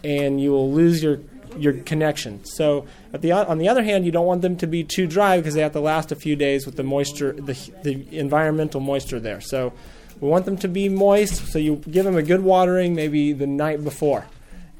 and 0.04 0.40
you 0.40 0.50
will 0.50 0.72
lose 0.72 1.02
your 1.02 1.18
your 1.58 1.74
connection. 1.74 2.44
So 2.44 2.86
the 3.12 3.32
on 3.32 3.58
the 3.58 3.68
other 3.68 3.82
hand, 3.82 4.06
you 4.06 4.12
don't 4.12 4.26
want 4.26 4.42
them 4.42 4.56
to 4.58 4.66
be 4.66 4.84
too 4.84 5.06
dry 5.06 5.36
because 5.36 5.54
they 5.54 5.60
have 5.60 5.72
to 5.72 5.80
last 5.80 6.12
a 6.12 6.16
few 6.16 6.36
days 6.36 6.66
with 6.66 6.76
the 6.76 6.82
moisture, 6.82 7.32
the, 7.32 7.54
the 7.82 8.18
environmental 8.18 8.80
moisture 8.80 9.20
there. 9.20 9.40
So 9.40 9.72
we 10.20 10.28
want 10.28 10.44
them 10.44 10.56
to 10.58 10.68
be 10.68 10.88
moist. 10.88 11.48
So 11.48 11.58
you 11.58 11.76
give 11.76 12.04
them 12.04 12.16
a 12.16 12.22
good 12.22 12.42
watering 12.42 12.94
maybe 12.94 13.32
the 13.32 13.46
night 13.46 13.84
before, 13.84 14.26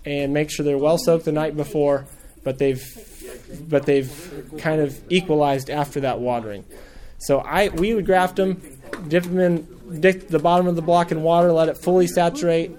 and 0.05 0.33
make 0.33 0.51
sure 0.51 0.65
they're 0.65 0.79
well 0.79 0.99
soaked 0.99 1.25
the 1.25 1.33
night 1.33 1.57
before, 1.57 2.07
but 2.45 2.59
they've 2.59 2.83
but 3.69 3.87
they've 3.87 4.53
kind 4.59 4.81
of 4.81 5.01
equalized 5.11 5.71
after 5.71 6.01
that 6.01 6.21
watering. 6.21 6.65
So 7.19 7.41
I 7.41 7.69
we 7.69 7.95
would 7.95 8.07
graft 8.07 8.37
them, 8.37 8.61
dip 9.09 9.25
them 9.25 9.39
in, 9.39 10.01
dip 10.01 10.29
the 10.29 10.39
bottom 10.39 10.67
of 10.67 10.77
the 10.77 10.83
block 10.83 11.13
in 11.13 11.23
water, 11.23 11.53
let 11.53 11.69
it 11.69 11.77
fully 11.77 12.07
saturate, 12.07 12.71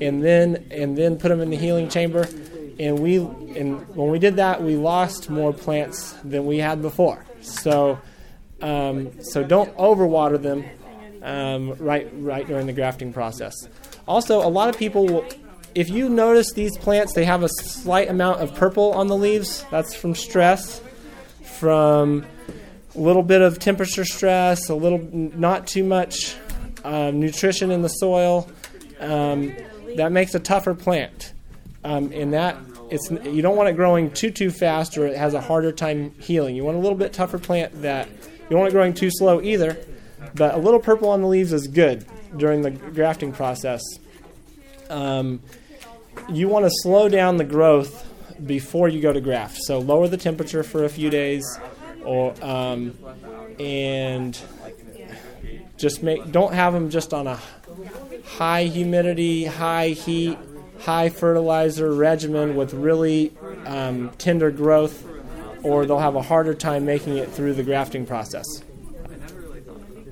and 0.00 0.22
then 0.24 0.66
and 0.70 0.96
then 0.96 1.16
put 1.16 1.28
them 1.28 1.40
in 1.40 1.50
the 1.50 1.56
healing 1.56 1.88
chamber. 1.88 2.26
And 2.78 2.98
we 2.98 3.18
and 3.18 3.86
when 3.94 4.10
we 4.10 4.18
did 4.18 4.36
that, 4.36 4.62
we 4.62 4.76
lost 4.76 5.30
more 5.30 5.52
plants 5.52 6.12
than 6.24 6.44
we 6.46 6.58
had 6.58 6.82
before. 6.82 7.24
So 7.40 7.98
um, 8.60 9.22
so 9.22 9.44
don't 9.44 9.76
overwater 9.76 10.40
them 10.40 10.64
um, 11.22 11.74
right 11.78 12.08
right 12.14 12.46
during 12.46 12.66
the 12.66 12.72
grafting 12.72 13.12
process. 13.12 13.54
Also, 14.06 14.46
a 14.46 14.48
lot 14.48 14.68
of 14.68 14.76
people 14.76 15.06
will. 15.06 15.24
If 15.74 15.90
you 15.90 16.08
notice 16.08 16.52
these 16.52 16.76
plants, 16.78 17.14
they 17.14 17.24
have 17.24 17.42
a 17.42 17.48
slight 17.48 18.08
amount 18.08 18.40
of 18.40 18.54
purple 18.54 18.92
on 18.92 19.08
the 19.08 19.16
leaves. 19.16 19.64
That's 19.70 19.94
from 19.94 20.14
stress, 20.14 20.80
from 21.58 22.24
a 22.94 22.98
little 22.98 23.24
bit 23.24 23.42
of 23.42 23.58
temperature 23.58 24.04
stress, 24.04 24.68
a 24.68 24.74
little 24.74 25.00
not 25.12 25.66
too 25.66 25.82
much 25.82 26.36
um, 26.84 27.18
nutrition 27.18 27.72
in 27.72 27.82
the 27.82 27.88
soil. 27.88 28.48
Um, 29.00 29.54
that 29.96 30.12
makes 30.12 30.34
a 30.34 30.40
tougher 30.40 30.74
plant, 30.74 31.32
um, 31.82 32.12
and 32.12 32.32
that 32.32 32.56
it's 32.90 33.10
you 33.10 33.42
don't 33.42 33.56
want 33.56 33.68
it 33.68 33.74
growing 33.74 34.10
too 34.10 34.30
too 34.30 34.50
fast 34.50 34.96
or 34.96 35.06
it 35.06 35.16
has 35.16 35.34
a 35.34 35.40
harder 35.40 35.72
time 35.72 36.14
healing. 36.20 36.54
You 36.54 36.64
want 36.64 36.76
a 36.76 36.80
little 36.80 36.98
bit 36.98 37.12
tougher 37.12 37.38
plant 37.38 37.82
that 37.82 38.08
you 38.08 38.50
don't 38.50 38.60
want 38.60 38.68
it 38.68 38.76
growing 38.76 38.94
too 38.94 39.10
slow 39.10 39.40
either. 39.40 39.76
But 40.34 40.54
a 40.54 40.58
little 40.58 40.80
purple 40.80 41.08
on 41.10 41.20
the 41.20 41.28
leaves 41.28 41.52
is 41.52 41.66
good 41.66 42.06
during 42.36 42.62
the 42.62 42.70
grafting 42.70 43.32
process. 43.32 43.82
Um, 44.88 45.40
you 46.28 46.48
want 46.48 46.64
to 46.64 46.70
slow 46.82 47.08
down 47.08 47.36
the 47.36 47.44
growth 47.44 48.06
before 48.44 48.88
you 48.88 49.00
go 49.00 49.12
to 49.12 49.20
graft. 49.20 49.58
So 49.62 49.78
lower 49.78 50.08
the 50.08 50.16
temperature 50.16 50.62
for 50.62 50.84
a 50.84 50.88
few 50.88 51.10
days, 51.10 51.44
or 52.04 52.34
um, 52.42 52.98
and 53.58 54.38
just 55.76 56.02
make 56.02 56.30
don't 56.32 56.52
have 56.52 56.72
them 56.72 56.90
just 56.90 57.14
on 57.14 57.26
a 57.26 57.38
high 58.24 58.64
humidity, 58.64 59.44
high 59.44 59.88
heat, 59.90 60.38
high 60.80 61.08
fertilizer 61.08 61.92
regimen 61.92 62.56
with 62.56 62.74
really 62.74 63.32
um, 63.66 64.10
tender 64.18 64.50
growth, 64.50 65.06
or 65.62 65.86
they'll 65.86 65.98
have 65.98 66.16
a 66.16 66.22
harder 66.22 66.54
time 66.54 66.84
making 66.84 67.16
it 67.16 67.30
through 67.30 67.54
the 67.54 67.62
grafting 67.62 68.06
process. 68.06 68.44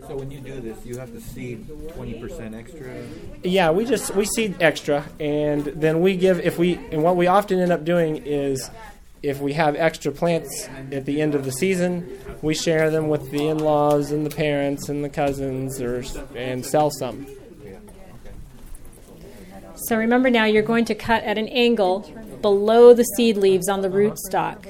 So 0.08 0.16
when 0.16 0.30
you 0.30 0.40
do 0.40 0.60
this, 0.60 0.84
you 0.84 0.98
have 0.98 1.12
to 1.12 1.20
seed 1.20 1.66
twenty 1.94 2.20
percent 2.20 2.54
extra. 2.54 3.04
Yeah, 3.42 3.70
we 3.70 3.84
just 3.84 4.14
we 4.14 4.24
seed 4.24 4.56
extra, 4.60 5.04
and 5.20 5.64
then 5.64 6.00
we 6.00 6.16
give 6.16 6.40
if 6.40 6.58
we 6.58 6.74
and 6.90 7.02
what 7.02 7.16
we 7.16 7.26
often 7.26 7.60
end 7.60 7.72
up 7.72 7.84
doing 7.84 8.16
is 8.26 8.70
if 9.22 9.40
we 9.40 9.52
have 9.52 9.76
extra 9.76 10.10
plants 10.10 10.68
at 10.90 11.06
the 11.06 11.22
end 11.22 11.34
of 11.34 11.44
the 11.44 11.52
season, 11.52 12.18
we 12.42 12.54
share 12.54 12.90
them 12.90 13.08
with 13.08 13.30
the 13.30 13.46
in-laws 13.46 14.10
and 14.10 14.26
the 14.26 14.34
parents 14.34 14.88
and 14.88 15.04
the 15.04 15.08
cousins, 15.08 15.80
or 15.80 16.02
and 16.34 16.66
sell 16.66 16.90
some. 16.90 17.26
So 19.76 19.96
remember 19.96 20.30
now, 20.30 20.44
you're 20.44 20.62
going 20.62 20.84
to 20.86 20.94
cut 20.94 21.24
at 21.24 21.38
an 21.38 21.48
angle 21.48 22.00
below 22.40 22.92
the 22.94 23.04
seed 23.04 23.36
leaves 23.36 23.68
on 23.68 23.82
the 23.82 23.88
rootstock. 23.88 24.66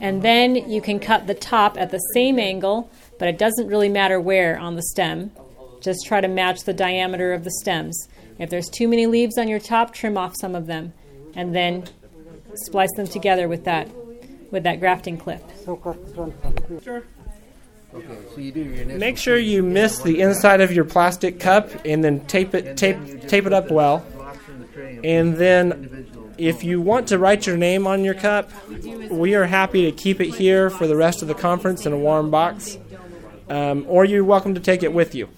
And 0.00 0.22
then 0.22 0.54
you 0.70 0.80
can 0.80 0.98
cut 0.98 1.26
the 1.26 1.34
top 1.34 1.76
at 1.76 1.90
the 1.90 1.98
same 2.14 2.38
angle, 2.38 2.90
but 3.20 3.28
it 3.28 3.38
doesn't 3.38 3.68
really 3.68 3.90
matter 3.90 4.18
where 4.18 4.58
on 4.58 4.74
the 4.74 4.82
stem. 4.82 5.30
Just 5.80 6.06
try 6.06 6.20
to 6.20 6.26
match 6.26 6.64
the 6.64 6.72
diameter 6.72 7.32
of 7.32 7.44
the 7.44 7.50
stems. 7.60 8.08
If 8.38 8.48
there's 8.48 8.68
too 8.68 8.88
many 8.88 9.06
leaves 9.06 9.36
on 9.36 9.46
your 9.46 9.60
top, 9.60 9.92
trim 9.92 10.16
off 10.16 10.34
some 10.40 10.54
of 10.54 10.66
them, 10.66 10.94
and 11.34 11.54
then 11.54 11.84
splice 12.54 12.90
them 12.96 13.06
together 13.06 13.46
with 13.46 13.64
that 13.64 13.88
with 14.50 14.64
that 14.64 14.80
grafting 14.80 15.16
clip. 15.16 15.42
Make 18.86 19.18
sure 19.18 19.36
you 19.36 19.62
miss 19.62 19.98
the 19.98 20.20
inside 20.20 20.60
of 20.60 20.72
your 20.72 20.84
plastic 20.84 21.38
cup, 21.38 21.70
and 21.84 22.02
then 22.02 22.26
tape 22.26 22.54
it 22.54 22.76
tape 22.76 23.28
tape 23.28 23.46
it 23.46 23.52
up 23.52 23.70
well. 23.70 24.04
And 25.04 25.36
then, 25.36 26.06
if 26.38 26.64
you 26.64 26.80
want 26.80 27.08
to 27.08 27.18
write 27.18 27.46
your 27.46 27.56
name 27.56 27.86
on 27.86 28.02
your 28.02 28.14
cup, 28.14 28.50
we 29.10 29.34
are 29.34 29.44
happy 29.44 29.90
to 29.90 29.92
keep 29.92 30.20
it 30.20 30.34
here 30.34 30.70
for 30.70 30.86
the 30.86 30.96
rest 30.96 31.20
of 31.20 31.28
the 31.28 31.34
conference 31.34 31.84
in 31.84 31.92
a 31.92 31.98
warm 31.98 32.30
box, 32.30 32.78
um, 33.50 33.84
or 33.88 34.04
you're 34.04 34.24
welcome 34.24 34.54
to 34.54 34.60
take 34.60 34.82
it 34.82 34.92
with 34.92 35.14
you. 35.14 35.28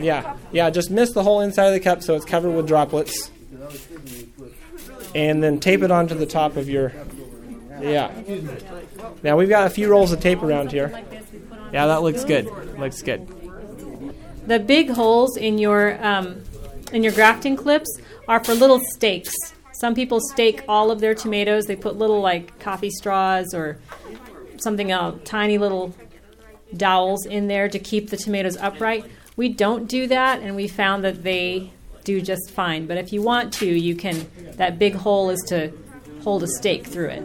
Yeah, 0.00 0.36
yeah. 0.52 0.70
Just 0.70 0.90
miss 0.90 1.12
the 1.12 1.22
whole 1.22 1.40
inside 1.40 1.66
of 1.66 1.74
the 1.74 1.80
cup 1.80 2.02
so 2.02 2.14
it's 2.14 2.24
covered 2.24 2.50
with 2.50 2.66
droplets, 2.66 3.30
and 5.14 5.42
then 5.42 5.60
tape 5.60 5.82
it 5.82 5.90
onto 5.90 6.14
the 6.14 6.26
top 6.26 6.56
of 6.56 6.68
your. 6.68 6.92
Yeah. 7.80 8.12
Now 9.22 9.36
we've 9.36 9.48
got 9.48 9.66
a 9.66 9.70
few 9.70 9.88
rolls 9.88 10.12
of 10.12 10.20
tape 10.20 10.42
around 10.42 10.72
here. 10.72 11.02
Yeah, 11.72 11.86
that 11.86 12.02
looks 12.02 12.24
good. 12.24 12.46
Looks 12.78 13.02
good. 13.02 13.28
The 14.46 14.58
big 14.58 14.90
holes 14.90 15.36
in 15.36 15.58
your 15.58 16.02
um, 16.04 16.42
in 16.92 17.02
your 17.02 17.12
grafting 17.12 17.56
clips 17.56 17.90
are 18.28 18.42
for 18.42 18.54
little 18.54 18.80
stakes. 18.94 19.34
Some 19.84 19.94
people 19.94 20.18
stake 20.18 20.62
all 20.66 20.90
of 20.90 21.00
their 21.00 21.14
tomatoes. 21.14 21.66
They 21.66 21.76
put 21.76 21.98
little 21.98 22.22
like 22.22 22.58
coffee 22.58 22.88
straws 22.88 23.52
or 23.52 23.76
something 24.56 24.90
else, 24.90 25.20
tiny 25.24 25.58
little 25.58 25.94
dowels 26.74 27.26
in 27.26 27.48
there 27.48 27.68
to 27.68 27.78
keep 27.78 28.08
the 28.08 28.16
tomatoes 28.16 28.56
upright. 28.56 29.04
We 29.36 29.50
don't 29.50 29.86
do 29.86 30.06
that, 30.06 30.40
and 30.40 30.56
we 30.56 30.68
found 30.68 31.04
that 31.04 31.22
they 31.22 31.70
do 32.02 32.22
just 32.22 32.50
fine. 32.52 32.86
But 32.86 32.96
if 32.96 33.12
you 33.12 33.20
want 33.20 33.52
to, 33.60 33.66
you 33.66 33.94
can. 33.94 34.26
That 34.56 34.78
big 34.78 34.94
hole 34.94 35.28
is 35.28 35.44
to 35.48 35.70
hold 36.22 36.42
a 36.42 36.48
stake 36.48 36.86
through 36.86 37.10
it. 37.10 37.22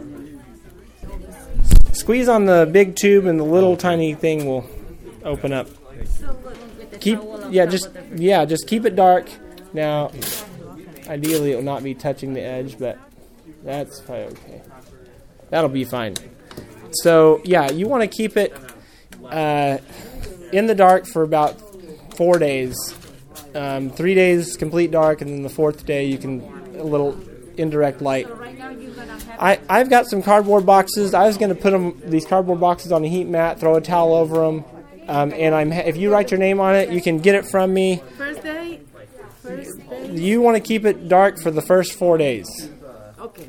Squeeze 1.96 2.28
on 2.28 2.44
the 2.44 2.68
big 2.70 2.94
tube, 2.94 3.24
and 3.24 3.40
the 3.40 3.44
little 3.44 3.74
tiny 3.74 4.12
thing 4.12 4.44
will 4.44 4.68
open 5.24 5.54
up. 5.54 5.66
Keep 7.00 7.20
yeah, 7.48 7.64
just 7.64 7.88
yeah, 8.14 8.44
just 8.44 8.66
keep 8.66 8.84
it 8.84 8.94
dark. 8.94 9.30
Now, 9.72 10.10
ideally, 11.10 11.52
it 11.52 11.56
will 11.56 11.62
not 11.62 11.82
be 11.82 11.94
touching 11.94 12.32
the 12.32 12.40
edge, 12.40 12.78
but 12.78 12.98
that's 13.64 14.00
fine. 14.00 14.28
Okay, 14.28 14.62
that'll 15.50 15.68
be 15.68 15.84
fine. 15.84 16.14
So 16.92 17.40
yeah, 17.44 17.70
you 17.70 17.88
want 17.88 18.02
to 18.02 18.08
keep 18.08 18.36
it 18.36 18.56
uh, 19.24 19.78
in 20.52 20.66
the 20.66 20.74
dark 20.74 21.06
for 21.06 21.22
about 21.22 21.60
four 22.16 22.38
days. 22.38 22.76
Um, 23.54 23.90
three 23.90 24.14
days 24.14 24.56
complete 24.56 24.90
dark, 24.90 25.20
and 25.20 25.30
then 25.30 25.42
the 25.42 25.50
fourth 25.50 25.84
day 25.84 26.04
you 26.04 26.18
can 26.18 26.40
a 26.76 26.84
little 26.84 27.20
indirect 27.56 28.00
light. 28.00 28.28
I, 29.38 29.58
I've 29.68 29.90
got 29.90 30.06
some 30.06 30.22
cardboard 30.22 30.66
boxes. 30.66 31.14
I 31.14 31.26
was 31.26 31.36
going 31.36 31.48
to 31.48 31.60
put 31.60 31.70
them 31.70 32.00
these 32.04 32.26
cardboard 32.26 32.60
boxes 32.60 32.92
on 32.92 33.04
a 33.04 33.08
heat 33.08 33.26
mat, 33.26 33.58
throw 33.58 33.74
a 33.74 33.80
towel 33.80 34.14
over 34.14 34.44
them, 34.44 34.64
um, 35.08 35.32
and 35.32 35.54
I'm 35.54 35.72
if 35.72 35.96
you 35.96 36.12
write 36.12 36.30
your 36.30 36.38
name 36.38 36.60
on 36.60 36.76
it, 36.76 36.90
you 36.90 37.00
can 37.00 37.18
get 37.18 37.34
it 37.34 37.44
from 37.44 37.72
me. 37.72 38.02
First 38.16 38.42
day, 38.42 38.59
first 39.56 39.90
day, 39.90 40.10
You 40.12 40.40
want 40.40 40.56
to 40.56 40.60
keep 40.60 40.84
it 40.84 41.08
dark 41.08 41.38
for 41.40 41.50
the 41.50 41.62
first 41.62 41.92
four 41.94 42.18
days. 42.18 42.46
okay. 43.20 43.48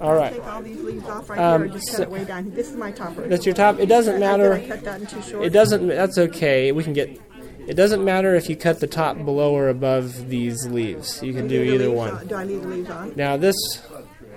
All 0.00 0.14
right, 0.14 0.32
Take 0.32 0.46
all 0.46 0.62
these 0.62 0.80
leaves 0.80 1.04
off 1.06 1.28
right 1.30 1.38
Um, 1.38 1.62
here, 1.62 1.70
or 1.70 1.74
just 1.74 1.88
so- 1.88 1.96
cut 1.98 2.02
it 2.02 2.10
way 2.10 2.24
down. 2.24 2.50
This 2.54 2.70
is 2.70 2.76
my 2.76 2.90
topper. 2.90 3.26
that's 3.28 3.44
your 3.46 3.54
top. 3.54 3.78
It 3.80 3.86
doesn't 3.86 4.14
Did 4.14 4.20
matter. 4.20 4.62
Cut 4.66 4.84
that 4.84 5.00
in 5.00 5.06
too 5.06 5.22
short? 5.22 5.44
It 5.44 5.50
doesn't. 5.50 5.86
That's 5.88 6.18
okay. 6.18 6.72
We 6.72 6.82
can 6.84 6.92
get. 6.92 7.18
It 7.66 7.74
doesn't 7.74 8.02
matter 8.04 8.34
if 8.34 8.48
you 8.48 8.56
cut 8.56 8.80
the 8.80 8.86
top 8.86 9.22
below 9.24 9.54
or 9.54 9.68
above 9.68 10.28
these 10.28 10.66
leaves. 10.66 11.22
You 11.22 11.32
can 11.34 11.46
do 11.48 11.58
the 11.64 11.74
either 11.74 11.84
leaves 11.88 11.96
one. 11.96 12.26
Do 12.26 12.34
I 12.34 12.44
leave 12.44 12.62
the 12.62 12.68
leaves 12.68 12.90
on? 12.90 13.12
Now 13.16 13.36
this, 13.36 13.54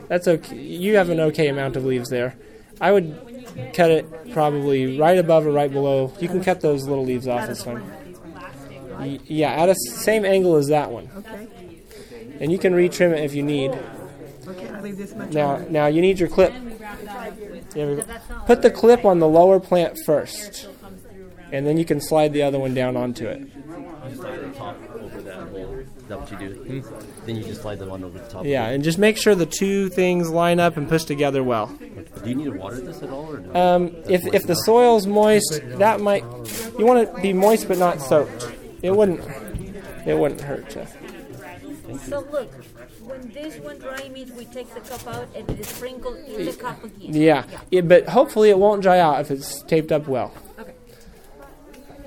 that's 0.08 0.28
okay. 0.28 0.56
You 0.58 0.98
have 0.98 1.10
an 1.10 1.20
okay 1.20 1.48
amount 1.48 1.76
of 1.76 1.86
leaves 1.86 2.10
there. 2.10 2.36
I 2.82 2.92
would 2.92 3.16
cut 3.74 3.90
it 3.92 4.32
probably 4.34 4.98
right 5.00 5.18
above 5.18 5.46
or 5.48 5.52
right 5.52 5.72
below. 5.72 6.12
You 6.20 6.28
can 6.28 6.44
cut 6.44 6.62
those 6.62 6.88
little 6.88 7.06
leaves 7.06 7.28
off. 7.28 7.50
It's 7.50 7.64
fine. 7.64 7.84
Y- 9.00 9.20
Yeah, 9.26 9.52
at 9.52 9.70
a 9.70 9.72
s- 9.72 9.78
same 10.04 10.26
angle 10.26 10.56
as 10.56 10.68
that 10.68 10.92
one, 10.92 11.10
Okay. 11.18 11.48
and 12.40 12.52
you 12.52 12.58
can 12.58 12.74
retrim 12.74 13.12
it 13.14 13.24
if 13.24 13.34
you 13.34 13.44
need. 13.44 13.72
Okay, 14.48 14.68
I 14.70 14.82
leave 14.82 14.98
this 14.98 15.16
much 15.16 15.32
Now, 15.34 15.52
on. 15.56 15.72
now 15.72 15.88
you 15.88 16.02
need 16.02 16.20
your 16.20 16.30
clip. 16.30 16.52
Yeah, 17.76 17.86
we- 17.86 18.02
Put 18.46 18.62
the 18.62 18.70
clip 18.72 19.06
on 19.06 19.20
the 19.20 19.28
lower 19.28 19.60
plant 19.60 19.98
first, 20.06 20.68
and 21.52 21.66
then 21.66 21.78
you 21.78 21.86
can 21.86 22.00
slide 22.02 22.34
the 22.34 22.44
other 22.44 22.60
one 22.60 22.74
down 22.74 22.96
onto 22.98 23.26
it. 23.28 23.40
You 24.10 24.16
slide 24.18 24.40
the 24.42 24.58
top 24.58 24.78
over 25.02 25.22
that 25.22 25.34
hole. 25.36 25.78
Is 25.80 25.88
that 26.10 26.20
what 26.20 26.32
you 26.32 26.38
do? 26.50 26.84
Then 27.26 27.36
you 27.38 27.44
just 27.44 27.62
slide 27.62 27.80
the 27.80 27.86
one 27.86 28.04
over 28.04 28.20
the 28.20 28.26
top. 28.28 28.46
Yeah, 28.46 28.68
and 28.68 28.84
just 28.84 28.98
make 29.00 29.16
sure 29.18 29.34
the 29.34 29.46
two 29.46 29.88
things 29.90 30.30
line 30.30 30.60
up 30.60 30.76
and 30.76 30.88
push 30.90 31.06
together 31.06 31.42
well. 31.44 31.68
Do 32.24 32.30
you 32.30 32.36
need 32.36 32.46
to 32.46 32.52
water 32.52 32.82
this 32.82 33.02
at 33.02 33.10
all, 33.10 33.34
or 33.34 33.40
no? 33.40 33.60
Um, 33.60 33.96
if 34.10 34.26
if 34.34 34.44
the 34.46 34.56
soil's 34.56 35.08
moist, 35.08 35.62
that 35.78 36.02
might 36.02 36.24
you 36.78 36.86
want 36.86 37.00
it 37.00 37.16
to 37.16 37.22
be 37.22 37.32
moist 37.34 37.68
but 37.70 37.78
not 37.78 38.02
soaked. 38.02 38.52
It 38.84 38.96
wouldn't 38.96 39.22
it 40.06 40.16
wouldn't 40.18 40.42
hurt 40.42 40.70
to. 40.72 40.86
So 42.06 42.20
look, 42.32 42.52
when 43.02 43.30
this 43.32 43.58
one 43.58 43.78
dry 43.80 44.10
means 44.10 44.32
we 44.34 44.46
take 44.46 44.74
the 44.74 44.82
cup 44.82 45.08
out 45.08 45.28
and 45.36 45.50
it 45.50 45.60
is 45.60 45.68
sprinkled 45.68 46.18
in 46.18 46.46
the 46.46 46.54
cup 46.54 46.84
again. 46.84 47.14
Yeah, 47.14 47.46
it, 47.72 47.88
but 47.88 48.10
hopefully 48.10 48.50
it 48.50 48.58
won't 48.60 48.82
dry 48.82 49.00
out 49.00 49.22
if 49.22 49.32
it's 49.32 49.62
taped 49.64 49.92
up 49.92 50.08
well. 50.08 50.34
Okay. 50.60 50.74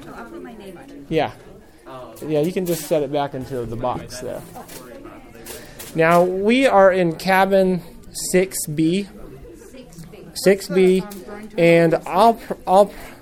So 0.04 0.12
I'll 0.12 0.24
put 0.26 0.42
my 0.42 0.54
name 0.56 0.76
on 0.76 0.84
it. 0.90 1.06
Yeah, 1.08 1.32
yeah. 2.26 2.40
You 2.40 2.52
can 2.52 2.66
just 2.66 2.82
set 2.86 3.02
it 3.02 3.10
back 3.10 3.34
into 3.34 3.64
the 3.64 3.76
box 3.76 4.20
there. 4.20 4.42
Now 5.94 6.22
we 6.24 6.66
are 6.66 6.92
in 6.92 7.16
cabin 7.16 7.80
6B. 8.34 9.08
6B, 10.46 11.54
and 11.56 11.94
I'll 12.06 12.34
pr- 12.34 12.52
I'll 12.66 12.86
pr- 12.86 13.14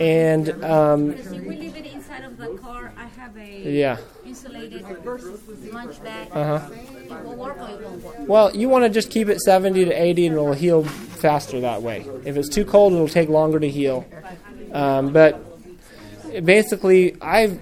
and 0.00 0.64
um, 0.64 1.14
If 2.12 2.22
we 2.22 2.24
leave 2.24 2.24
it 2.24 2.24
inside 2.24 2.24
of 2.24 2.36
the 2.36 2.62
car, 2.62 2.92
I 2.96 3.06
have 3.06 3.36
a 3.36 3.70
yeah. 3.70 3.96
insulated 4.24 4.82
lunch 5.72 6.02
bag. 6.02 6.28
Uh 6.32 6.58
huh. 6.58 6.70
It 6.72 7.24
will 7.24 7.36
work 7.36 7.58
or 7.58 7.68
it 7.68 7.80
won't 7.82 8.02
work. 8.02 8.16
Well, 8.20 8.56
you 8.56 8.68
want 8.68 8.84
to 8.84 8.90
just 8.90 9.10
keep 9.10 9.28
it 9.28 9.40
70 9.40 9.84
to 9.86 9.90
80, 9.90 10.26
and 10.26 10.36
it'll 10.36 10.52
heal 10.52 10.84
faster 10.84 11.60
that 11.60 11.82
way. 11.82 12.06
If 12.24 12.36
it's 12.36 12.48
too 12.48 12.64
cold, 12.64 12.92
it'll 12.92 13.08
take 13.08 13.28
longer 13.28 13.60
to 13.60 13.68
heal. 13.68 14.06
Um, 14.72 15.12
but 15.12 15.40
basically, 16.44 17.16
I've 17.20 17.60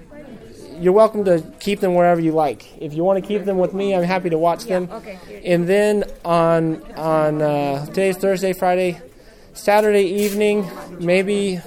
you're 0.79 0.95
welcome 0.95 1.27
to 1.27 1.45
keep 1.61 1.81
them 1.81 1.95
wherever 1.95 2.23
you 2.23 2.33
like. 2.33 2.81
If 2.81 2.95
you 2.95 3.05
want 3.05 3.23
to 3.23 3.29
keep 3.29 3.45
them 3.45 3.59
with 3.59 3.75
me, 3.75 3.95
I'm 3.95 4.03
happy 4.03 4.31
to 4.31 4.39
watch 4.39 4.65
them. 4.65 4.89
Okay. 4.91 5.19
And 5.45 5.69
then 5.69 6.05
on 6.25 6.83
on 6.95 7.43
uh, 7.43 7.87
today's 7.87 8.17
Thursday, 8.17 8.53
Friday, 8.55 9.01
Saturday 9.53 10.05
evening, 10.05 10.69
maybe 10.99 11.61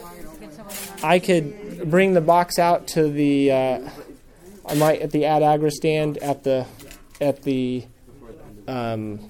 I 1.03 1.19
could 1.19 1.62
bring 1.85 2.13
the 2.13 2.21
box 2.21 2.59
out 2.59 2.87
to 2.89 3.09
the 3.09 3.51
uh, 3.51 3.89
I 4.65 4.75
might 4.75 5.01
at 5.01 5.11
the 5.11 5.25
Ad 5.25 5.43
Agra 5.43 5.71
stand 5.71 6.17
at 6.19 6.43
the 6.43 6.65
at 7.21 7.43
the 7.43 7.85
um, 8.67 9.29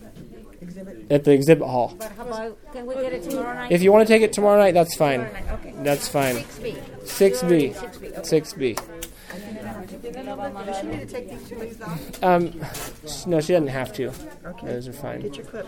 at 1.09 1.23
the 1.23 1.31
exhibit 1.31 1.67
hall. 1.67 1.95
But 1.97 2.11
how 2.13 2.27
about, 2.27 2.73
can 2.73 2.85
we 2.85 2.95
get 2.95 3.13
it 3.13 3.23
tomorrow 3.29 3.53
night? 3.53 3.71
If 3.71 3.81
you 3.83 3.91
want 3.91 4.07
to 4.07 4.13
take 4.13 4.21
it 4.21 4.33
tomorrow 4.33 4.59
night, 4.59 4.73
that's 4.73 4.95
fine. 4.95 5.21
Night, 5.21 5.43
okay. 5.53 5.73
That's 5.83 6.07
fine. 6.07 6.35
6B. 6.37 7.07
Six 7.07 7.43
B. 7.43 7.69
6B. 7.69 8.25
Six 8.25 8.53
B. 8.53 8.73
Does 8.75 10.79
she 10.79 10.87
need 10.87 10.99
to 10.99 11.05
take 11.05 11.29
these 11.29 11.49
two 11.49 11.55
leaves? 11.57 12.23
Um, 12.23 12.59
no, 13.25 13.41
she 13.41 13.53
doesn't 13.53 13.67
have 13.67 13.91
to. 13.93 14.11
Those 14.63 14.87
are 14.87 14.93
fine. 14.93 15.21
Get 15.21 15.35
your 15.37 15.45
clip. 15.45 15.67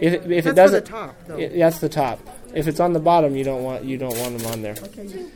If 0.00 0.12
it, 0.14 0.32
if 0.32 0.44
That's 0.44 0.46
it 0.46 0.48
the 0.50 0.52
doesn't, 0.54 0.86
top, 0.86 1.14
though. 1.26 1.36
i- 1.38 1.48
that's 1.58 1.78
the 1.78 1.88
top. 1.88 2.18
If 2.54 2.66
it's 2.66 2.80
on 2.80 2.92
the 2.92 3.00
bottom, 3.00 3.36
you 3.36 3.44
don't 3.44 3.62
want 3.62 3.84
you 3.84 3.96
don't 3.98 4.16
want 4.18 4.38
them 4.38 4.46
on 4.52 4.62
there. 4.62 4.74
Okay, 4.82 5.26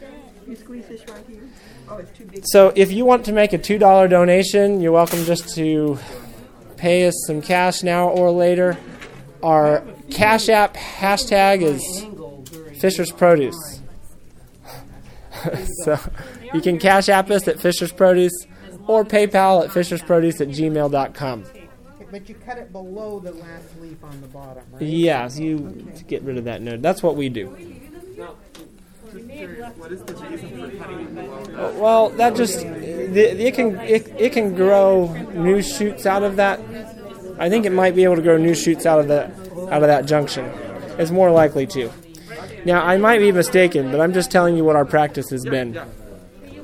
you, 0.48 0.54
you 0.54 0.56
squeeze 0.56 0.86
this 0.86 1.06
right 1.08 1.24
here. 1.28 1.42
Oh, 1.88 1.98
it's 1.98 2.16
too 2.16 2.24
big. 2.24 2.42
So 2.46 2.72
if 2.74 2.90
you 2.90 3.04
want 3.04 3.24
to 3.26 3.32
make 3.32 3.52
a 3.52 3.58
two 3.58 3.78
dollar 3.78 4.08
donation, 4.08 4.80
you're 4.80 4.92
welcome 4.92 5.24
just 5.24 5.54
to 5.56 5.98
pay 6.76 7.06
us 7.06 7.14
some 7.26 7.42
cash 7.42 7.82
now 7.82 8.08
or 8.08 8.30
later. 8.30 8.76
Our 9.42 9.84
Cash 10.10 10.48
App 10.48 10.74
hashtag 10.74 11.62
is 11.62 12.80
Fisher's 12.80 13.12
Produce. 13.12 13.80
so 15.84 15.98
you 16.52 16.60
can 16.60 16.78
Cash 16.78 17.08
App 17.08 17.30
us 17.30 17.46
at 17.46 17.60
Fisher's 17.60 17.92
Produce 17.92 18.46
or 18.88 19.04
PayPal 19.04 19.64
at 19.64 19.70
fishersproduce 19.70 20.40
at 20.40 20.48
gmail.com. 20.48 21.44
But 22.10 22.26
you 22.26 22.34
cut 22.36 22.56
it 22.56 22.72
below 22.72 23.20
the 23.20 23.32
last 23.32 23.78
leaf 23.80 24.02
on 24.02 24.18
the 24.22 24.28
bottom, 24.28 24.64
right? 24.72 24.82
Yeah, 24.82 25.28
so 25.28 25.42
you 25.42 25.92
get 26.08 26.22
rid 26.22 26.38
of 26.38 26.44
that 26.44 26.62
node. 26.62 26.82
That's 26.82 27.02
what 27.02 27.16
we 27.16 27.28
do. 27.28 27.54
Well, 31.78 32.10
that 32.10 32.36
just 32.36 32.60
the, 32.60 33.46
it 33.46 33.54
can 33.54 33.76
it, 33.80 34.06
it 34.18 34.32
can 34.32 34.54
grow 34.54 35.12
new 35.32 35.62
shoots 35.62 36.04
out 36.06 36.22
of 36.22 36.36
that. 36.36 36.60
I 37.38 37.48
think 37.48 37.64
it 37.64 37.72
might 37.72 37.94
be 37.94 38.04
able 38.04 38.16
to 38.16 38.22
grow 38.22 38.36
new 38.36 38.54
shoots 38.54 38.84
out 38.84 39.00
of 39.00 39.08
that 39.08 39.30
out 39.70 39.82
of 39.82 39.88
that 39.88 40.06
junction. 40.06 40.44
It's 40.98 41.10
more 41.10 41.30
likely 41.30 41.66
to. 41.68 41.90
Now, 42.64 42.84
I 42.84 42.96
might 42.98 43.20
be 43.20 43.32
mistaken, 43.32 43.90
but 43.90 44.00
I'm 44.00 44.12
just 44.12 44.30
telling 44.30 44.56
you 44.56 44.64
what 44.64 44.76
our 44.76 44.84
practice 44.84 45.30
has 45.30 45.44
been. 45.44 45.80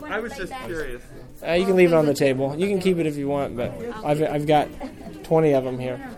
I 0.07 0.21
was 0.21 0.37
just 0.37 0.53
curious. 0.67 1.03
Uh, 1.47 1.53
you 1.53 1.65
can 1.65 1.77
leave 1.77 1.93
it 1.93 1.95
on 1.95 2.07
the 2.07 2.15
table. 2.15 2.55
You 2.59 2.69
can 2.69 2.81
keep 2.81 2.99
it 2.99 3.07
if 3.07 3.17
you 3.17 3.29
want, 3.29 3.57
but 3.57 3.73
I've 4.05 4.23
I've 4.23 4.47
got 4.47 4.69
20 5.25 5.53
of 5.55 5.65
them 5.65 5.79
here. 5.79 6.11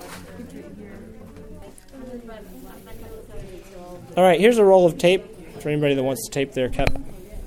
All 4.17 4.25
right, 4.25 4.41
here's 4.41 4.59
a 4.59 4.65
roll 4.65 4.87
of 4.87 4.99
tape 4.99 5.36
for 5.67 5.71
anybody 5.71 5.95
that 5.95 6.03
wants 6.05 6.25
to 6.25 6.31
tape 6.31 6.53
their 6.53 6.69
cup. 6.69 6.89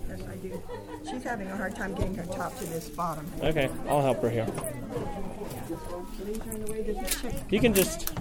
Yes, 0.09 0.19
I 0.29 0.35
do. 0.35 0.61
She's 1.09 1.23
having 1.23 1.47
a 1.47 1.55
hard 1.55 1.73
time 1.73 1.95
getting 1.95 2.15
her 2.15 2.25
top 2.25 2.53
to 2.57 2.65
this 2.65 2.89
bottom. 2.89 3.25
Okay, 3.41 3.69
I'll 3.87 4.01
help 4.01 4.21
her 4.21 4.29
here. 4.29 4.45
Leaves 6.25 6.45
are 6.45 6.51
in 6.51 6.65
the 6.65 6.69
way, 6.69 6.83
does 6.83 6.97
it 6.97 7.17
check? 7.21 7.33
You 7.49 7.61
can 7.61 7.73
just, 7.73 8.11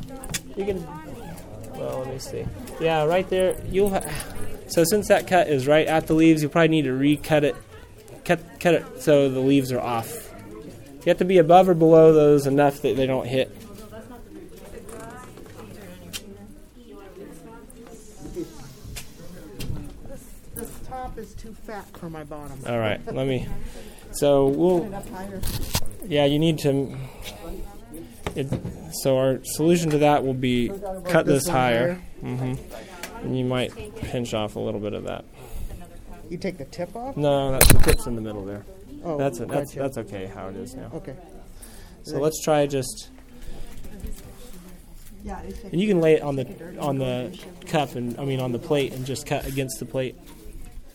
you 0.57 0.65
can. 0.67 0.87
Well, 1.75 1.99
let 1.99 2.13
me 2.13 2.19
see. 2.21 2.47
Yeah, 2.81 3.07
right 3.07 3.29
there. 3.29 3.61
You'll. 3.73 3.91
Ha- 3.91 4.09
so 4.69 4.85
since 4.85 5.09
that 5.09 5.27
cut 5.27 5.49
is 5.49 5.67
right 5.67 5.89
at 5.89 6.07
the 6.07 6.15
leaves, 6.15 6.45
you 6.45 6.49
probably 6.49 6.69
need 6.69 6.83
to 6.83 6.93
recut 6.93 7.43
it, 7.43 7.57
cut 8.25 8.39
cut 8.61 8.75
it 8.75 9.03
so 9.03 9.29
the 9.29 9.41
leaves 9.41 9.73
are 9.73 9.81
off. 9.81 10.33
You 10.99 11.07
have 11.07 11.19
to 11.19 11.25
be 11.25 11.39
above 11.39 11.69
or 11.69 11.75
below 11.75 12.13
those 12.13 12.47
enough 12.47 12.83
that 12.83 12.97
they 12.97 13.07
don't 13.07 13.27
hit. 13.27 13.51
Top 21.19 21.25
is 21.25 21.35
too 21.35 21.53
fat 21.53 21.87
for 21.97 22.11
my 22.11 22.25
bottom. 22.25 22.61
All 22.67 22.79
right, 22.79 23.05
let 23.13 23.27
me. 23.27 23.47
So 24.13 24.47
we'll. 24.47 25.05
Yeah, 26.07 26.25
you 26.25 26.39
need 26.39 26.59
to. 26.61 26.97
It, 28.35 28.49
so 29.03 29.19
our 29.19 29.41
solution 29.43 29.91
to 29.91 29.99
that 29.99 30.25
will 30.25 30.35
be 30.35 30.69
cut 31.07 31.27
this 31.27 31.45
this 31.45 31.49
higher, 31.49 31.95
hmm 32.21 32.55
and 33.23 33.37
you 33.37 33.45
might 33.45 33.75
pinch 33.97 34.33
off 34.33 34.55
a 34.55 34.61
little 34.61 34.79
bit 34.79 34.93
of 34.93 35.05
that. 35.05 35.25
You 36.29 36.39
take 36.39 36.57
the 36.57 36.67
tip 36.67 36.95
off? 36.95 37.17
No, 37.17 37.51
that's 37.51 37.73
the 37.73 37.79
tip's 37.81 38.07
in 38.07 38.15
the 38.15 38.21
middle 38.21 38.45
there. 38.45 38.65
Oh, 39.03 39.19
That's 39.19 39.41
it. 39.41 39.49
That's 39.49 39.75
gotcha. 39.75 39.81
that's 39.81 39.99
okay 39.99 40.27
how 40.27 40.49
it 40.49 40.57
is 40.57 40.75
now. 40.75 40.91
Okay. 40.95 41.17
So 42.05 42.19
let's 42.19 42.41
try 42.43 42.67
just. 42.67 43.09
Yeah, 45.25 45.41
And 45.65 45.81
you 45.81 45.89
can 45.89 46.01
lay 46.01 46.15
it 46.15 46.23
on 46.23 46.37
the 46.37 46.79
on 46.79 46.99
the 46.99 47.37
cup 47.67 47.97
and 47.97 48.19
I 48.21 48.25
mean 48.25 48.41
on 48.41 48.53
the 48.53 48.59
plate 48.59 48.93
and 48.93 49.05
just 49.05 49.27
cut 49.27 49.47
against 49.47 49.81
the 49.81 49.85
plate. 49.85 50.17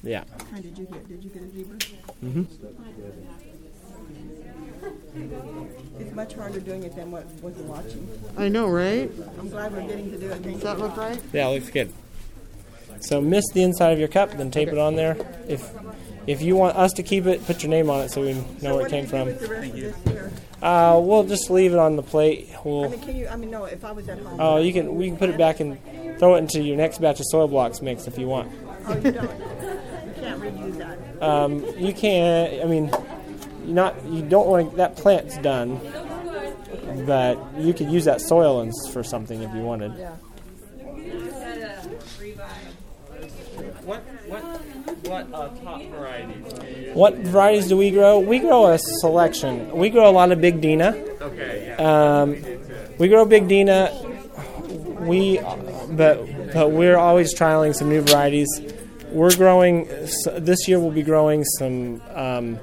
Yeah. 0.03 0.23
What 0.35 0.49
kind 0.51 0.63
did 0.63 0.77
you 0.77 0.85
get? 0.85 1.07
Did 1.07 1.23
you 1.23 1.29
get 1.29 1.41
a 1.43 1.49
zebra? 1.49 1.77
Mhm. 2.23 2.45
It's 5.99 6.13
much 6.13 6.33
harder 6.33 6.59
doing 6.59 6.83
it 6.83 6.95
than 6.95 7.11
what 7.11 7.25
was 7.41 7.53
watching. 7.55 8.07
I 8.37 8.49
know, 8.49 8.67
right? 8.67 9.09
I'm 9.39 9.49
glad 9.49 9.71
we're 9.73 9.81
getting 9.87 10.11
to 10.11 10.17
do 10.17 10.29
it. 10.29 10.41
Does 10.43 10.61
that 10.61 10.77
you. 10.77 10.83
look 10.83 10.97
right? 10.97 11.19
Yeah, 11.31 11.47
it 11.47 11.53
looks 11.55 11.69
good. 11.69 11.91
So 12.99 13.21
mist 13.21 13.51
the 13.53 13.63
inside 13.63 13.91
of 13.91 13.99
your 13.99 14.07
cup, 14.07 14.31
then 14.31 14.51
tape 14.51 14.69
it 14.69 14.77
on 14.77 14.95
there. 14.95 15.15
If 15.47 15.71
if 16.27 16.41
you 16.41 16.55
want 16.55 16.75
us 16.77 16.91
to 16.93 17.03
keep 17.03 17.25
it, 17.25 17.45
put 17.45 17.63
your 17.63 17.69
name 17.69 17.89
on 17.89 18.01
it 18.01 18.09
so 18.11 18.21
we 18.21 18.33
know 18.33 18.43
So 18.61 18.75
where 18.77 18.85
it 18.87 18.89
came 18.89 19.05
from. 19.05 19.27
with 19.27 19.39
the 19.41 19.47
rest 19.49 19.67
of 19.67 19.75
this 19.75 19.95
here? 20.05 20.31
Uh, 20.61 20.97
we'll 21.03 21.23
just 21.25 21.49
leave 21.49 21.73
it 21.73 21.79
on 21.79 21.95
the 21.97 22.03
plate. 22.03 22.49
I 22.53 22.59
We'll 22.63 22.85
I 22.85 22.87
mean, 22.89 22.99
can 23.01 23.15
you? 23.17 23.27
I 23.27 23.35
mean, 23.35 23.51
no. 23.51 23.65
If 23.65 23.83
I 23.85 23.91
was 23.91 24.07
at 24.09 24.19
home. 24.19 24.39
oh, 24.39 24.57
you 24.57 24.73
can 24.73 24.95
we 24.95 25.07
can 25.07 25.17
put 25.17 25.29
it 25.29 25.37
back 25.37 25.59
and 25.59 25.77
throw 26.19 26.35
it 26.35 26.39
into 26.39 26.61
your 26.61 26.77
next 26.77 26.99
batch 26.99 27.19
of 27.19 27.25
soil 27.27 27.47
blocks 27.47 27.81
mix 27.81 28.07
if 28.07 28.17
you 28.17 28.27
want. 28.27 28.51
Oh, 28.85 28.95
you 28.95 29.11
don't. 29.11 29.31
You 30.35 30.41
can't 30.41 30.57
reuse 30.57 30.77
that. 30.77 31.23
Um, 31.23 31.63
you 31.77 31.93
can. 31.93 32.61
I 32.61 32.65
mean, 32.65 32.91
you 33.65 33.73
not 33.73 34.03
you 34.05 34.21
don't 34.23 34.47
want 34.47 34.75
that 34.77 34.95
plant's 34.97 35.37
done, 35.39 35.79
but 37.05 37.37
you 37.57 37.73
could 37.73 37.89
use 37.91 38.05
that 38.05 38.21
soil 38.21 38.61
and 38.61 38.69
s- 38.69 38.91
for 38.91 39.03
something 39.03 39.41
if 39.41 39.53
you 39.53 39.61
wanted. 39.61 39.93
Yeah. 39.97 40.15
What 43.85 44.01
what 44.27 44.41
what 45.07 45.27
uh, 45.33 45.49
top 45.63 45.81
varieties 45.83 46.53
do 46.53 46.65
you? 46.67 46.91
What 46.93 47.15
varieties 47.17 47.67
do 47.67 47.77
we 47.77 47.91
grow? 47.91 48.19
We 48.19 48.39
grow 48.39 48.67
a 48.67 48.77
selection. 48.79 49.71
We 49.71 49.89
grow 49.89 50.09
a 50.09 50.11
lot 50.11 50.31
of 50.31 50.39
Big 50.41 50.61
Dina. 50.61 50.89
Okay, 51.21 51.75
yeah. 51.77 52.21
Um, 52.21 52.41
we 52.97 53.07
grow 53.09 53.25
Big 53.25 53.47
Dina. 53.47 53.91
We, 55.01 55.37
but 55.91 56.53
but 56.53 56.71
we're 56.71 56.95
always 56.97 57.35
trialing 57.37 57.75
some 57.75 57.89
new 57.89 58.01
varieties. 58.01 58.47
We're 59.13 59.35
growing 59.35 59.87
s- 59.89 60.27
this 60.39 60.67
year. 60.67 60.79
We'll 60.79 60.91
be 60.91 61.03
growing 61.03 61.43
some 61.59 62.01
um, 62.13 62.57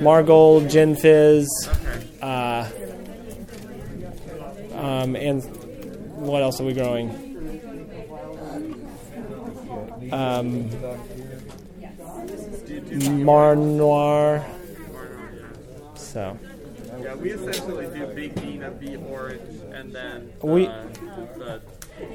Margold, 0.00 0.70
Gin 0.70 0.96
Fizz, 0.96 1.48
uh, 2.22 2.68
um, 4.74 5.14
and 5.16 5.42
what 6.16 6.42
else 6.42 6.60
are 6.60 6.64
we 6.64 6.72
growing? 6.72 7.10
Um, 10.12 10.70
Marnero. 13.24 14.44
So. 15.96 16.38
Yeah, 17.00 17.14
we 17.16 17.30
essentially 17.32 17.86
do 17.98 18.06
Big 18.14 18.34
bean, 18.34 18.44
Dina, 18.60 18.70
B 18.70 18.96
Orange, 18.96 19.40
and 19.72 19.92
then 19.92 20.32
We- 20.42 20.66
uh, 20.66 20.84
the 21.38 21.60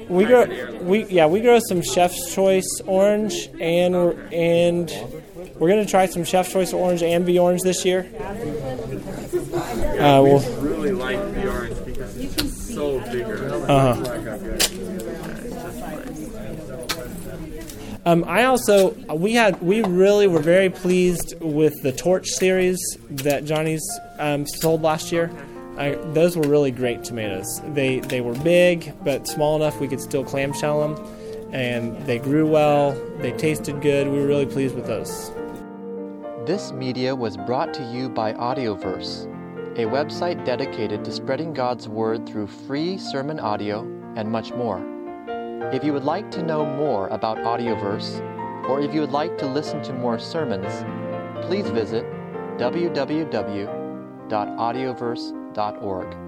We 0.08 0.24
grow, 0.24 0.46
we 0.80 1.04
yeah, 1.06 1.26
we 1.26 1.40
grow 1.40 1.58
some 1.68 1.82
Chef's 1.82 2.34
Choice 2.34 2.80
orange, 2.86 3.50
and 3.60 3.94
we're, 3.94 4.28
and 4.32 4.90
we're 5.56 5.68
gonna 5.68 5.84
try 5.84 6.06
some 6.06 6.24
Chef's 6.24 6.52
Choice 6.52 6.72
orange 6.72 7.02
and 7.02 7.26
B 7.26 7.38
orange 7.38 7.60
this 7.62 7.84
year. 7.84 8.08
Uh, 9.98 10.22
we'll, 10.22 10.40
really 10.60 10.92
like 10.92 11.18
the 11.34 11.48
orange 11.48 11.84
because 11.84 12.16
it's 12.16 12.74
so 12.74 13.00
bigger. 13.12 13.52
uh-huh. 13.68 14.68
Um, 18.06 18.24
I 18.26 18.44
also 18.44 18.92
we 19.14 19.34
had 19.34 19.60
we 19.60 19.82
really 19.82 20.26
were 20.28 20.40
very 20.40 20.70
pleased 20.70 21.34
with 21.40 21.82
the 21.82 21.92
Torch 21.92 22.28
series 22.28 22.78
that 23.10 23.44
Johnny's 23.44 23.84
um, 24.18 24.46
sold 24.46 24.80
last 24.80 25.12
year. 25.12 25.30
I, 25.78 25.94
those 26.12 26.36
were 26.36 26.48
really 26.48 26.72
great 26.72 27.04
tomatoes. 27.04 27.62
They 27.68 28.00
they 28.00 28.20
were 28.20 28.34
big, 28.34 28.92
but 29.04 29.28
small 29.28 29.56
enough 29.56 29.80
we 29.80 29.86
could 29.86 30.00
still 30.00 30.24
clamshell 30.24 30.80
them, 30.80 31.52
and 31.52 31.96
they 32.04 32.18
grew 32.18 32.46
well. 32.46 32.92
They 33.18 33.30
tasted 33.32 33.80
good. 33.80 34.08
We 34.08 34.18
were 34.18 34.26
really 34.26 34.46
pleased 34.46 34.74
with 34.74 34.86
those. 34.86 35.30
This 36.46 36.72
media 36.72 37.14
was 37.14 37.36
brought 37.36 37.72
to 37.74 37.82
you 37.92 38.08
by 38.08 38.32
Audioverse, 38.32 39.26
a 39.76 39.84
website 39.84 40.44
dedicated 40.44 41.04
to 41.04 41.12
spreading 41.12 41.54
God's 41.54 41.88
Word 41.88 42.26
through 42.26 42.48
free 42.48 42.98
sermon 42.98 43.38
audio 43.38 43.82
and 44.16 44.28
much 44.28 44.52
more. 44.52 44.84
If 45.72 45.84
you 45.84 45.92
would 45.92 46.04
like 46.04 46.30
to 46.32 46.42
know 46.42 46.66
more 46.66 47.06
about 47.08 47.38
Audioverse, 47.38 48.20
or 48.68 48.80
if 48.80 48.92
you 48.92 49.00
would 49.00 49.12
like 49.12 49.38
to 49.38 49.46
listen 49.46 49.80
to 49.82 49.92
more 49.92 50.18
sermons, 50.18 50.84
please 51.46 51.68
visit 51.70 52.04
www.audioverse.org. 55.54 56.27